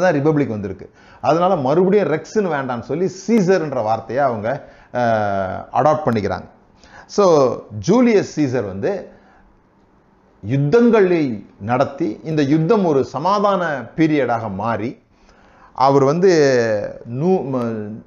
தான் 0.00 0.14
ரிபப்ளிக் 0.14 0.48
வந்திருக்கு. 0.48 0.90
அதனால 1.20 1.56
மறுபடியும் 1.56 2.08
ரெக்ஸ்ன்னு 2.08 2.54
வேண்டாம்னு 2.54 2.80
சொல்லி 2.80 3.10
சீசர்ன்ற 3.26 3.82
வார்த்தையை 3.82 4.24
அவங்க 4.24 4.68
அடாப்ட் 5.72 6.06
பண்ணிக்கிறாங்க. 6.06 6.46
ஸோ 7.16 7.24
ஜூலியஸ் 7.88 8.40
சீசர் 8.40 8.66
வந்து 8.66 9.12
யுத்தங்களை 10.42 11.44
நடத்தி 11.60 12.20
இந்த 12.24 12.42
யுத்தம் 12.42 12.84
ஒரு 12.84 13.04
சமாதான 13.04 13.86
பீரியடாக 13.96 14.54
மாறி 14.54 15.02
அவர் 15.72 16.04
வந்து 16.04 16.30
நூ 17.06 17.38
ம- 17.42 18.00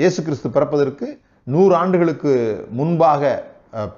இயேசு 0.00 0.20
கிறிஸ்து 0.22 0.48
பிறப்பதற்கு 0.50 1.06
நூறு 1.46 1.74
ஆண்டுகளுக்கு 1.74 2.32
முன்பாக 2.70 3.22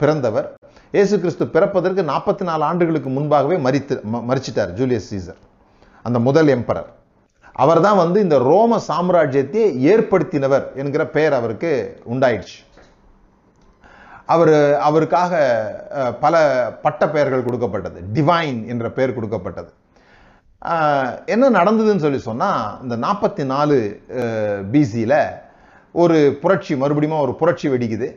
பிறந்தவர். 0.01 0.47
இயேசு 0.95 1.15
கிறிஸ்து 1.21 1.45
பிறப்பதற்கு 1.49 2.03
நாற்பத்தி 2.09 2.45
நாலு 2.45 2.63
ஆண்டுகளுக்கு 2.65 3.11
முன்பாகவே 3.11 3.57
மறித்து 3.67 3.95
மறிச்சிட்டார் 4.31 4.73
ஜூலியஸ் 4.73 5.09
சீசர் 5.11 5.41
அந்த 6.05 6.19
முதல் 6.19 6.49
எம்பரர். 6.49 6.91
அவர்தான் 7.57 7.97
வந்து 7.97 8.19
இந்த 8.21 8.37
ரோம 8.49 8.79
சாம்ராஜ்யத்தை 8.89 9.63
ஏற்படுத்தினவர் 9.93 10.67
என்கிற 10.75 11.03
பெயர் 11.09 11.33
அவருக்கு 11.33 11.71
உண்டாயிடுச்சு. 12.13 12.59
அவர் 14.27 14.55
அவருக்காக 14.81 15.33
அஹ், 16.01 16.15
பல 16.21 16.35
பட்ட 16.83 17.03
பெயர்கள் 17.09 17.45
கொடுக்கப்பட்டது. 17.45 17.99
டிவைன் 18.15 18.61
என்ற 18.67 18.87
பெயர் 18.91 19.15
கொடுக்கப்பட்டது. 19.15 19.71
என்ன 21.27 21.45
நடந்ததுன்னு 21.51 22.05
சொல்லி 22.05 22.21
சொன்னா 22.23 22.51
இந்த 22.83 22.97
நாற்பத்தி 22.97 23.45
நாலு 23.47 23.77
பிசியில் 24.71 25.19
ஒரு 25.93 26.39
புரட்சி 26.43 26.77
மறுபடியும் 26.77 27.23
ஒரு 27.27 27.35
புரட்சி 27.35 27.69
வெடிக்குது. 27.69 28.09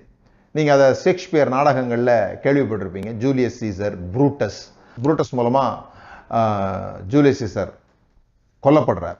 நீங்கள் 0.52 0.76
அதை 0.76 0.88
ஷேக்ஸ்பியர் 1.04 1.50
நாடகங்களில் 1.50 2.40
கேள்விப்பட்டிருப்பீங்க. 2.44 3.12
Julius 3.24 3.58
Caesar 3.64 3.96
Brutus. 4.14 4.60
ப்ரூட்டஸ் 5.04 5.34
மூலமாக 5.38 5.94
ஜூலியஸ் 7.08 7.42
சீசர் 7.44 7.72
கொல்லப்படுறார். 8.64 9.18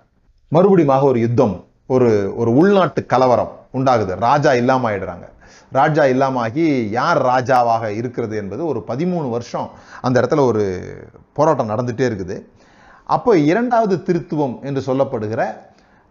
மறுபடியும் 0.48 1.08
ஒரு 1.12 1.20
யுத்தம் 1.20 1.68
ஒரு 1.88 2.34
ஒரு 2.36 2.52
உள்நாட்டு 2.60 3.06
கலவரம் 3.06 3.52
உண்டாகுது. 3.74 4.14
ராஜா 4.20 4.54
இல்லாமல் 4.54 4.90
ஆயிடுறாங்க 4.92 5.34
ராஜா 5.72 6.04
இல்லாமாகி 6.04 6.90
யார் 6.90 7.20
ராஜாவாக 7.22 7.86
இருக்கிறது 8.00 8.36
என்பது 8.38 8.66
ஒரு 8.66 8.84
பதிமூணு 8.88 9.30
வருஷம் 9.30 9.70
அந்த 10.02 10.22
இடத்துல 10.22 10.44
ஒரு 10.52 10.64
போராட்டம் 11.34 11.70
நடந்துகிட்டே 11.70 12.06
இருக்குது. 12.10 12.36
அப்போ 13.04 13.38
இரண்டாவது 13.38 13.96
திருத்துவம் 14.08 14.62
என்று 14.62 14.82
சொல்லப்படுகிற 14.88 15.44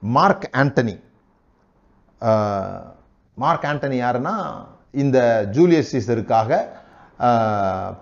மார்க் 0.02 0.46
ஆண்டனி 0.62 0.94
மார்க் 3.42 3.66
ஆண்டனி 3.70 3.98
யாருன்னா 4.04 4.34
இந்த 5.02 5.18
ஜூலியஸ் 5.56 5.92
சீசருக்காக 5.92 6.58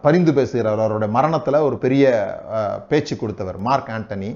பரிந்து 0.04 0.32
பேசுகிறவர் 0.38 0.82
அவருடைய 0.84 1.10
மரணத்தில் 1.16 1.64
ஒரு 1.66 1.76
பெரிய 1.84 2.04
பேச்சு 2.90 3.14
கொடுத்தவர் 3.20 3.58
மார்க் 3.68 3.90
ஆண்டனி. 3.96 4.30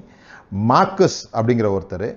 மார்க்கஸ் 0.71 1.19
அப்படிங்கிற 1.37 1.67
ஒருத்தர். 1.77 2.07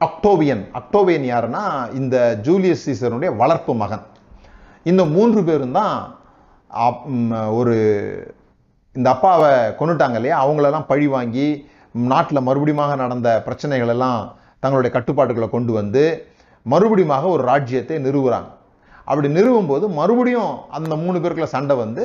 அக்டோவியன் 0.00 0.62
அக்டோவியன் 0.80 1.26
யாருன்னா 1.32 1.64
இந்த 2.00 2.16
ஜூலியஸ் 2.46 2.84
சீசருடைய 2.86 3.30
வளர்ப்பு 3.42 3.74
மகன். 3.82 4.04
இந்த 4.90 5.02
மூன்று 5.16 5.40
பேரும் 5.48 5.76
தான் 5.80 5.96
ஒரு 7.58 7.74
இந்த 8.96 9.08
அப்பாவை 9.14 9.50
கொண்டுட்டாங்க 9.78 10.16
இல்லையா? 10.18 10.36
அவங்களெல்லாம் 10.44 10.88
பழி 10.92 11.06
வாங்கி 11.16 11.48
நாட்டில் 12.12 12.46
மறுபடியும் 12.48 13.02
நடந்த 13.04 13.28
பிரச்சனைகள் 13.46 13.92
எல்லாம் 13.94 14.20
தங்களுடைய 14.62 14.92
கட்டுப்பாட்டுகளை 14.96 15.48
கொண்டு 15.54 15.72
வந்து 15.80 16.04
மறுபடியும் 16.72 17.32
ஒரு 17.34 17.42
ராஜ்யத்தை 17.52 17.96
நிறுவுறாங்க. 18.06 18.50
அப்படி 19.08 19.28
நிறுவும் 19.28 19.66
போது 19.66 19.88
மறுபடியும் 19.98 20.54
அந்த 20.76 20.96
மூணு 21.02 21.18
பேருக்குள்ள 21.18 21.54
சண்டை 21.56 21.76
வந்து 21.76 22.04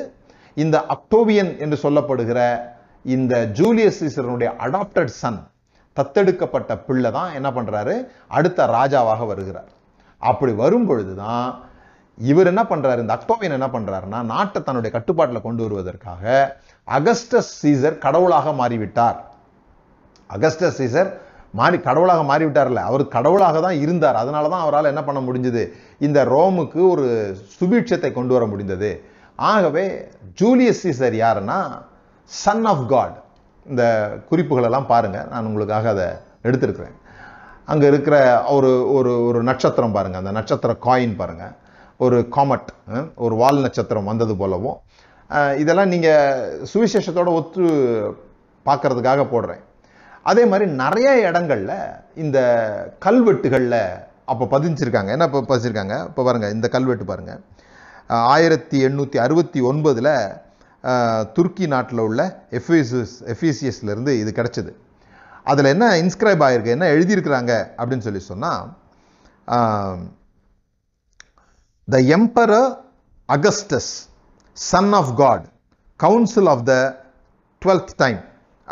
இந்த 0.64 0.78
அக்டோவியன் 0.96 1.52
என்று 1.64 1.78
சொல்லப்படுகிற 1.84 2.40
இந்த 3.16 3.34
ஜூலியஸ் 3.60 4.00
சீசரனுடைய 4.02 4.50
அடாப்டட் 4.66 5.18
சன் 5.22 5.40
தத்தெடுக்கப்பட்ட 5.98 6.72
பிள்ளை 6.88 7.12
தான் 7.12 7.34
என்ன 7.34 7.50
பண்றாரு? 7.50 7.96
அடுத்த 8.28 8.68
ராஜாவாக 8.78 9.26
வருகிறார். 9.32 9.70
அப்படி 10.18 10.52
வரும் 10.64 10.86
பொழுதுதான் 10.86 11.48
இவர் 12.18 12.50
என்ன 12.52 12.64
பண்றாரு? 12.64 13.00
இந்த 13.00 13.18
அக்டோபியன் 13.18 13.58
என்ன 13.58 13.68
பண்றாருன்னா 13.68 14.20
நாட்டை 14.34 14.60
தன்னுடைய 14.64 14.92
கட்டுப்பாட்டில் 14.98 15.46
கொண்டு 15.48 15.64
வருவதற்காக 15.64 16.24
அகஸ்டஸ் 16.88 17.52
சீசர் 17.62 17.98
கடவுளாக 17.98 18.54
மாறிவிட்டார். 18.62 19.20
அகஸ்டஸ் 20.30 20.80
சீசர் 20.80 21.10
மாறி 21.60 21.78
கடவுளாக 21.88 22.22
மாறிவிட்டார்ல. 22.32 22.82
அவர் 22.90 23.04
கடவுளாக 23.16 23.60
தான் 23.66 23.78
இருந்தார். 23.84 24.18
அதனால 24.24 24.50
தான் 24.54 24.64
அவரால் 24.66 24.92
என்ன 24.92 25.02
பண்ண 25.08 25.20
முடிஞ்சது? 25.28 25.64
இந்த 26.08 26.20
ரோமுக்கு 26.34 26.80
ஒரு 26.94 27.06
சுபீட்சத்தை 27.58 28.12
கொண்டு 28.18 28.36
வர 28.36 28.46
முடிந்தது. 28.54 28.92
ஆகவே 29.52 29.86
ஜூலியஸ் 30.40 30.82
சீசர் 30.84 31.18
யாருன்னா? 31.24 31.60
சன் 32.32 32.66
ஆஃப் 32.72 32.86
காட் 32.94 33.18
இந்த 33.72 33.84
குறிப்புகளெல்லாம் 34.30 34.90
பாருங்கள் 34.92 35.30
நான் 35.32 35.48
உங்களுக்காக 35.50 35.90
அதை 35.96 36.08
எடுத்திருக்கிறேன். 36.48 36.96
அங்கே 37.72 37.86
இருக்கிற 37.92 38.16
ஒரு 38.56 38.70
ஒரு 38.98 39.12
ஒரு 39.30 39.40
நட்சத்திரம் 39.50 39.96
பாருங்கள் 39.98 40.22
அந்த 40.24 40.34
நட்சத்திர 40.38 40.72
காயின் 40.88 41.20
பாருங்க. 41.22 41.46
ஒரு 42.06 42.18
காமட் 42.36 42.72
ஒரு 43.26 43.36
வால் 43.42 43.64
நட்சத்திரம் 43.66 44.10
வந்தது 44.12 44.34
போலவும் 44.42 44.80
இதெல்லாம் 45.62 45.92
நீங்கள் 45.94 46.66
சுவிசேஷத்தோட 46.72 47.30
ஒத்து 47.40 47.64
பார்க்கறதுக்காக 48.66 49.26
போடுறேன். 49.34 49.62
அதே 50.30 50.44
மாதிரி 50.52 50.66
நிறைய 50.82 51.10
இடங்கள்ல 51.30 51.74
இந்த 52.24 52.40
கல்வெட்டுகளில் 53.06 53.82
அப்போ 54.32 54.46
பதிஞ்சிருக்காங்க. 54.54 55.10
என்ன 55.16 55.28
இப்போ 55.30 55.42
பதிச்சிருக்காங்க 55.52 55.96
இப்போ 56.10 56.24
பாருங்கள் 56.28 56.54
இந்த 56.58 56.68
கல்வெட்டு 56.76 57.06
பாருங்கள் 57.12 57.42
ஆயிரத்தி 58.36 58.78
எண்ணூற்றி 58.88 59.18
அறுபத்தி 59.26 59.60
ஒன்பதில் 59.72 60.14
துருக்கி 61.36 61.66
நாட்டில் 61.74 62.04
உள்ள 62.06 62.22
எஃபிசியஸ் 62.60 63.16
எஃபிசியஸ்லேருந்து 63.34 64.14
இது 64.22 64.32
கிடச்சிது. 64.40 64.72
அதில் 65.52 65.72
என்ன 65.74 65.86
இன்ஸ்கிரைப் 66.04 66.44
ஆயிருக்கு 66.48 66.76
என்ன 66.76 66.88
எழுதியிருக்கிறாங்க 66.96 67.52
அப்படின்னு 67.80 68.06
சொல்லி 68.08 68.22
சொன்னால் 68.32 68.66
the 71.88 72.00
emperor 72.18 72.72
Augustus 73.30 73.92
son 74.58 74.94
of 75.00 75.14
God 75.22 75.46
council 76.04 76.50
of 76.54 76.66
the 76.72 76.76
twelfth 77.62 77.94
time 78.04 78.20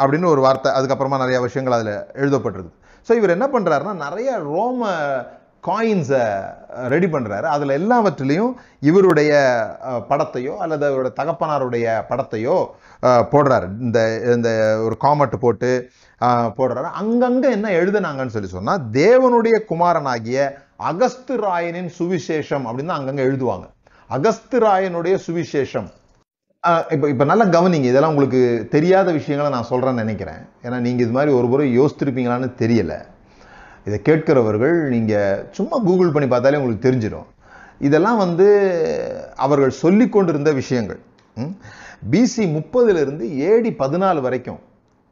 அப்படின்னு 0.02 0.34
ஒரு 0.36 0.42
வார்த்தை 0.48 0.72
அதுக்கப்புறமா 0.78 1.24
நிறைய 1.26 1.40
விஷயங்கள் 1.48 1.78
அதில் 1.78 1.96
எழுதப்பட்டிருக்கு 2.24 2.78
ஸோ 3.08 3.12
இவர் 3.20 3.36
என்ன 3.36 3.48
பண்ணுறாருன்னா 3.54 3.94
நிறைய 4.06 4.32
ரோம 4.54 4.88
காயின்ஸை 5.68 6.22
ரெடி 6.94 7.08
பண்ணுறாரு 7.14 7.48
அதில் 7.54 7.78
எல்லாவற்றிலையும் 7.78 8.52
இவருடைய 8.90 9.32
படத்தையோ 10.12 10.54
அல்லது 10.64 10.86
அவருடைய 10.90 11.14
தகப்பனாருடைய 11.18 11.86
படத்தையோ 12.12 12.58
போடுறாரு. 13.34 13.68
இந்த 13.86 14.00
இந்த 14.36 14.50
ஒரு 14.86 14.96
காமெண்ட் 15.06 15.36
போட்டு 15.46 15.72
போடுறாரு. 16.60 16.90
அங்கங்கே 17.02 17.50
என்ன 17.58 17.68
எழுதுனாங்கன்னு 17.82 18.36
சொல்லி 18.36 18.52
சொன்னால் 18.56 18.86
தேவனுடைய 19.02 19.58
குமாரனாகிய 19.72 20.48
அகஸ்து 20.92 21.36
ராயனின் 21.46 21.92
சுவிசேஷம் 22.00 22.66
அப்படின்னு 22.68 22.92
தான் 22.92 23.02
அங்கங்கே 23.02 23.28
எழுதுவாங்க. 23.30 23.68
அகஸ்து 24.10 24.60
ராயனுடைய 24.68 25.16
சுவிசேஷம். 25.28 25.90
இப்போ 26.94 27.06
இப்போ 27.12 27.26
நல்லா 27.30 27.46
கவனிங்க. 27.56 27.88
இதெல்லாம் 27.92 28.14
உங்களுக்கு 28.14 28.42
தெரியாத 28.74 29.10
விஷயங்களை 29.18 29.50
நான் 29.54 29.70
சொல்கிறேன்னு 29.70 30.04
நினைக்கிறேன். 30.04 30.42
ஏன்னா 30.66 30.78
நீங்கள் 30.86 31.06
இது 31.06 31.14
மாதிரி 31.18 31.32
ஒரு 31.40 31.48
முறை 31.52 31.68
யோசித்திருப்பீங்களான்னு 31.80 32.50
தெரியலை. 32.62 32.98
இதை 33.88 33.98
கேட்கிறவர்கள் 34.08 34.76
நீங்கள் 34.94 35.46
சும்மா 35.58 35.78
கூகுள் 35.88 36.14
பண்ணி 36.16 36.28
பார்த்தாலே 36.34 36.60
உங்களுக்கு 36.62 36.86
தெரிஞ்சிடும். 36.88 37.30
இதெல்லாம் 37.88 38.20
வந்து 38.26 38.48
அவர்கள் 39.46 39.80
சொல்லி 39.84 40.08
கொண்டிருந்த 40.16 40.52
விஷயங்கள். 40.62 41.00
பிசி 42.12 42.44
முப்பதுலேருந்து 42.56 43.26
ஏடி 43.52 43.70
பதினாலு 43.84 44.20
வரைக்கும் 44.28 44.62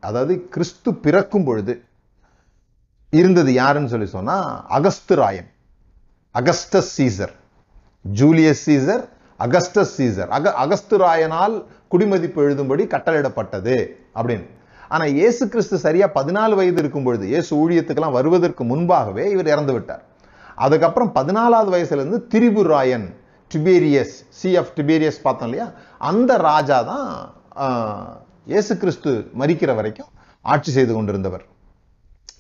அதாவது 0.04 0.34
கிறிஸ்து 0.54 0.90
பிறக்கும் 1.06 1.46
பொழுது 1.48 1.74
இருந்தது 3.20 3.52
யாருன்னு 3.62 3.94
சொல்லி 3.94 4.08
சொன்னால் 4.18 4.48
அகஸ்து 4.78 5.16
Rayan. 5.24 5.50
Augustus 6.40 6.92
Caesar. 6.98 7.34
Julius 8.20 8.66
Caesar 8.68 9.04
Augustus 9.40 9.96
Caesar. 9.98 10.30
அக 10.30 10.54
அகஸ்து 10.64 10.96
ராயனால் 11.04 11.56
குடிமதிப்பு 11.92 12.40
எழுதும்படி 12.46 12.84
கட்டளையிடப்பட்டது 12.94 13.76
அப்படின்னு. 14.16 14.46
ஆனா 14.92 15.06
இயேசு 15.18 15.44
கிறிஸ்து 15.54 15.78
சரியா 15.86 16.08
பதினாலு 16.16 16.54
வயது 16.60 16.80
இருக்கும் 16.84 17.06
பொழுது 17.08 17.26
இயேசு 17.32 17.52
ஊழியத்துக்கெல்லாம் 17.62 18.18
வருவதற்கு 18.18 18.64
முன்பாகவே 18.72 19.26
இவர் 19.34 19.52
இறந்து 19.54 19.74
விட்டார். 19.76 20.04
அதுக்கப்புறம் 20.58 21.12
பதினாலாவது 21.18 21.70
வயசுல 21.76 22.02
இருந்து 22.02 22.20
திரிபு 22.34 22.64
ராயன் 22.72 23.08
டிபேரியஸ் 23.52 24.16
சி 24.40 24.50
ஆஃப் 24.62 24.72
டிபேரியஸ் 24.78 25.20
பார்த்தோம் 25.26 25.50
இல்லையா? 25.50 25.68
அந்த 26.02 26.32
ராஜா 26.50 26.78
தான் 26.92 27.06
ஆஹ், 27.66 28.14
இயேசு 28.48 28.74
கிறிஸ்து 28.82 29.12
மரிக்கிற 29.42 29.72
வரைக்கும் 29.80 30.10
ஆட்சி 30.46 30.72
செய்து 30.78 30.94
கொண்டிருந்தவர். 30.96 31.46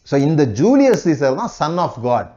ஸோ 0.10 0.16
இந்த 0.28 0.42
ஜூலியஸ் 0.60 1.06
சீசர் 1.06 1.40
தான் 1.42 1.54
son 1.60 1.80
of 1.86 2.00
God 2.06 2.30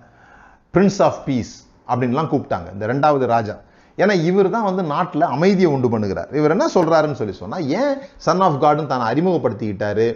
prince 0.74 1.00
of 1.08 1.20
peace 1.26 1.52
அப்படின்லாம் 1.88 2.30
கூப்பிட்டாங்க. 2.32 2.68
இந்த 2.74 2.84
ரெண்டாவது 2.92 3.26
ராஜா. 3.34 3.56
ஏன்னா 4.02 4.14
இவர் 4.30 4.54
தான் 4.56 4.66
வந்து 4.68 4.82
நாட்டில் 4.94 5.30
அமைதியை 5.34 5.70
உண்டு 5.76 5.88
பண்ணுகிறார். 5.92 6.30
இவர் 6.40 6.54
என்ன 6.56 6.66
சொல்கிறாருன்னு 6.76 7.20
சொல்லி 7.20 7.36
சொன்னால் 7.42 7.68
ஏன் 7.80 7.94
சன் 8.26 8.44
ஆஃப் 8.46 8.60
காடுன்னு 8.64 8.92
தானே 8.92 9.06
அறிமுகப்படுத்திக்கிட்டாரு? 9.12 10.08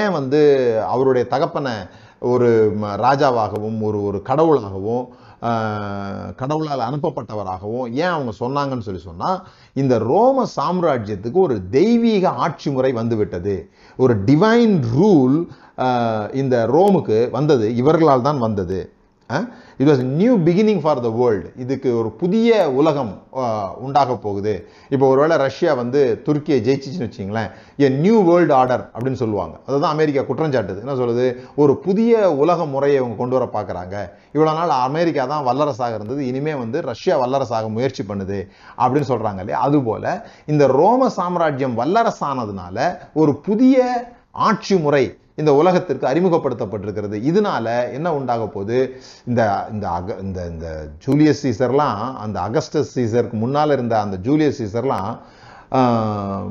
ஏன் 0.00 0.12
வந்து 0.18 0.40
அவருடைய 0.92 1.24
தகப்பனை 1.34 1.74
ஒரு 2.32 2.48
ராஜாவாகவும் 3.06 3.80
ஒரு 3.88 3.98
ஒரு 4.08 4.18
கடவுளாகவும் 4.30 5.04
கடவுளால் 6.40 6.82
அனுப்பப்பட்டவராகவும் 6.86 7.86
ஏன் 8.00 8.12
அவங்க 8.14 8.32
சொன்னாங்கன்னு 8.40 8.86
சொல்லி 8.86 9.02
சொன்னால் 9.04 9.38
இந்த 9.82 9.94
ரோம 10.10 10.44
சாம்ராஜ்யத்துக்கு 10.56 11.38
ஒரு 11.46 11.56
தெய்வீக 11.76 12.24
ஆட்சி 12.44 12.68
முறை 12.74 12.90
வந்துவிட்டது. 12.98 13.54
ஒரு 14.02 14.16
டிவைன் 14.28 14.74
ரூல் 14.96 15.36
இந்த 16.40 16.56
ரோமுக்கு 16.74 17.18
வந்தது 17.36 17.68
இவர்களால் 17.82 18.26
தான் 18.28 18.42
வந்தது. 18.46 18.80
It 19.80 19.90
was 19.90 20.02
new 20.20 20.32
beginning 20.46 20.80
for 20.84 21.00
the 21.06 21.10
world 21.18 21.48
இதுக்கு 21.64 21.88
ஒரு 21.98 22.10
புதிய 22.22 22.70
உலகம் 22.80 23.12
உண்டாக 23.86 24.16
போகுது. 24.24 24.54
இப்போ 24.94 25.04
ஒருவேளை 25.12 25.36
ரஷ்யா 25.44 25.74
வந்து 25.74 26.00
துருக்கியை 26.26 26.58
ஜெயிச்சிச்சுன்னு 26.66 27.08
வச்சிங்களேன் 27.08 27.50
எ 27.86 27.88
நியூ 28.04 28.16
வேர்ல்டு 28.28 28.54
ஆர்டர் 28.60 28.84
அப்படின்னு 28.94 29.20
சொல்லுவாங்க. 29.22 29.54
அதுதான் 29.66 29.94
அமெரிக்கா 29.96 30.24
குற்றஞ்சாட்டுது 30.30 30.82
என்ன 30.84 30.96
சொல்லுது? 31.02 31.26
ஒரு 31.56 31.72
புதிய 31.86 32.32
உலக 32.42 32.66
முறையை 32.74 32.98
அவங்க 33.02 33.16
கொண்டு 33.16 33.38
வர 33.38 33.46
பார்க்குறாங்க. 33.56 33.96
இவ்வளோ 34.34 34.52
நாள் 34.58 34.74
அமெரிக்கா 34.88 35.24
தான் 35.26 35.46
வல்லரசாக 35.48 35.94
இருந்தது. 35.94 36.20
இனிமே 36.26 36.54
வந்து 36.54 36.80
ரஷ்யா 36.90 37.16
வல்லரசாக 37.24 37.68
முயற்சி 37.76 38.02
பண்ணுது 38.02 38.38
அப்படின்னு 38.82 39.10
சொல்கிறாங்க 39.12 39.40
இல்லையா? 39.44 39.60
அதுபோல் 39.68 40.08
இந்த 40.46 40.66
ரோம 40.80 41.08
சாம்ராஜ்யம் 41.18 41.78
வல்லரசானதுனால 41.80 42.78
ஒரு 43.14 43.34
புதிய 43.48 43.76
ஆட்சி 44.48 44.74
முறை 44.76 45.04
இந்த 45.40 45.52
உலகத்திற்கு 45.54 46.06
அறிமுகப்படுத்தப்பட்டிருக்கிறது. 46.06 47.16
இதனால 47.30 47.66
என்ன 47.92 48.14
உண்டாக 48.14 48.46
போகுது? 48.46 48.78
இந்த 49.26 49.40
இந்த 49.72 49.86
அக 49.90 50.16
இந்த 50.22 50.40
இந்த 50.46 50.66
ஜூலியஸ் 51.04 51.42
சீசர்லாம் 51.44 52.00
அந்த 52.18 52.40
அகஸ்டஸ் 52.40 52.94
சீசருக்கு 52.94 53.36
முன்னால் 53.36 53.70
இருந்த 53.70 54.00
அந்த 54.00 54.16
ஜூலியஸ் 54.18 54.60
சீசர்லாம் 54.60 55.10
ஆஹ், 55.72 56.48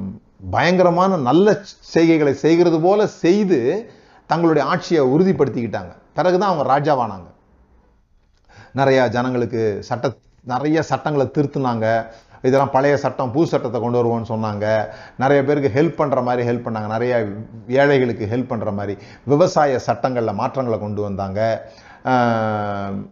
பயங்கரமான 0.52 1.18
நல்ல 1.24 1.48
செய்கைகளை 1.94 2.34
செய்கிறது 2.44 2.80
போல 2.82 3.08
செய்து 3.18 3.60
தங்களுடைய 4.30 4.64
ஆட்சியை 4.68 5.04
உறுதிப்படுத்திக்கிட்டாங்க. 5.08 5.92
பிறகுதான் 6.14 6.52
அவங்க 6.52 6.66
ராஜாவானாங்க. 6.74 7.28
நிறைய 8.74 9.08
ஜனங்களுக்கு 9.08 9.62
சட்ட 9.82 10.08
நிறைய 10.46 10.82
சட்டங்களை 10.84 11.26
திருத்துனாங்க. 11.28 11.86
இதெல்லாம் 12.48 12.74
பழைய 12.76 12.96
சட்டம் 13.04 13.34
புது 13.36 13.48
சட்டத்தை 13.52 13.80
கொண்டு 13.84 14.00
வருவோம்னு 14.00 14.32
சொன்னாங்க. 14.34 14.66
நிறைய 15.24 15.40
பேருக்கு 15.48 15.76
ஹெல்ப் 15.78 16.00
பண்ணுற 16.02 16.22
மாதிரி 16.28 16.48
ஹெல்ப் 16.50 16.66
பண்ணாங்க. 16.68 16.90
நிறைய 16.96 17.14
ஏழைகளுக்கு 17.82 18.32
ஹெல்ப் 18.34 18.52
பண்ணுற 18.52 18.74
மாதிரி 18.80 18.96
விவசாய 19.34 19.80
சட்டங்களில் 19.88 20.40
மாற்றங்களை 20.42 20.80
கொண்டு 20.86 21.04
வந்தாங்க. 21.08 21.40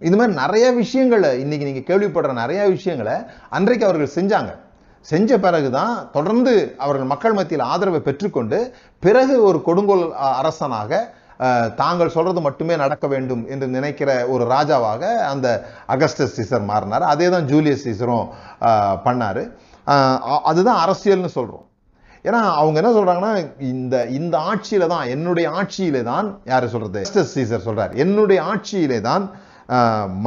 இது 0.08 0.16
மாதிரி 0.20 0.34
நிறைய 0.44 0.66
விஷயங்களை 0.82 1.32
இன்னைக்கு 1.44 1.68
நீங்கள் 1.70 1.90
கேள்விப்படுற 1.90 2.34
நிறைய 2.44 2.62
விஷயங்களை 2.78 3.16
அன்றைக்கு 3.58 3.88
அவர்கள் 3.88 4.16
செஞ்சாங்க. 4.18 4.52
செஞ்ச 5.12 5.32
பிறகு 5.44 5.70
தான் 5.76 5.94
தொடர்ந்து 6.16 6.54
அவர்கள் 6.84 7.12
மக்கள் 7.12 7.36
மத்தியில் 7.38 7.70
ஆதரவை 7.74 8.00
பெற்றுக்கொண்டு 8.08 8.58
பிறகு 9.06 9.36
ஒரு 9.50 9.60
கொடுங்கோல் 9.68 10.04
அரசனாக 10.40 10.92
தாங்கள் 11.82 12.14
சொல்றது 12.16 12.42
மட்டுமே 12.48 12.76
நடக்க 12.84 13.06
வேண்டும் 13.14 13.44
என்று 13.54 13.68
நினைக்கிற 13.76 14.10
ஒரு 14.34 14.44
ராஜாவாக 14.54 15.02
அந்த 15.32 15.48
அகஸ்டஸ் 15.96 16.36
சீசர் 16.38 16.68
மாறினார். 16.72 17.06
அதே 17.14 17.30
தான் 17.36 17.48
ஜூலியஸ் 17.52 17.86
சீசரும் 17.88 18.28
பண்ணார். 19.08 19.42
அதுதான் 20.52 20.82
அரசியல்னு 20.86 21.32
சொல்கிறோம் 21.38 21.66
ஏன்னா 22.28 22.40
அவங்க 22.62 22.78
என்ன 22.82 22.92
சொல்றாங்கன்னா 22.96 23.34
இந்த 23.74 23.96
இந்த 24.20 24.36
ஆட்சியில 24.52 24.88
தான் 24.94 25.06
என்னுடைய 25.16 25.48
ஆட்சியிலே 25.60 26.02
தான் 26.12 26.28
யார் 26.52 26.66
சொல்றது? 26.74 27.02
சீசர் 27.36 27.68
சொல்றார். 27.68 27.94
என்னுடைய 28.04 28.40
ஆட்சியிலே 28.54 29.00
தான் 29.10 29.26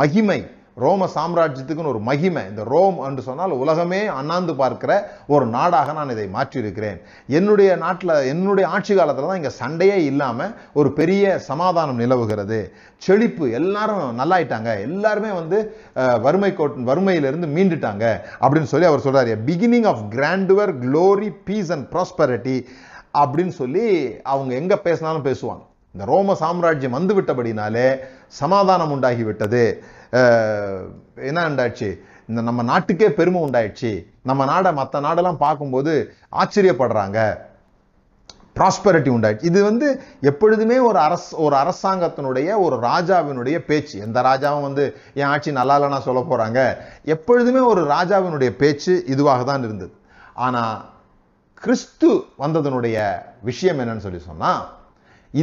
மகிமை 0.00 0.40
ரோம 0.76 1.06
சாம்ராஜ்யத்துக்குன்னு 1.14 1.92
ஒரு 1.92 2.00
மகிமை. 2.08 2.42
இந்த 2.50 2.62
ரோம் 2.72 2.98
என்று 3.06 3.22
சொன்னால் 3.28 3.54
உலகமே 3.62 4.00
அண்ணாந்து 4.18 4.52
பார்க்கிற 4.60 4.92
ஒரு 5.34 5.46
நாடாக 5.54 5.92
நான் 5.98 6.12
இதை 6.14 6.26
மாற்றியிருக்கிறேன். 6.36 6.98
என்னுடைய 7.38 7.70
நாட்டில் 7.84 8.14
என்னுடைய 8.32 8.66
ஆட்சி 8.74 8.94
காலத்தில் 8.98 9.28
தான் 9.30 9.40
இங்கே 9.40 9.52
சண்டையே 9.60 9.96
இல்லாமல் 10.10 10.54
ஒரு 10.80 10.90
பெரிய 11.00 11.38
சமாதானம் 11.50 12.00
நிலவுகிறது. 12.02 12.60
செழிப்பு 13.06 13.46
எல்லாரும் 13.60 14.20
நல்லாயிட்டாங்க. 14.20 14.70
எல்லாருமே 14.88 15.32
வந்து 15.40 15.58
வறுமை 16.26 16.52
கோட் 16.60 16.78
வறுமையிலிருந்து 16.90 17.50
மீண்டுட்டாங்க. 17.56 18.04
அப்படின்னு 18.42 18.72
சொல்லி 18.74 18.90
அவர் 18.90 19.06
சொல்கிறார் 19.06 19.44
beginning 19.50 19.88
of 19.92 20.04
grandeur 20.14 20.74
glory 20.84 21.30
peace 21.48 21.72
and 21.76 21.88
prosperity 21.94 22.58
அப்படின்னு 23.22 23.54
சொல்லி 23.62 23.86
அவங்க 24.32 24.52
எங்கே 24.62 24.78
பேசினாலும் 24.86 25.28
பேசுவாங்க. 25.28 25.62
இந்த 25.94 26.04
ரோம 26.12 26.34
சாம்ராஜ்யம் 26.42 26.96
வந்து 26.98 27.12
விட்டபடினாலே 27.18 27.88
சமாதானம் 28.40 28.92
உண்டாகிவிட்டது. 28.96 29.62
என்ன 31.28 31.48
உண்டாயிடுச்சு? 31.50 31.90
இந்த 32.30 32.40
நம்ம 32.48 32.62
நாட்டுக்கே 32.70 33.08
பெருமை 33.18 33.40
உண்டாயிடுச்சு. 33.46 33.92
நம்ம 34.30 34.44
நாடை 34.50 34.70
மற்ற 34.80 35.00
நாடெல்லாம் 35.06 35.42
பார்க்கும்போது 35.46 35.92
ஆச்சரியப்படுறாங்க. 36.42 37.18
ப்ராஸ்பரிட்டி 38.58 39.10
உண்டாயிடுச்சு. 39.16 39.50
இது 39.50 39.60
வந்து 39.68 39.88
எப்பொழுதுமே 40.30 40.76
ஒரு 40.88 40.98
அரச 41.06 41.36
ஒரு 41.44 41.54
அரசாங்கத்தினுடைய 41.62 42.48
ஒரு 42.64 42.76
ராஜாவினுடைய 42.88 43.58
பேச்சு. 43.68 43.96
எந்த 44.06 44.18
ராஜாவும் 44.30 44.66
வந்து 44.68 44.84
என் 45.20 45.30
ஆட்சி 45.32 45.50
நல்லா 45.60 45.76
இல்லைன்னா 45.78 46.00
சொல்ல 46.08 46.22
போகிறாங்க 46.30 46.60
எப்பொழுதுமே 47.14 47.62
ஒரு 47.72 47.84
ராஜாவினுடைய 47.94 48.50
பேச்சு 48.62 48.94
இதுவாக 49.14 49.44
தான் 49.50 49.64
இருந்தது. 49.68 49.94
ஆனால் 50.46 50.76
கிறிஸ்து 51.62 52.10
வந்ததனுடைய 52.44 52.98
விஷயம் 53.48 53.80
என்னன்னு 53.82 54.04
சொல்லி 54.04 54.20
சொன்னால் 54.28 54.60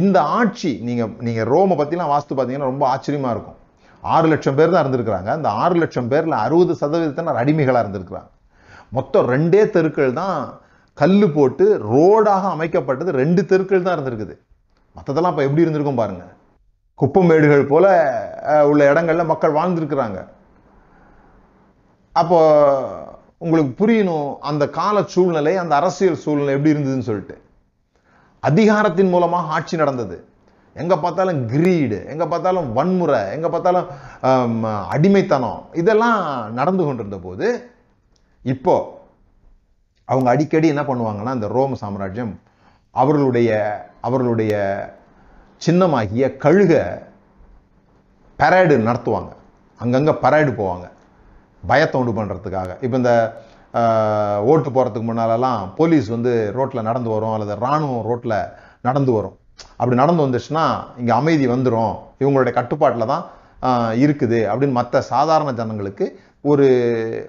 இந்த 0.00 0.18
ஆட்சி 0.38 0.70
நீங்கள் 0.86 1.12
நீங்கள் 1.26 1.48
ரோமை 1.52 1.74
பற்றிலாம் 1.80 2.12
வாஸ்து 2.14 2.32
பார்த்தீங்கன்னா 2.34 2.70
ரொம்ப 2.72 2.84
ஆச்சரியமா 2.92 3.30
இருக்கும். 3.34 3.58
ஆறு 4.14 4.26
லட்சம் 4.32 4.56
பேர் 4.58 4.72
தான் 4.74 4.82
இருந்திருக்கிறாங்க. 4.84 5.28
அந்த 5.38 5.48
ஆறு 5.62 5.76
லட்சம் 5.82 6.10
பேரில் 6.12 6.36
அறுபது 6.44 6.74
சதவீதத்தினர் 6.80 7.40
அடிமைகளாக 7.42 7.84
இருந்திருக்கிறாங்க. 7.84 8.30
மொத்தம் 8.96 9.28
ரெண்டே 9.34 9.62
தெருக்கள் 9.76 10.12
தான் 10.20 10.36
கல் 11.00 11.24
போட்டு 11.36 11.64
ரோடாக 11.92 12.44
அமைக்கப்பட்டது 12.56 13.10
ரெண்டு 13.22 13.42
தெருக்கள் 13.50 13.86
தான் 13.86 13.96
இருந்திருக்குது. 13.96 14.34
மற்றதெல்லாம் 14.96 15.34
இப்போ 15.34 15.44
எப்படி 15.48 15.64
இருந்திருக்கும் 15.64 16.00
பாருங்க. 16.02 16.24
குப்பமேடுகள் 17.00 17.64
போல 17.72 17.86
உள்ள 18.70 18.82
இடங்கள்ல 18.92 19.24
மக்கள் 19.32 19.58
வாழ்ந்துருக்கிறாங்க. 19.58 20.20
அப்போ 22.20 22.38
உங்களுக்கு 23.44 23.72
புரியணும் 23.80 24.30
அந்த 24.50 24.64
கால 24.78 25.02
சூழ்நிலை 25.14 25.52
அந்த 25.62 25.72
அரசியல் 25.80 26.22
சூழ்நிலை 26.24 26.54
எப்படி 26.56 26.74
இருந்ததுன்னு 26.74 27.08
சொல்லிட்டு. 27.10 27.36
அதிகாரத்தின் 28.42 29.12
மூலமாக 29.14 29.52
ஆட்சி 29.56 29.74
நடந்தது. 29.82 30.16
எங்கே 30.82 30.96
பார்த்தாலும் 31.04 31.40
கிரீடு 31.52 31.98
எங்கே 32.12 32.26
பார்த்தாலும் 32.32 32.68
வன்முறை 32.76 33.22
எங்கே 33.36 33.48
பார்த்தாலும் 33.54 33.88
அடிமைத்தனம் 34.94 35.62
இதெல்லாம் 35.80 36.20
நடந்து 36.58 36.82
கொண்டிருந்த 36.86 37.18
போது 37.26 37.46
இப்போ 38.52 38.74
அவங்க 40.08 40.28
அடிக்கடி 40.34 40.66
என்ன 40.74 40.82
பண்ணுவாங்கன்னா 40.90 41.32
இந்த 41.38 41.48
ரோம 41.56 41.78
சாம்ராஜ்யம் 41.82 42.34
அவர்களுடைய 43.00 43.50
அவர்களுடைய 44.06 44.54
சின்னமாகிய 45.66 46.24
கழுக 46.44 46.72
பரேடு 48.38 48.74
நடத்துவாங்க. 48.88 49.32
அங்கங்கே 49.80 50.14
பரேடு 50.24 50.50
போவாங்க. 50.60 50.86
பயத்தை 51.70 51.96
உண்டு 52.00 52.12
பண்ணுறதுக்காக 52.18 52.70
இப்போ 52.84 52.96
இந்த 53.02 53.12
ஓட்டு 54.50 54.68
போகிறதுக்கு 54.76 55.08
முன்னாலெல்லாம் 55.08 55.60
போலீஸ் 55.78 56.08
வந்து 56.14 56.32
ரோட்டில் 56.58 56.86
நடந்து 56.88 57.10
வரும் 57.14 57.34
அல்லது 57.34 57.56
ராணுவம் 57.64 58.06
ரோட்டில் 58.10 58.38
நடந்து 58.88 59.12
வரும். 59.18 59.36
அப்படி 59.80 59.96
நடந்து 60.02 60.24
வந்துச்சுன்னா 60.26 60.64
இங்கே 61.00 61.12
அமைதி 61.20 61.46
வந்துடும் 61.54 61.92
இவங்களுடைய 62.22 62.52
கட்டுப்பாட்டில் 62.58 63.12
தான் 63.12 63.24
இருக்குது 64.04 64.40
அப்படின்னு 64.50 64.78
மற்ற 64.80 65.00
சாதாரண 65.12 65.52
ஜனங்களுக்கு 65.60 66.06
ஒரு 66.50 66.66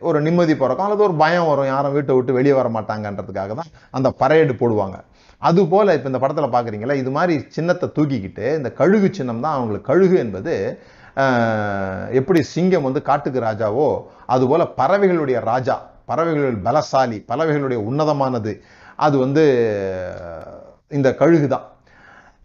ஒரு 0.08 0.18
நிம்மதி 0.26 0.54
பிறக்கும் 0.62 0.88
அல்லது 0.88 1.06
ஒரு 1.08 1.16
பயம் 1.22 1.48
வரும். 1.52 1.70
யாரும் 1.74 1.96
வீட்டை 1.96 2.16
விட்டு 2.18 2.38
வெளியே 2.38 2.56
வர 2.60 2.68
மாட்டாங்கன்றதுக்காக 2.76 3.54
தான் 3.60 3.72
அந்த 3.98 4.10
பரேடு 4.22 4.54
போடுவாங்க. 4.62 4.98
அதுபோல் 5.42 5.94
இப்போ 5.96 6.08
இந்த 6.12 6.20
படத்தில் 6.22 6.54
பார்க்குறீங்களா 6.56 6.96
இது 7.02 7.12
மாதிரி 7.18 7.36
சின்னத்தை 7.56 7.88
தூக்கிக்கிட்டு 7.98 8.46
இந்த 8.60 8.70
கழுகு 8.80 9.10
சின்னம் 9.18 9.44
தான் 9.46 9.58
அவங்களுக்கு 9.58 9.90
கழுகு 9.92 10.16
என்பது 10.26 10.56
எப்படி 12.20 12.40
சிங்கம் 12.54 12.88
வந்து 12.88 13.02
காட்டுக்கு 13.10 13.40
ராஜாவோ 13.50 13.88
அதுபோல் 14.34 14.72
பறவைகளுடைய 14.80 15.40
ராஜா 15.52 15.76
பறவைகள் 16.10 16.58
பலசாலி 16.66 17.18
பறவைகளுடைய 17.30 17.80
உன்னதமானது 17.90 18.54
அது 19.00 19.16
வந்து 19.18 19.44
இந்த 20.92 21.10
கழுகு 21.16 21.48
தான் 21.48 21.66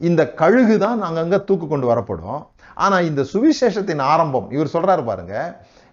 இந்த 0.00 0.22
கழுகு 0.34 0.76
தான் 0.78 1.00
அங்கங்கே 1.02 1.38
தூக்கு 1.44 1.66
கொண்டு 1.68 1.86
வரப்படும். 1.86 2.40
ஆனா 2.76 2.96
இந்த 3.08 3.22
சுவிசேஷத்தின் 3.32 4.02
ஆரம்பம் 4.06 4.48
இவர் 4.54 4.72
சொல்றாரு 4.72 5.02
பாருங்க 5.04 5.34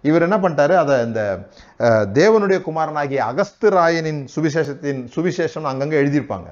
இவர் 0.04 0.24
என்ன 0.26 0.36
பண்ணிட்டாரு 0.38 0.74
அதை 0.78 0.94
இந்த 1.06 1.20
அஹ், 1.80 2.06
தேவனுடைய 2.16 2.58
குமாரனாகிய 2.64 3.20
அகஸ்து 3.28 3.68
ராயனின் 3.74 4.22
சுவிசேஷத்தின் 4.34 5.00
சுவிசேஷம் 5.14 5.68
அங்கங்க 5.70 5.94
எழுதியிருப்பாங்க. 6.00 6.48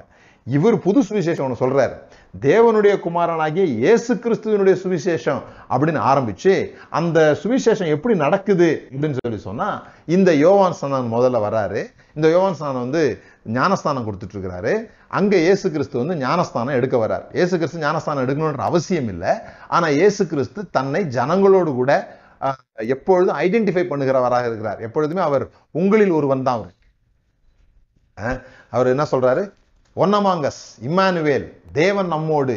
இவர் 0.47 0.77
புது 0.85 0.99
சுவிசேஷம் 1.07 1.45
ஒன்று 1.45 1.61
சொல்றாரு. 1.63 1.95
தேவனுடைய 2.33 2.93
குமாரனாகிய 3.05 3.63
இயேசு 3.79 4.11
கிறிஸ்துவனுடைய 4.23 4.75
சுவிசேஷம் 4.83 5.41
அப்படின்னு 5.71 6.01
ஆரம்பிச்சு 6.11 6.53
அந்த 6.99 7.17
சுவிசேஷம் 7.41 7.91
எப்படி 7.95 8.13
நடக்குது 8.25 8.69
அப்படின்னு 8.91 9.17
சொல்லி 9.19 9.39
சொன்னா 9.47 9.67
இந்த 10.15 10.29
யோவான் 10.45 10.77
ஸ்நானன் 10.79 11.11
முதல்ல 11.15 11.41
வராரு. 11.47 11.81
இந்த 12.17 12.27
யோவான் 12.35 12.57
ஸ்நானம் 12.59 12.85
வந்து 12.85 13.03
ஞானஸ்தானம் 13.57 14.07
கொடுத்துட்டு 14.07 14.35
இருக்கிறாரு 14.37 14.73
அங்க 15.19 15.35
இயேசு 15.45 15.65
கிறிஸ்து 15.75 16.01
வந்து 16.01 16.15
ஞானஸ்தானம் 16.25 16.77
எடுக்க 16.79 16.97
வர்றார் 17.03 17.25
இயேசு 17.37 17.53
கிறிஸ்து 17.59 17.85
ஞானஸ்தானம் 17.85 18.23
எடுக்கணுன்ற 18.25 18.65
அவசியம் 18.71 19.09
இல்லை. 19.13 19.31
ஆனால் 19.75 19.95
இயேசு 19.99 20.23
கிறிஸ்து 20.33 20.69
தன்னை 20.77 21.03
ஜனங்களோடு 21.17 21.73
கூட 21.79 21.91
எப்பொழுதும் 22.95 23.39
ஐடென்டிஃபை 23.45 23.83
பண்ணுகிறவராக 23.89 24.45
இருக்கிறார். 24.49 24.79
எப்பொழுதுமே 24.87 25.21
அவர் 25.29 25.43
உங்களில் 25.81 26.17
ஒருவன் 26.19 26.45
தான் 26.47 26.59
அவர். 26.59 26.75
அவர் 28.75 28.93
என்ன 28.93 29.03
சொல்றாரு? 29.11 29.43
ஒன்னமாங்கஸ் 29.95 30.59
இம்மானுவேல் 30.87 31.47
தேவன் 31.77 32.09
நம்மோடு 32.13 32.53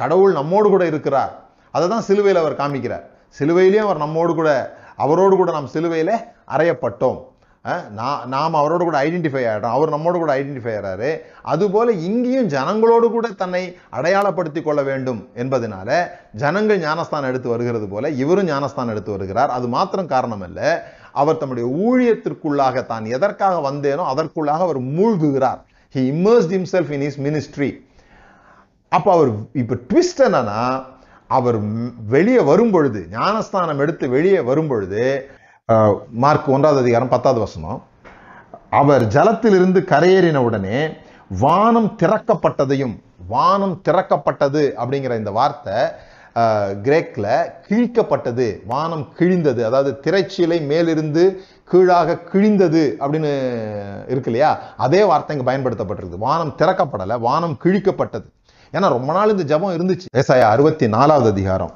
கடவுள் 0.00 0.36
நம்மோடு 0.36 0.68
கூட 0.74 0.84
இருக்கிறார். 0.90 1.32
அதை 1.74 1.86
தான் 1.92 2.04
சிலுவையில் 2.08 2.40
அவர் 2.42 2.60
காமிக்கிறார். 2.60 3.06
சிலுவையிலையும் 3.38 3.86
அவர் 3.86 4.02
நம்மோடு 4.02 4.32
கூட 4.40 4.50
அவரோடு 5.04 5.34
கூட 5.40 5.50
நாம் 5.56 5.72
சிலுவையில் 5.74 6.14
அறையப்பட்டோம். 6.54 7.18
நான் 7.98 8.20
நாம் 8.34 8.58
அவரோடு 8.60 8.82
கூட 8.88 8.96
ஐடென்டிஃபை 9.06 9.42
ஆகிறோம் 9.52 9.74
அவர் 9.76 9.92
நம்மோடு 9.94 10.18
கூட 10.22 10.32
ஐடென்டிஃபை 10.40 10.72
ஆகிறாரு 10.76 11.10
அதுபோல் 11.52 11.90
இங்கேயும் 12.08 12.50
ஜனங்களோடு 12.54 13.06
கூட 13.16 13.28
தன்னை 13.42 13.62
அடையாளப்படுத்திக் 13.98 14.66
கொள்ள 14.68 14.82
வேண்டும் 14.90 15.20
என்பதனால 15.42 15.98
ஜனங்கள் 16.42 16.82
ஞானஸ்தானம் 16.86 17.30
எடுத்து 17.32 17.52
வருகிறது 17.54 17.88
போல 17.94 18.10
இவரும் 18.22 18.50
ஞானஸ்தானம் 18.52 18.94
எடுத்து 18.94 19.14
வருகிறார். 19.16 19.52
அது 19.56 19.68
மாத்திரம் 19.76 20.12
காரணம் 20.14 20.44
அல்ல 20.48 20.60
அவர் 21.22 21.40
தம்முடைய 21.40 21.66
ஊழியத்திற்குள்ளாக 21.86 22.86
தான் 22.92 23.06
எதற்காக 23.16 23.56
வந்தேனோ 23.68 24.04
அதற்குள்ளாக 24.12 24.64
அவர் 24.68 24.80
மூழ்குகிறார். 24.98 25.60
He 25.94 26.00
immersed 26.12 26.50
himself 26.56 26.88
in 26.96 27.04
his 27.08 27.18
ministry 27.26 27.68
அப்போ 28.92 29.10
அவர் 29.16 29.30
இப்போ 29.60 29.74
ட்விஸ்ட் 29.90 30.20
என்னன்னா 30.26 30.62
அவர் 31.36 31.58
வெளியே 32.14 32.42
வரும்பொழுது 32.50 33.00
ஞானஸ்தானம் 33.14 33.80
எடுத்து 33.84 34.04
வெளியே 34.16 34.40
வரும்பொழுது 34.50 35.02
மார்க் 36.24 36.50
ஒன்றாவது 36.56 36.80
அதிகாரம் 36.84 37.12
பத்தாவது 37.14 37.40
வசனம். 37.44 37.78
அவர் 38.80 39.04
ஜலத்திலிருந்து 39.14 39.80
கரையேறின 39.92 40.42
உடனே 40.48 40.78
வானம் 41.44 41.90
திறக்கப்பட்டதையும் 42.02 42.94
வானம் 43.34 43.76
திறக்கப்பட்டது 43.88 44.62
அப்படிங்கிற 44.80 45.16
இந்த 45.22 45.32
வார்த்தை 45.38 45.78
கிரேக்கில் 46.86 47.30
கிழிக்கப்பட்டது 47.66 48.46
வானம் 48.72 49.06
கிழிந்தது. 49.18 49.60
அதாவது 49.68 49.92
திரைச்சீலை 50.04 50.58
மேலிருந்து 50.72 51.24
கீழாக 51.70 52.18
கிழிந்தது 52.32 52.82
அப்படின்னு 53.02 53.30
இருக்கு 54.12 54.30
இல்லையா? 54.32 54.50
அதே 54.86 55.02
வார்த்தை 55.10 55.34
இங்கே 55.36 55.46
பயன்படுத்தப்பட்டிருக்கு 55.50 56.24
வானம் 56.26 56.56
திறக்கப்படலை 56.62 57.16
வானம் 57.28 57.56
கிழிக்கப்பட்டது. 57.64 58.28
ஏன்னா 58.76 58.88
ரொம்ப 58.96 59.10
நாள் 59.18 59.32
இந்த 59.36 59.46
ஜெபம் 59.52 59.76
இருந்துச்சு. 59.78 60.10
ஏசாயா 60.22 60.48
அறுபத்தி 60.54 60.88
நாலாவது 60.98 61.30
அதிகாரம் 61.34 61.72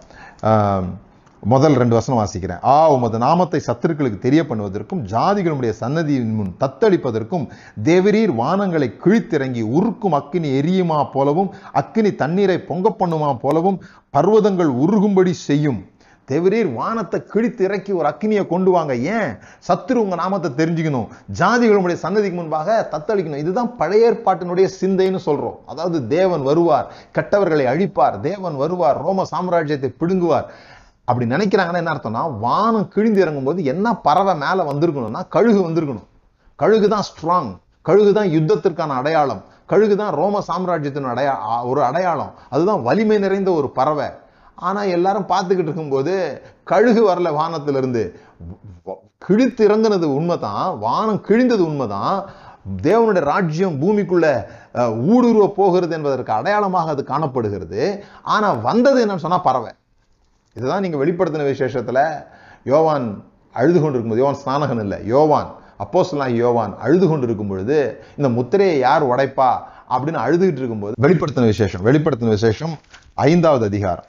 முதல் 1.53 1.76
ரெண்டு 1.80 1.95
வசனம் 1.97 2.18
வாசிக்கிறேன். 2.20 2.61
ஆ 2.72 2.74
உமது 2.95 3.18
நாமத்தை 3.24 3.61
சத்துருக்களுக்கு 3.66 4.18
தெரிய 4.24 4.43
பண்ணுவதற்கும் 4.49 5.01
ஜாதிகளுடைய 5.12 5.72
சன்னதியின் 5.80 6.36
முன் 6.38 6.53
தத்தளிப்பதற்கும் 6.61 7.47
தேவரீர் 7.88 8.32
வானங்களை 8.40 8.88
கிழித்திறங்கி 9.05 9.62
உருக்கும் 9.76 10.16
அக்கினி 10.18 10.51
எரியுமா 10.59 10.99
போலவும் 11.14 11.51
அக்கினி 11.80 12.12
தண்ணீரை 12.22 12.59
பொங்க 12.68 12.95
பண்ணுமா 13.01 13.30
போலவும் 13.45 13.80
பர்வதங்கள் 14.16 14.70
உருகும்படி 14.84 15.32
செய்யும். 15.49 15.80
தேவரீர் 16.31 16.68
வானத்தை 16.73 17.18
கிழித்து 17.33 17.64
இறக்கி 17.64 17.93
ஒரு 17.93 18.07
அக்னியை 18.11 18.47
கொண்டு 18.47 18.70
வாங்க. 18.70 18.95
ஏன்? 18.95 19.31
சத்துரு 19.68 19.99
உங்க 20.05 20.14
நாமத்தை 20.14 20.51
தெரிஞ்சுக்கணும். 20.61 21.09
ஜாதிகளுடைய 21.41 21.99
சன்னதிக்கு 22.05 22.39
முன்பாக 22.41 22.89
தத்தளிக்கணும். 22.93 23.43
இதுதான் 23.45 23.77
பழைய 23.77 24.11
ஏற்பாட்டினுடைய 24.11 24.68
சிந்தைன்னு 24.81 25.20
சொல்றோம். 25.29 25.59
அதாவது 25.66 26.07
தேவன் 26.07 26.43
வருவார் 26.43 26.87
கெட்டவர்களை 27.18 27.66
அழிப்பார் 27.73 28.20
தேவன் 28.20 28.57
வருவார் 28.57 29.01
ரோம 29.07 29.27
சாம்ராஜ்யத்தை 29.35 29.91
பிடுங்குவார். 30.01 30.49
அப்படி 31.05 31.27
நினைக்கிறாங்கன்னா 31.35 31.83
என்ன 31.83 31.95
அர்த்தம்னா 31.95 32.25
வானம் 32.41 32.89
கிழிந்து 32.89 33.20
இறங்கும் 33.20 33.45
போது 33.45 33.64
என்ன 33.64 33.97
பறவை 34.07 34.35
மேல 34.45 34.64
வந்திருக்கணும்னா 34.73 35.23
கழுகு 35.29 35.61
வந்திருக்கணும். 35.68 36.09
கழுகு 36.57 36.89
தான் 36.89 37.07
ஸ்ட்ராங் 37.11 37.53
கழுகு 37.83 38.12
தான் 38.12 38.29
யுத்தத்திற்கான 38.37 38.97
அடையாளம். 39.01 39.43
கழுகு 39.66 39.95
தான் 39.97 40.12
ரோம 40.20 40.41
சாம்ராஜ்யத்தின் 40.49 41.12
அடையா 41.12 41.35
ஒரு 41.70 41.81
அடையாளம். 41.83 42.33
அதுதான் 42.51 42.83
வலிமை 42.83 43.18
நிறைந்த 43.18 43.53
ஒரு 43.53 43.70
பறவை. 43.79 44.09
ஆனால் 44.55 44.89
எல்லாரும் 44.89 45.29
பார்த்துக்கிட்டு 45.29 45.63
இருக்கும்போது 45.63 46.43
கழுகு 46.65 47.09
வரல 47.09 47.33
வானத்திலிருந்து. 47.33 48.21
வ- 48.87 48.99
கிழித்து 49.19 49.69
இறங்குனது 49.69 50.03
உண்மைதான் 50.03 50.79
வானம் 50.79 51.25
கிழிந்தது 51.29 51.65
உண்மைதான். 51.67 52.31
தேவனுடைய 52.83 53.21
ராஜ்யம் 53.21 53.81
பூமிக்குள்ள 53.83 54.45
ஊடுருவ 54.75 55.49
போகிறது 55.49 55.95
என்பதற்கு 55.95 56.33
அடையாளமாக 56.33 56.91
அது 56.91 57.05
காணப்படுகிறது. 57.05 58.05
ஆனால் 58.23 58.61
வந்தது 58.61 59.07
என்னன்னு 59.07 59.17
சொன்னால் 59.17 59.43
பறவை. 59.43 59.73
இதுதான் 60.55 60.81
நீங்கள் 60.81 61.01
வெளிப்படுத்தின 61.01 61.45
விசேஷத்தில் 61.45 62.03
யோவான் 62.65 63.25
அழுது 63.53 63.81
கொண்டிருக்கும்போது 63.81 64.21
யோவான் 64.21 64.39
ஸ்நானகன் 64.45 64.81
இல்லை 64.81 65.07
யோவான் 65.07 65.55
அப்போஸ்லாம் 65.79 66.29
யோவான் 66.29 66.79
அழுது 66.79 67.09
கொண்டிருக்கும் 67.09 67.49
பொழுது 67.49 68.05
இந்த 68.17 68.29
முத்திரையை 68.29 68.79
யார் 68.79 69.07
உடைப்பா 69.07 69.51
அப்படின்னு 69.91 70.23
அழுதுகிட்டு 70.27 70.57
இருக்கும்போது 70.57 70.95
வெளிப்படுத்தின 71.03 71.45
விசேஷம் 71.45 71.87
வெளிப்படுத்தின 71.87 72.29
விசேஷம் 72.29 72.79
ஐந்தாவது 73.15 73.65
அதிகாரம். 73.65 74.05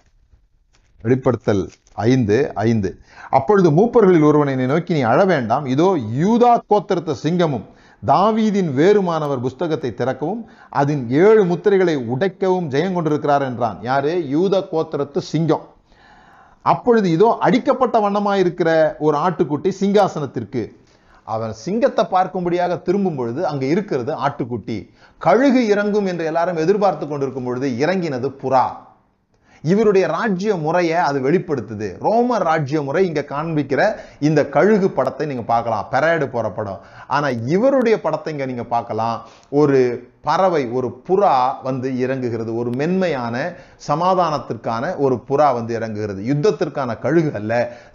வெளிப்படுத்தல் 1.06 1.64
ஐந்து 2.10 2.38
ஐந்து. 2.68 2.90
அப்பொழுது 3.38 3.70
மூப்பர்களில் 3.78 4.28
ஒருவனை 4.30 4.54
நோக்கி 4.74 4.94
நீ 4.98 5.02
அழ 5.14 5.20
வேண்டாம். 5.34 5.66
இதோ 5.74 5.88
யூதா 6.22 6.54
கோத்திரத்த 6.72 7.16
சிங்கமும் 7.24 7.66
தாவீதின் 8.04 8.72
வேறுமானவர் 8.78 9.44
புஸ்தகத்தை 9.46 9.90
திறக்கவும் 10.00 10.42
அதன் 10.80 11.04
ஏழு 11.26 11.44
முத்திரைகளை 11.52 11.96
உடைக்கவும் 12.14 12.68
ஜெயம் 12.74 12.96
கொண்டிருக்கிறார் 12.96 13.46
என்றான். 13.50 13.78
யாரு? 13.90 14.14
யூதா 14.34 14.60
கோத்திரத்து 14.72 15.20
சிங்கம். 15.32 15.66
அப்பொழுது 16.66 17.08
இதோ 17.12 17.30
அடிக்கப்பட்ட 17.42 17.98
வண்ணமாயிருக்கிற 18.06 18.70
ஒரு 19.06 19.18
ஆட்டுக்குட்டி 19.18 19.70
சிங்காசனத்திற்கு. 19.82 20.64
அவன் 21.28 21.54
சிங்கத்தை 21.66 22.04
பார்க்கும்படியாக 22.16 22.74
திரும்பும் 22.88 23.18
பொழுது 23.20 23.42
அங்க 23.52 23.64
இருக்கிறது 23.74 24.12
ஆட்டுக்குட்டி. 24.26 24.78
கழுகு 25.22 25.62
இறங்கும் 25.74 26.08
என்று 26.12 26.26
எல்லாரும் 26.32 26.62
எதிர்பார்த்து 26.64 27.06
கொண்டிருக்கும் 27.08 27.48
பொழுது 27.50 27.68
இறங்கினது 27.84 28.30
புறா. 28.42 28.66
இவருடைய 29.64 30.08
ராஜ்ய 30.08 30.56
முறையை 30.56 31.00
அது 31.10 31.20
வெளிப்படுத்துது. 31.32 31.90
ரோம 32.00 32.38
ராஜ்ய 32.38 32.82
முறை 32.82 33.02
இங்க 33.06 33.22
காண்பிக்கிற 33.28 33.82
இந்த 34.20 34.42
கழுகு 34.56 34.90
படத்தை 34.90 35.28
நீங்க 35.28 35.42
பார்க்கலாம். 35.42 35.88
பெரேடு 35.92 36.26
போற 36.26 36.50
படம். 36.50 36.80
ஆனா 37.08 37.28
இவருடைய 37.56 38.02
படத்தை 38.02 38.34
இங்க 38.34 38.46
நீங்க 38.46 38.64
பார்க்கலாம். 38.64 39.18
ஒரு 39.50 39.80
பறவை 40.22 40.64
ஒரு 40.68 40.90
புறா 41.08 41.36
வந்து 41.64 41.90
இறங்குகிறது. 42.06 42.52
ஒரு 42.56 42.70
மென்மையான 42.70 43.36
சமாதானத்திற்கான 43.88 44.98
ஒரு 44.98 45.16
புறா 45.30 45.54
வந்து 45.54 45.80
இறங்குகிறது. 45.80 46.22
யுத்தத்திற்கான 46.32 47.00
கழுகு 47.00 47.32
அல்ல 47.34 47.54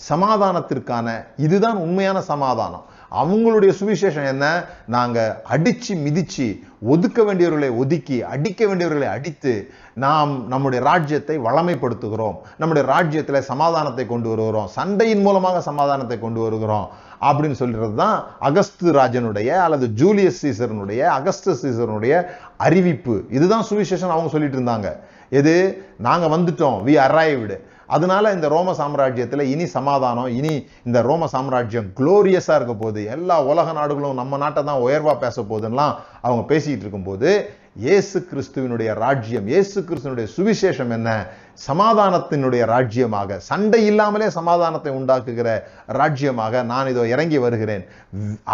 சமாதானத்திற்கான 0.09 1.09
இதுதான் 1.37 1.77
உண்மையான 1.77 2.21
சமாதானம். 2.21 2.85
அவங்களுடைய 3.13 3.73
சுவிசேஷம் 3.81 4.27
என்ன? 4.27 4.65
நாங்க 4.87 5.43
அடிச்சு 5.51 5.89
மிதிச்சு 5.89 6.61
ஒதுக்க 6.83 7.23
வேண்டியவர்களை 7.23 7.77
ஒதுக்கி 7.77 8.23
அடிக்க 8.23 8.67
வேண்டியவர்களை 8.67 9.09
அடித்து 9.09 9.71
நாம் 9.95 10.47
நம்முடைய 10.49 10.85
ராஜ்யத்தை 10.85 11.39
வளமைப்படுத்துகிறோம். 11.39 12.37
நம்முடைய 12.59 12.89
ராஜ்யத்தில் 12.89 13.41
சமாதானத்தை 13.41 14.07
கொண்டு 14.07 14.29
வருகிறோம். 14.29 14.67
சண்டையின் 14.67 15.21
மூலமாக 15.21 15.61
சமாதானத்தை 15.61 16.21
கொண்டு 16.21 16.41
வருகிறோம் 16.41 16.89
அப்படின்னு 17.21 17.53
சொல்றது 17.53 17.95
தான் 17.95 18.25
அகஸ்து 18.41 18.85
ராஜனுடைய 18.85 19.49
அல்லது 19.49 19.87
ஜூலியஸ் 19.87 20.47
சீசரனுடைய 20.47 21.01
அகஸ்து 21.19 21.55
சீசரனுடைய 21.63 22.27
அறிவிப்பு. 22.57 23.25
இதுதான் 23.31 23.65
சுவிசேஷன் 23.71 24.15
அவங்க 24.15 24.29
சொல்லிட்டு 24.29 24.61
இருந்தாங்க. 24.61 24.97
எது? 25.29 25.83
நாங்கள் 25.99 26.31
வந்துட்டோம். 26.31 26.79
வி 26.87 26.95
அரைவ்டு 27.07 27.57
அதனால 27.97 28.32
இந்த 28.36 28.47
ரோம 28.55 28.74
சாம்ராஜ்யத்தில் 28.80 29.49
இனி 29.53 29.66
சமாதானம் 29.76 30.30
இனி 30.39 30.55
இந்த 30.89 30.99
ரோம 31.09 31.28
சாம்ராஜ்யம் 31.34 31.89
குளோரியஸாக 32.01 32.59
இருக்க 32.59 32.74
போகுது. 32.82 33.03
எல்லா 33.16 33.36
உலக 33.53 33.72
நாடுகளும் 33.78 34.20
நம்ம 34.22 34.36
நாட்டை 34.45 34.62
தான் 34.70 34.84
உயர்வாக 34.86 35.16
பேச 35.24 35.36
போகுதுன்னெலாம் 35.51 35.97
அவங்க 36.26 36.45
பேசிக்கிட்டு 36.53 36.86
இருக்கும்போது 36.86 37.30
இயேசு 37.86 38.18
கிறிஸ்துவினுடைய 38.30 38.91
ராஜ்யம் 39.03 39.49
இயேசு 39.51 39.78
கிறிஸ்துவனுடைய 39.89 40.28
சுவிசேஷம் 40.36 40.93
என்ன? 40.97 41.11
சமாதானத்தினுடைய 41.68 42.62
ராஜ்யமாக 42.72 43.39
சண்டை 43.49 43.80
இல்லாமலே 43.91 44.26
சமாதானத்தை 44.39 44.91
உண்டாக்குகிற 44.99 45.49
ராஜ்யமாக 46.01 46.62
நான் 46.70 46.91
இதோ 46.93 47.05
இறங்கி 47.14 47.39
வருகிறேன். 47.45 47.84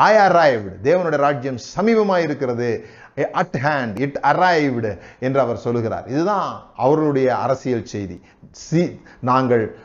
ஐ 0.09 0.12
அரைவ்டு 0.26 0.74
தேவனுடைய 0.89 1.20
ராஜ்யம் 1.26 1.59
சமீபமாக 1.76 2.26
இருக்கிறது. 2.26 2.70
அட் 3.41 3.57
ஹேண்ட் 3.65 4.01
இட் 4.01 4.19
அரைவ்டு 4.23 4.99
என்று 5.21 5.41
அவர் 5.41 5.57
சொல்லுகிறார். 5.57 6.07
இதுதான் 6.07 6.49
அவர்களுடைய 6.77 7.29
அரசியல் 7.37 7.85
செய்தி. 7.85 8.21
சி 8.51 9.01
நாங்கள் 9.21 9.77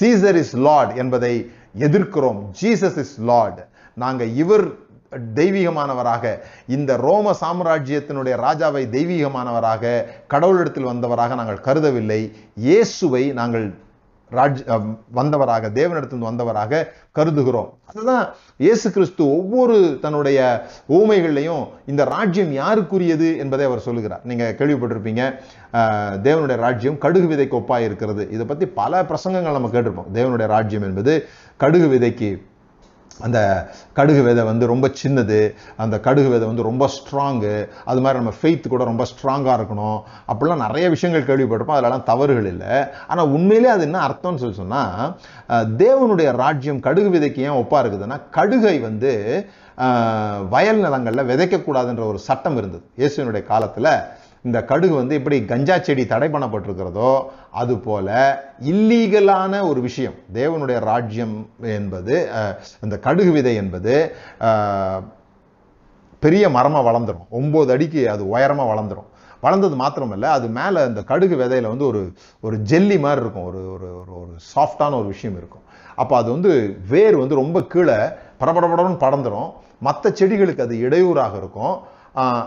சீசர் 0.00 0.34
இஸ் 0.34 0.56
லார்ட் 0.56 0.96
என்பதை 0.96 1.34
எதிர்க்கிறோம். 1.78 2.40
ஜீசஸ் 2.60 2.98
இஸ் 3.04 3.16
லார்ட் 3.20 3.60
நாங்கள் 3.94 4.34
இவர் 4.34 4.66
தெய்வீகமானவராக 5.34 6.24
இந்த 6.66 6.96
ரோம 6.96 7.34
சாம்ராஜ்யத்தினுடைய 7.40 8.34
ராஜாவை 8.46 8.82
தெய்வீகமானவராக 8.96 10.04
கடவுளிடத்தில் 10.28 10.88
வந்தவராக 10.92 11.34
நாங்கள் 11.34 11.64
கருதவில்லை. 11.66 12.20
இயேசுவை 12.54 13.32
நாங்கள் 13.32 13.66
ராஜ் 14.30 14.60
வந்தவராக 15.14 15.70
தேவனிடத்திலிருந்து 15.78 16.30
வந்தவராக 16.30 16.80
கருதுகிறோம். 17.18 17.68
அதுதான் 17.84 18.24
இயேசு 18.56 18.90
கிறிஸ்து 18.90 19.22
ஒவ்வொரு 19.38 19.98
தன்னுடைய 20.00 20.38
ஊமைகள்லையும் 20.88 21.64
இந்த 21.86 22.04
ராஜ்யம் 22.04 22.52
யாருக்குரியது 22.52 23.28
என்பதை 23.38 23.66
அவர் 23.66 23.86
சொல்லுகிறார். 23.88 24.20
நீங்க 24.24 24.54
கேள்விப்பட்டிருப்பீங்க 24.58 25.22
தேவனுடைய 26.26 26.56
ராஜ்யம் 26.56 26.98
கடுகு 26.98 27.28
விதைக்கு 27.34 27.58
ஒப்பாக 27.60 27.88
இருக்கிறது 27.88 28.28
இதை 28.30 28.46
பத்தி 28.46 28.66
பல 28.66 29.02
பிரசங்கங்கள் 29.02 29.56
நம்ம 29.58 29.70
கேட்டிருப்போம். 29.72 30.10
தேவனுடைய 30.12 30.46
ராஜ்யம் 30.56 30.82
என்பது 30.82 31.14
கடுகு 31.56 31.88
விதைக்கு 31.94 32.30
அந்த 33.24 33.38
கடுகு 33.98 34.22
விதை 34.26 34.44
வந்து 34.50 34.64
ரொம்ப 34.72 34.86
சின்னது 35.02 35.40
அந்த 35.82 35.96
கடுகு 36.06 36.28
விதை 36.32 36.46
வந்து 36.48 36.66
ரொம்ப 36.68 36.84
ஸ்ட்ராங்கு 36.96 37.54
அது 37.90 38.00
மாதிரி 38.04 38.20
நம்ம 38.20 38.34
ஃபெய்த் 38.40 38.72
கூட 38.74 38.84
ரொம்ப 38.90 39.04
ஸ்ட்ராங்காக 39.12 39.56
இருக்கணும். 39.58 39.98
அப்படிலாம் 40.32 40.64
நிறைய 40.66 40.86
விஷயங்கள் 40.94 41.28
கேள்விப்பட்டிருப்போம். 41.28 41.78
அதெல்லாம் 41.78 42.06
தவறுகள் 42.10 42.48
இல்லை. 42.52 42.72
ஆனால் 43.08 43.32
உண்மையிலே 43.36 43.70
அது 43.76 43.86
என்ன 43.88 44.00
அர்த்தம்னு 44.08 44.42
சொல்லி 44.44 44.60
சொன்னால் 44.62 45.74
தேவனுடைய 45.84 46.30
ராஜ்யம் 46.42 46.84
கடுகு 46.88 47.10
விதைக்கு 47.16 47.46
ஏன் 47.48 47.58
ஒப்பாக 47.62 47.82
இருக்குதுன்னா 47.82 48.18
கடுகை 48.38 48.76
வந்து 48.88 49.12
வயல் 50.54 50.82
நிலங்களில் 50.84 51.28
விதைக்கக்கூடாதுன்ற 51.30 52.04
ஒரு 52.12 52.20
சட்டம் 52.28 52.56
இருந்தது. 52.60 52.84
இயேசுவினுடைய 53.00 53.42
காலத்தில் 53.52 53.90
இந்த 54.46 54.58
கடுகு 54.70 54.94
வந்து 55.00 55.14
எப்படி 55.18 55.36
கஞ்சா 55.50 55.76
செடி 55.86 56.04
தடை 56.12 56.28
பண்ணப்பட்டிருக்கிறதோ 56.34 57.10
அதுபோல 57.60 58.08
இல்லீகலான 58.72 59.62
ஒரு 59.70 59.80
விஷயம். 59.88 60.16
தேவனுடைய 60.38 60.78
ராஜ்யம் 60.90 61.36
என்பது 61.78 62.14
இந்த 62.84 62.96
கடுகு 63.06 63.32
விதை 63.36 63.54
என்பது 63.62 63.94
பெரிய 66.22 66.44
மரமாக 66.56 66.86
வளர்ந்துடும் 66.88 67.28
ஒம்பது 67.38 67.72
அடிக்கு 67.74 68.02
அது 68.14 68.22
உயரமாக 68.34 68.70
வளர்ந்துரும். 68.72 69.08
வளர்ந்தது 69.44 69.74
மாத்திரமல்ல 69.80 70.28
அது 70.36 70.46
மேலே 70.58 70.80
இந்த 70.90 71.00
கடுகு 71.10 71.36
விதையில் 71.40 71.72
வந்து 71.72 71.86
ஒரு 71.90 72.00
ஒரு 72.46 72.56
ஜெல்லி 72.70 72.96
மாதிரி 73.04 73.22
இருக்கும். 73.24 73.48
ஒரு 73.50 73.60
ஒரு 73.74 73.88
ஒரு 74.00 74.12
ஒரு 74.22 74.32
சாஃப்டான 74.52 74.96
ஒரு 75.00 75.08
விஷயம் 75.14 75.36
இருக்கும். 75.40 75.64
அப்போ 76.02 76.14
அது 76.20 76.28
வந்து 76.36 76.52
வேர் 76.92 77.16
வந்து 77.22 77.40
ரொம்ப 77.42 77.58
கீழே 77.72 77.98
படபடபடன்னு 78.40 79.02
படந்துடும் 79.04 79.50
மற்ற 79.86 80.10
செடிகளுக்கு 80.18 80.66
அது 80.66 80.74
இடையூறாக 80.86 81.36
இருக்கும். 81.42 81.76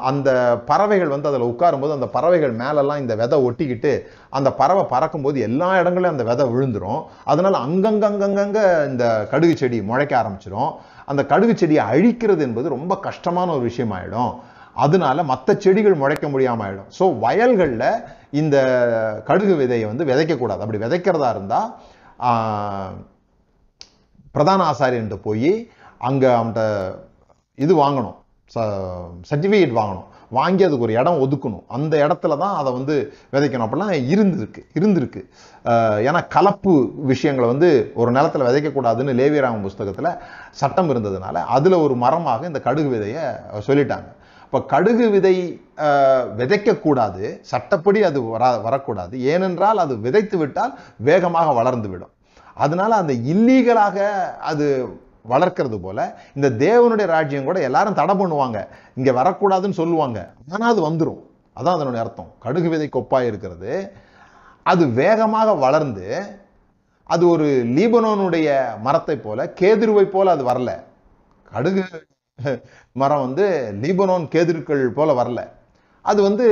அந்த 0.10 0.30
பறவைகள் 0.70 1.14
வந்து 1.14 1.30
அதில் 1.30 1.50
உட்காரும்போது 1.52 1.96
அந்த 1.96 2.08
பறவைகள் 2.16 2.54
மேலெல்லாம் 2.62 3.02
இந்த 3.04 3.16
விதை 3.22 3.38
ஒட்டிக்கிட்டு 3.48 3.92
அந்த 4.38 4.50
பறவை 4.60 4.84
பறக்கும்போது 4.94 5.40
எல்லா 5.48 5.70
இடங்களையும் 5.82 6.16
அந்த 6.16 6.26
விதை 6.30 6.46
விழுந்துடும் 6.54 7.02
அதனால் 7.32 7.58
அங்கங்கங்கங்கங்கே 7.66 8.64
இந்த 8.92 9.06
கடுகு 9.34 9.56
செடி 9.62 9.80
முளைக்க 9.90 10.16
ஆரம்பிச்சிடும் 10.22 10.72
அந்த 11.12 11.22
கடுகு 11.32 11.54
செடியை 11.62 11.84
அழிக்கிறது 11.92 12.44
என்பது 12.48 12.76
ரொம்ப 12.76 12.94
கஷ்டமான 13.08 13.52
ஒரு 13.58 13.64
விஷயமாயிடும். 13.70 14.34
அதனால 14.86 15.24
மற்ற 15.32 15.56
செடிகள் 15.64 16.00
முளைக்க 16.02 16.26
முடியாமல் 16.34 16.66
ஆகிடும் 16.66 16.90
ஸோ 16.98 17.06
வயல்களில் 17.24 17.88
இந்த 18.42 18.58
கடுகு 19.30 19.54
விதையை 19.62 19.86
வந்து 19.92 20.10
விதைக்கக்கூடாது. 20.10 20.64
அப்படி 20.64 20.82
விதைக்கிறதா 20.86 21.30
இருந்தால் 21.36 21.70
பிரதான 24.36 24.64
ஆசாரியன்ட்டு 24.72 25.20
போய் 25.28 25.52
அங்கே 26.10 26.30
அவன்கிட்ட 26.38 26.64
இது 27.66 27.74
வாங்கணும். 27.84 28.18
சர்டிஃபிகேட் 28.56 29.78
வாங்கணும். 29.80 30.08
வாங்கி 30.38 30.64
அதுக்கு 30.66 30.86
ஒரு 30.88 30.94
இடம் 31.02 31.22
ஒதுக்கணும். 31.26 31.64
அந்த 31.76 31.94
இடத்துல 32.06 32.38
தான் 32.44 32.56
அதை 32.60 32.72
வந்து 32.78 32.96
விதைக்கணும். 33.34 33.66
அப்படிலாம் 33.68 33.94
இருந்திருக்கு. 34.14 34.62
இருந்திருக்கு. 34.80 35.22
ஏன்னா 36.08 36.22
கலப்பு 36.36 36.74
விஷயங்களை 37.12 37.48
வந்து 37.54 37.70
ஒரு 38.02 38.12
நிலத்தில் 38.18 38.48
விதைக்கக்கூடாதுன்னு 38.48 39.18
லேவியராமன் 39.22 39.66
புஸ்தகத்தில் 39.68 40.12
சட்டம் 40.62 40.92
இருந்ததுனால 40.94 41.44
அதில் 41.58 41.84
ஒரு 41.86 41.96
மரமாக 42.04 42.46
இந்த 42.52 42.62
கடுகு 42.68 42.92
விதையை 42.96 43.26
சொல்லிட்டாங்க. 43.70 44.10
இப்போ 44.46 44.62
கடுகு 44.74 45.08
விதை 45.16 45.36
விதைக்கக்கூடாது. 46.40 47.26
சட்டப்படி 47.52 48.00
அது 48.10 48.22
வர 48.36 48.46
வரக்கூடாது. 48.68 49.16
ஏனென்றால் 49.34 49.84
அது 49.84 49.96
விதைத்து 50.06 50.38
விட்டால் 50.38 50.74
வேகமாக 51.10 51.52
வளர்ந்து 51.60 51.90
விடும். 51.90 52.14
அதனால 52.66 52.92
அந்த 53.02 53.14
இல்லீகலாக 53.34 53.98
அது 54.52 54.68
வளர்க்கறது 55.34 55.78
போல 55.86 56.00
இந்த 56.38 56.48
தேவனுடைய 56.66 57.08
ராஜ்யம் 57.16 57.48
கூட 57.50 57.60
எல்லாரும் 57.70 57.98
தடை 58.02 58.14
பண்ணுவாங்க. 58.22 58.60
இங்கே 59.00 59.14
வரக்கூடாதுன்னு 59.20 59.80
சொல்லுவாங்க. 59.82 60.20
ஆனால் 60.54 60.72
அது 60.74 60.82
வந்துடும் 60.90 61.22
அதான் 61.58 61.78
அதனுடைய 61.78 62.04
அர்த்தம். 62.04 62.30
கடுகு 62.44 62.70
விதை 62.74 62.88
கொப்பாக 62.98 63.30
இருக்கிறது. 63.30 63.72
அது 64.72 64.84
வேகமாக 65.02 65.50
வளர்ந்து 65.66 66.08
அது 67.14 67.24
ஒரு 67.34 67.48
லீபனோனுடைய 67.78 68.48
மரத்தை 68.86 69.16
போல 69.26 69.46
கேதுருவை 69.60 70.04
போல 70.16 70.32
அது 70.36 70.44
வரல. 70.50 70.72
கடுகு 71.54 71.84
மரம் 73.02 73.24
வந்து 73.26 73.46
லீபனோன் 73.84 74.26
கேதுருக்கள் 74.34 74.84
போல 74.98 75.14
வரல. 75.20 75.40
அது 76.06 76.20
வந்து 76.28 76.46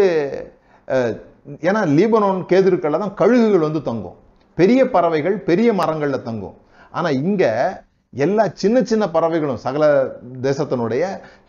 ஏன்னா 1.67 1.81
லீபனோன் 1.97 2.39
கேதுருக்கள்ல 2.51 2.99
தான் 3.03 3.17
கழுகுகள் 3.21 3.67
வந்து 3.67 3.81
தங்கும். 3.89 4.17
பெரிய 4.57 4.81
பறவைகள் 4.95 5.35
பெரிய 5.49 5.69
மரங்களில் 5.79 6.25
தங்கும். 6.27 6.57
ஆனால் 6.97 7.17
இங்கே 7.23 7.51
எல்லா 8.13 8.43
சின்ன 8.61 8.77
சின்ன 8.89 9.05
பறவைகளும் 9.15 9.59
சகல 9.63 9.83
தேசத்தினுடைய 10.45 11.03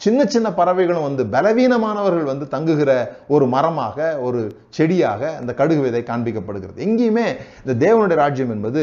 சின்ன 0.05 0.21
சின்ன 0.35 0.49
பறவைகளும் 0.59 1.07
வந்து 1.07 1.23
பலவீனமானவர்கள் 1.35 2.31
வந்து 2.31 2.47
தங்குகிற 2.55 2.91
ஒரு 3.35 3.45
மரமாக 3.55 4.09
ஒரு 4.27 4.41
செடியாக 4.77 5.31
அந்த 5.41 5.53
கடுகு 5.61 5.85
விதை 5.85 6.03
காண்பிக்கப்படுகிறது. 6.11 6.79
எங்கேயுமே 6.87 7.27
இந்த 7.63 7.75
தேவனுடைய 7.85 8.19
ராஜ்யம் 8.23 8.53
என்பது 8.57 8.83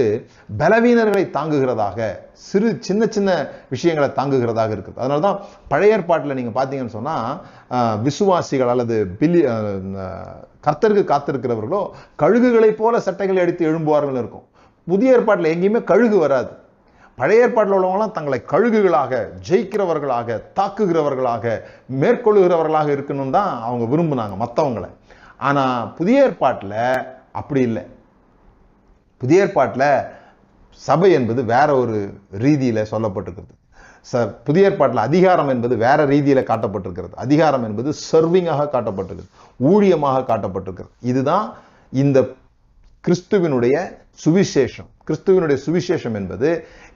பலவீனர்களை 0.64 1.24
தாங்குகிறதாக 1.38 2.10
சிறு 2.48 2.72
சின்ன 2.88 3.04
சின்ன 3.18 3.30
விஷயங்களை 3.76 4.10
தாங்குகிறதாக 4.20 4.72
இருக்குது. 4.76 5.00
அதனால 5.02 5.22
தான் 5.28 5.40
பழைய 5.74 5.96
ஏற்பாட்டில் 6.00 6.38
நீங்கள் 6.40 6.58
பார்த்தீங்கன்னு 6.60 6.98
சொன்னால் 6.98 8.02
விசுவாசிகள் 8.08 8.74
அல்லது 8.74 8.98
பில்லி 9.22 9.42
கர்த்தருக்கு 10.68 11.06
காத்திருக்கிறவர்களோ 11.14 11.82
கழுகுகளைப் 12.22 12.80
போல 12.84 13.00
சட்டைகளை 13.08 13.42
அடித்து 13.44 13.64
எழும்புவார்கள் 13.72 14.22
இருக்கும். 14.22 14.46
புதிய 14.88 15.18
ஏற்பாட்டில் 15.18 15.54
எங்கேயுமே 15.56 15.82
கழுகு 15.92 16.20
வராது. 16.28 16.52
பழைய 17.18 17.44
ஏற்பாட்டில் 17.44 17.76
உள்ளவங்களாம் 17.78 18.16
தங்களை 18.16 18.40
கழுகுகளாக 18.54 19.20
ஜெயிக்கிறவர்களாக 19.50 20.38
தாக்குகிறவர்களாக 20.60 21.62
மேற்கொள்ளுகிறவர்களாக 22.02 22.90
இருக்கணும் 22.96 23.30
தான் 23.30 23.52
அவங்க 23.62 23.86
விரும்புனாங்க 23.94 24.36
மற்றவங்களை 24.44 24.90
ஆனால் 25.38 25.94
புதிய 25.94 26.24
ஏற்பாட்டில் 26.24 26.74
அப்படி 27.32 27.62
இல்லை. 27.62 27.84
புதிய 29.18 29.44
ஏற்பாட்டில் 29.46 29.90
சபை 30.88 31.12
என்பது 31.12 31.42
வேற 31.46 31.76
ஒரு 31.76 31.98
ரீதியில 32.44 32.80
சொல்லப்பட்டிருக்கிறது. 32.92 33.54
ச 34.12 34.14
புதிய 34.48 34.70
ஏற்பாட்டில் 34.70 35.06
அதிகாரம் 35.10 35.50
என்பது 35.50 35.78
வேற 35.78 36.00
ரீதியில 36.06 36.42
காட்டப்பட்டிருக்கிறது. 36.52 37.16
அதிகாரம் 37.26 37.64
என்பது 37.64 37.94
சர்விங்காக 38.12 38.68
காட்டப்பட்டிருக்கிறது. 38.76 39.32
ஊழியமாக 39.72 40.26
காட்டப்பட்டிருக்கிறது. 40.32 40.94
இதுதான் 41.12 41.54
இந்த 41.90 42.20
கிறிஸ்துவினுடைய 43.08 43.76
சுவிசேஷம். 44.26 44.92
கிறிஸ்துவனுடைய 45.08 45.58
சுவிசேஷம் 45.66 46.16
என்பது 46.20 46.50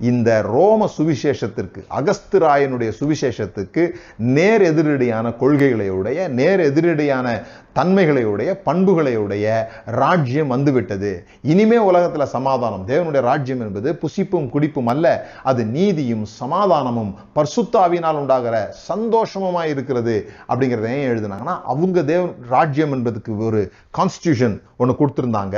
இந்த 0.10 0.30
ரோம 0.42 0.90
சுவிசேஷத்திற்கு 0.98 1.82
அகஸ்திராயனுடைய 2.00 2.92
சுவிசேஷத்துக்கு 3.00 3.84
நேர் 4.18 4.64
எதிரடியான 4.72 5.34
கொள்கைகளையுடைய 5.42 6.28
நேர் 6.40 6.62
எதிரடியான 6.70 7.28
தன்மைகளையுடைய 7.76 8.50
பண்புகளையுடைய 8.66 9.46
ராஜ்யம் 9.86 10.48
வந்துவிட்டது. 10.48 11.12
இனிமே 11.42 11.78
உலகத்துல 11.92 12.24
சமாதானம் 12.24 12.88
தேவனுடைய 12.88 13.22
ராஜ்யம் 13.22 13.60
என்பது 13.60 14.00
புசிப்பும் 14.02 14.50
குடிப்பும் 14.50 14.88
அல்ல 14.88 15.06
அது 15.44 15.66
நீதியும் 15.66 16.26
சமாதானமும் 16.40 17.12
பர்சுத்தாவினால் 17.36 18.20
உண்டாகிற 18.22 18.56
சந்தோஷமுமாய் 18.90 19.72
இருக்கிறது 19.76 20.16
அப்படிங்கிறத 20.48 20.90
ஏன் 20.96 21.10
எழுதுனாங்கன்னா 21.12 21.56
அவங்க 21.74 22.04
தேவ 22.04 22.26
ராஜ்யம் 22.50 22.96
என்பதுக்கு 22.98 23.38
ஒரு 23.38 23.62
கான்ஸ்டியூஷன் 23.98 24.58
ஒன்று 24.78 24.96
கொடுத்துருந்தாங்க. 25.00 25.58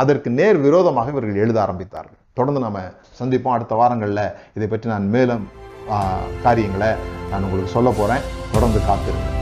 அதற்கு 0.00 0.28
நேர் 0.38 0.58
விரோதமாக 0.66 1.12
இவர்கள் 1.14 1.42
எழுத 1.44 1.58
ஆரம்பித்தார்கள். 1.64 2.18
தொடர்ந்து 2.38 2.60
நம்ம 2.64 2.80
சந்திப்போம் 3.20 3.56
அடுத்த 3.56 3.74
வாரங்களில். 3.80 4.24
இதை 4.56 4.68
பற்றி 4.72 4.88
நான் 4.94 5.12
மேலும் 5.16 5.44
காரியங்களை 6.46 6.90
நான் 7.30 7.44
உங்களுக்கு 7.46 7.76
சொல்ல 7.76 7.90
போகிறேன் 8.00 8.26
தொடர்ந்து 8.54 8.80
காத்திருக்கேன் 8.88 9.41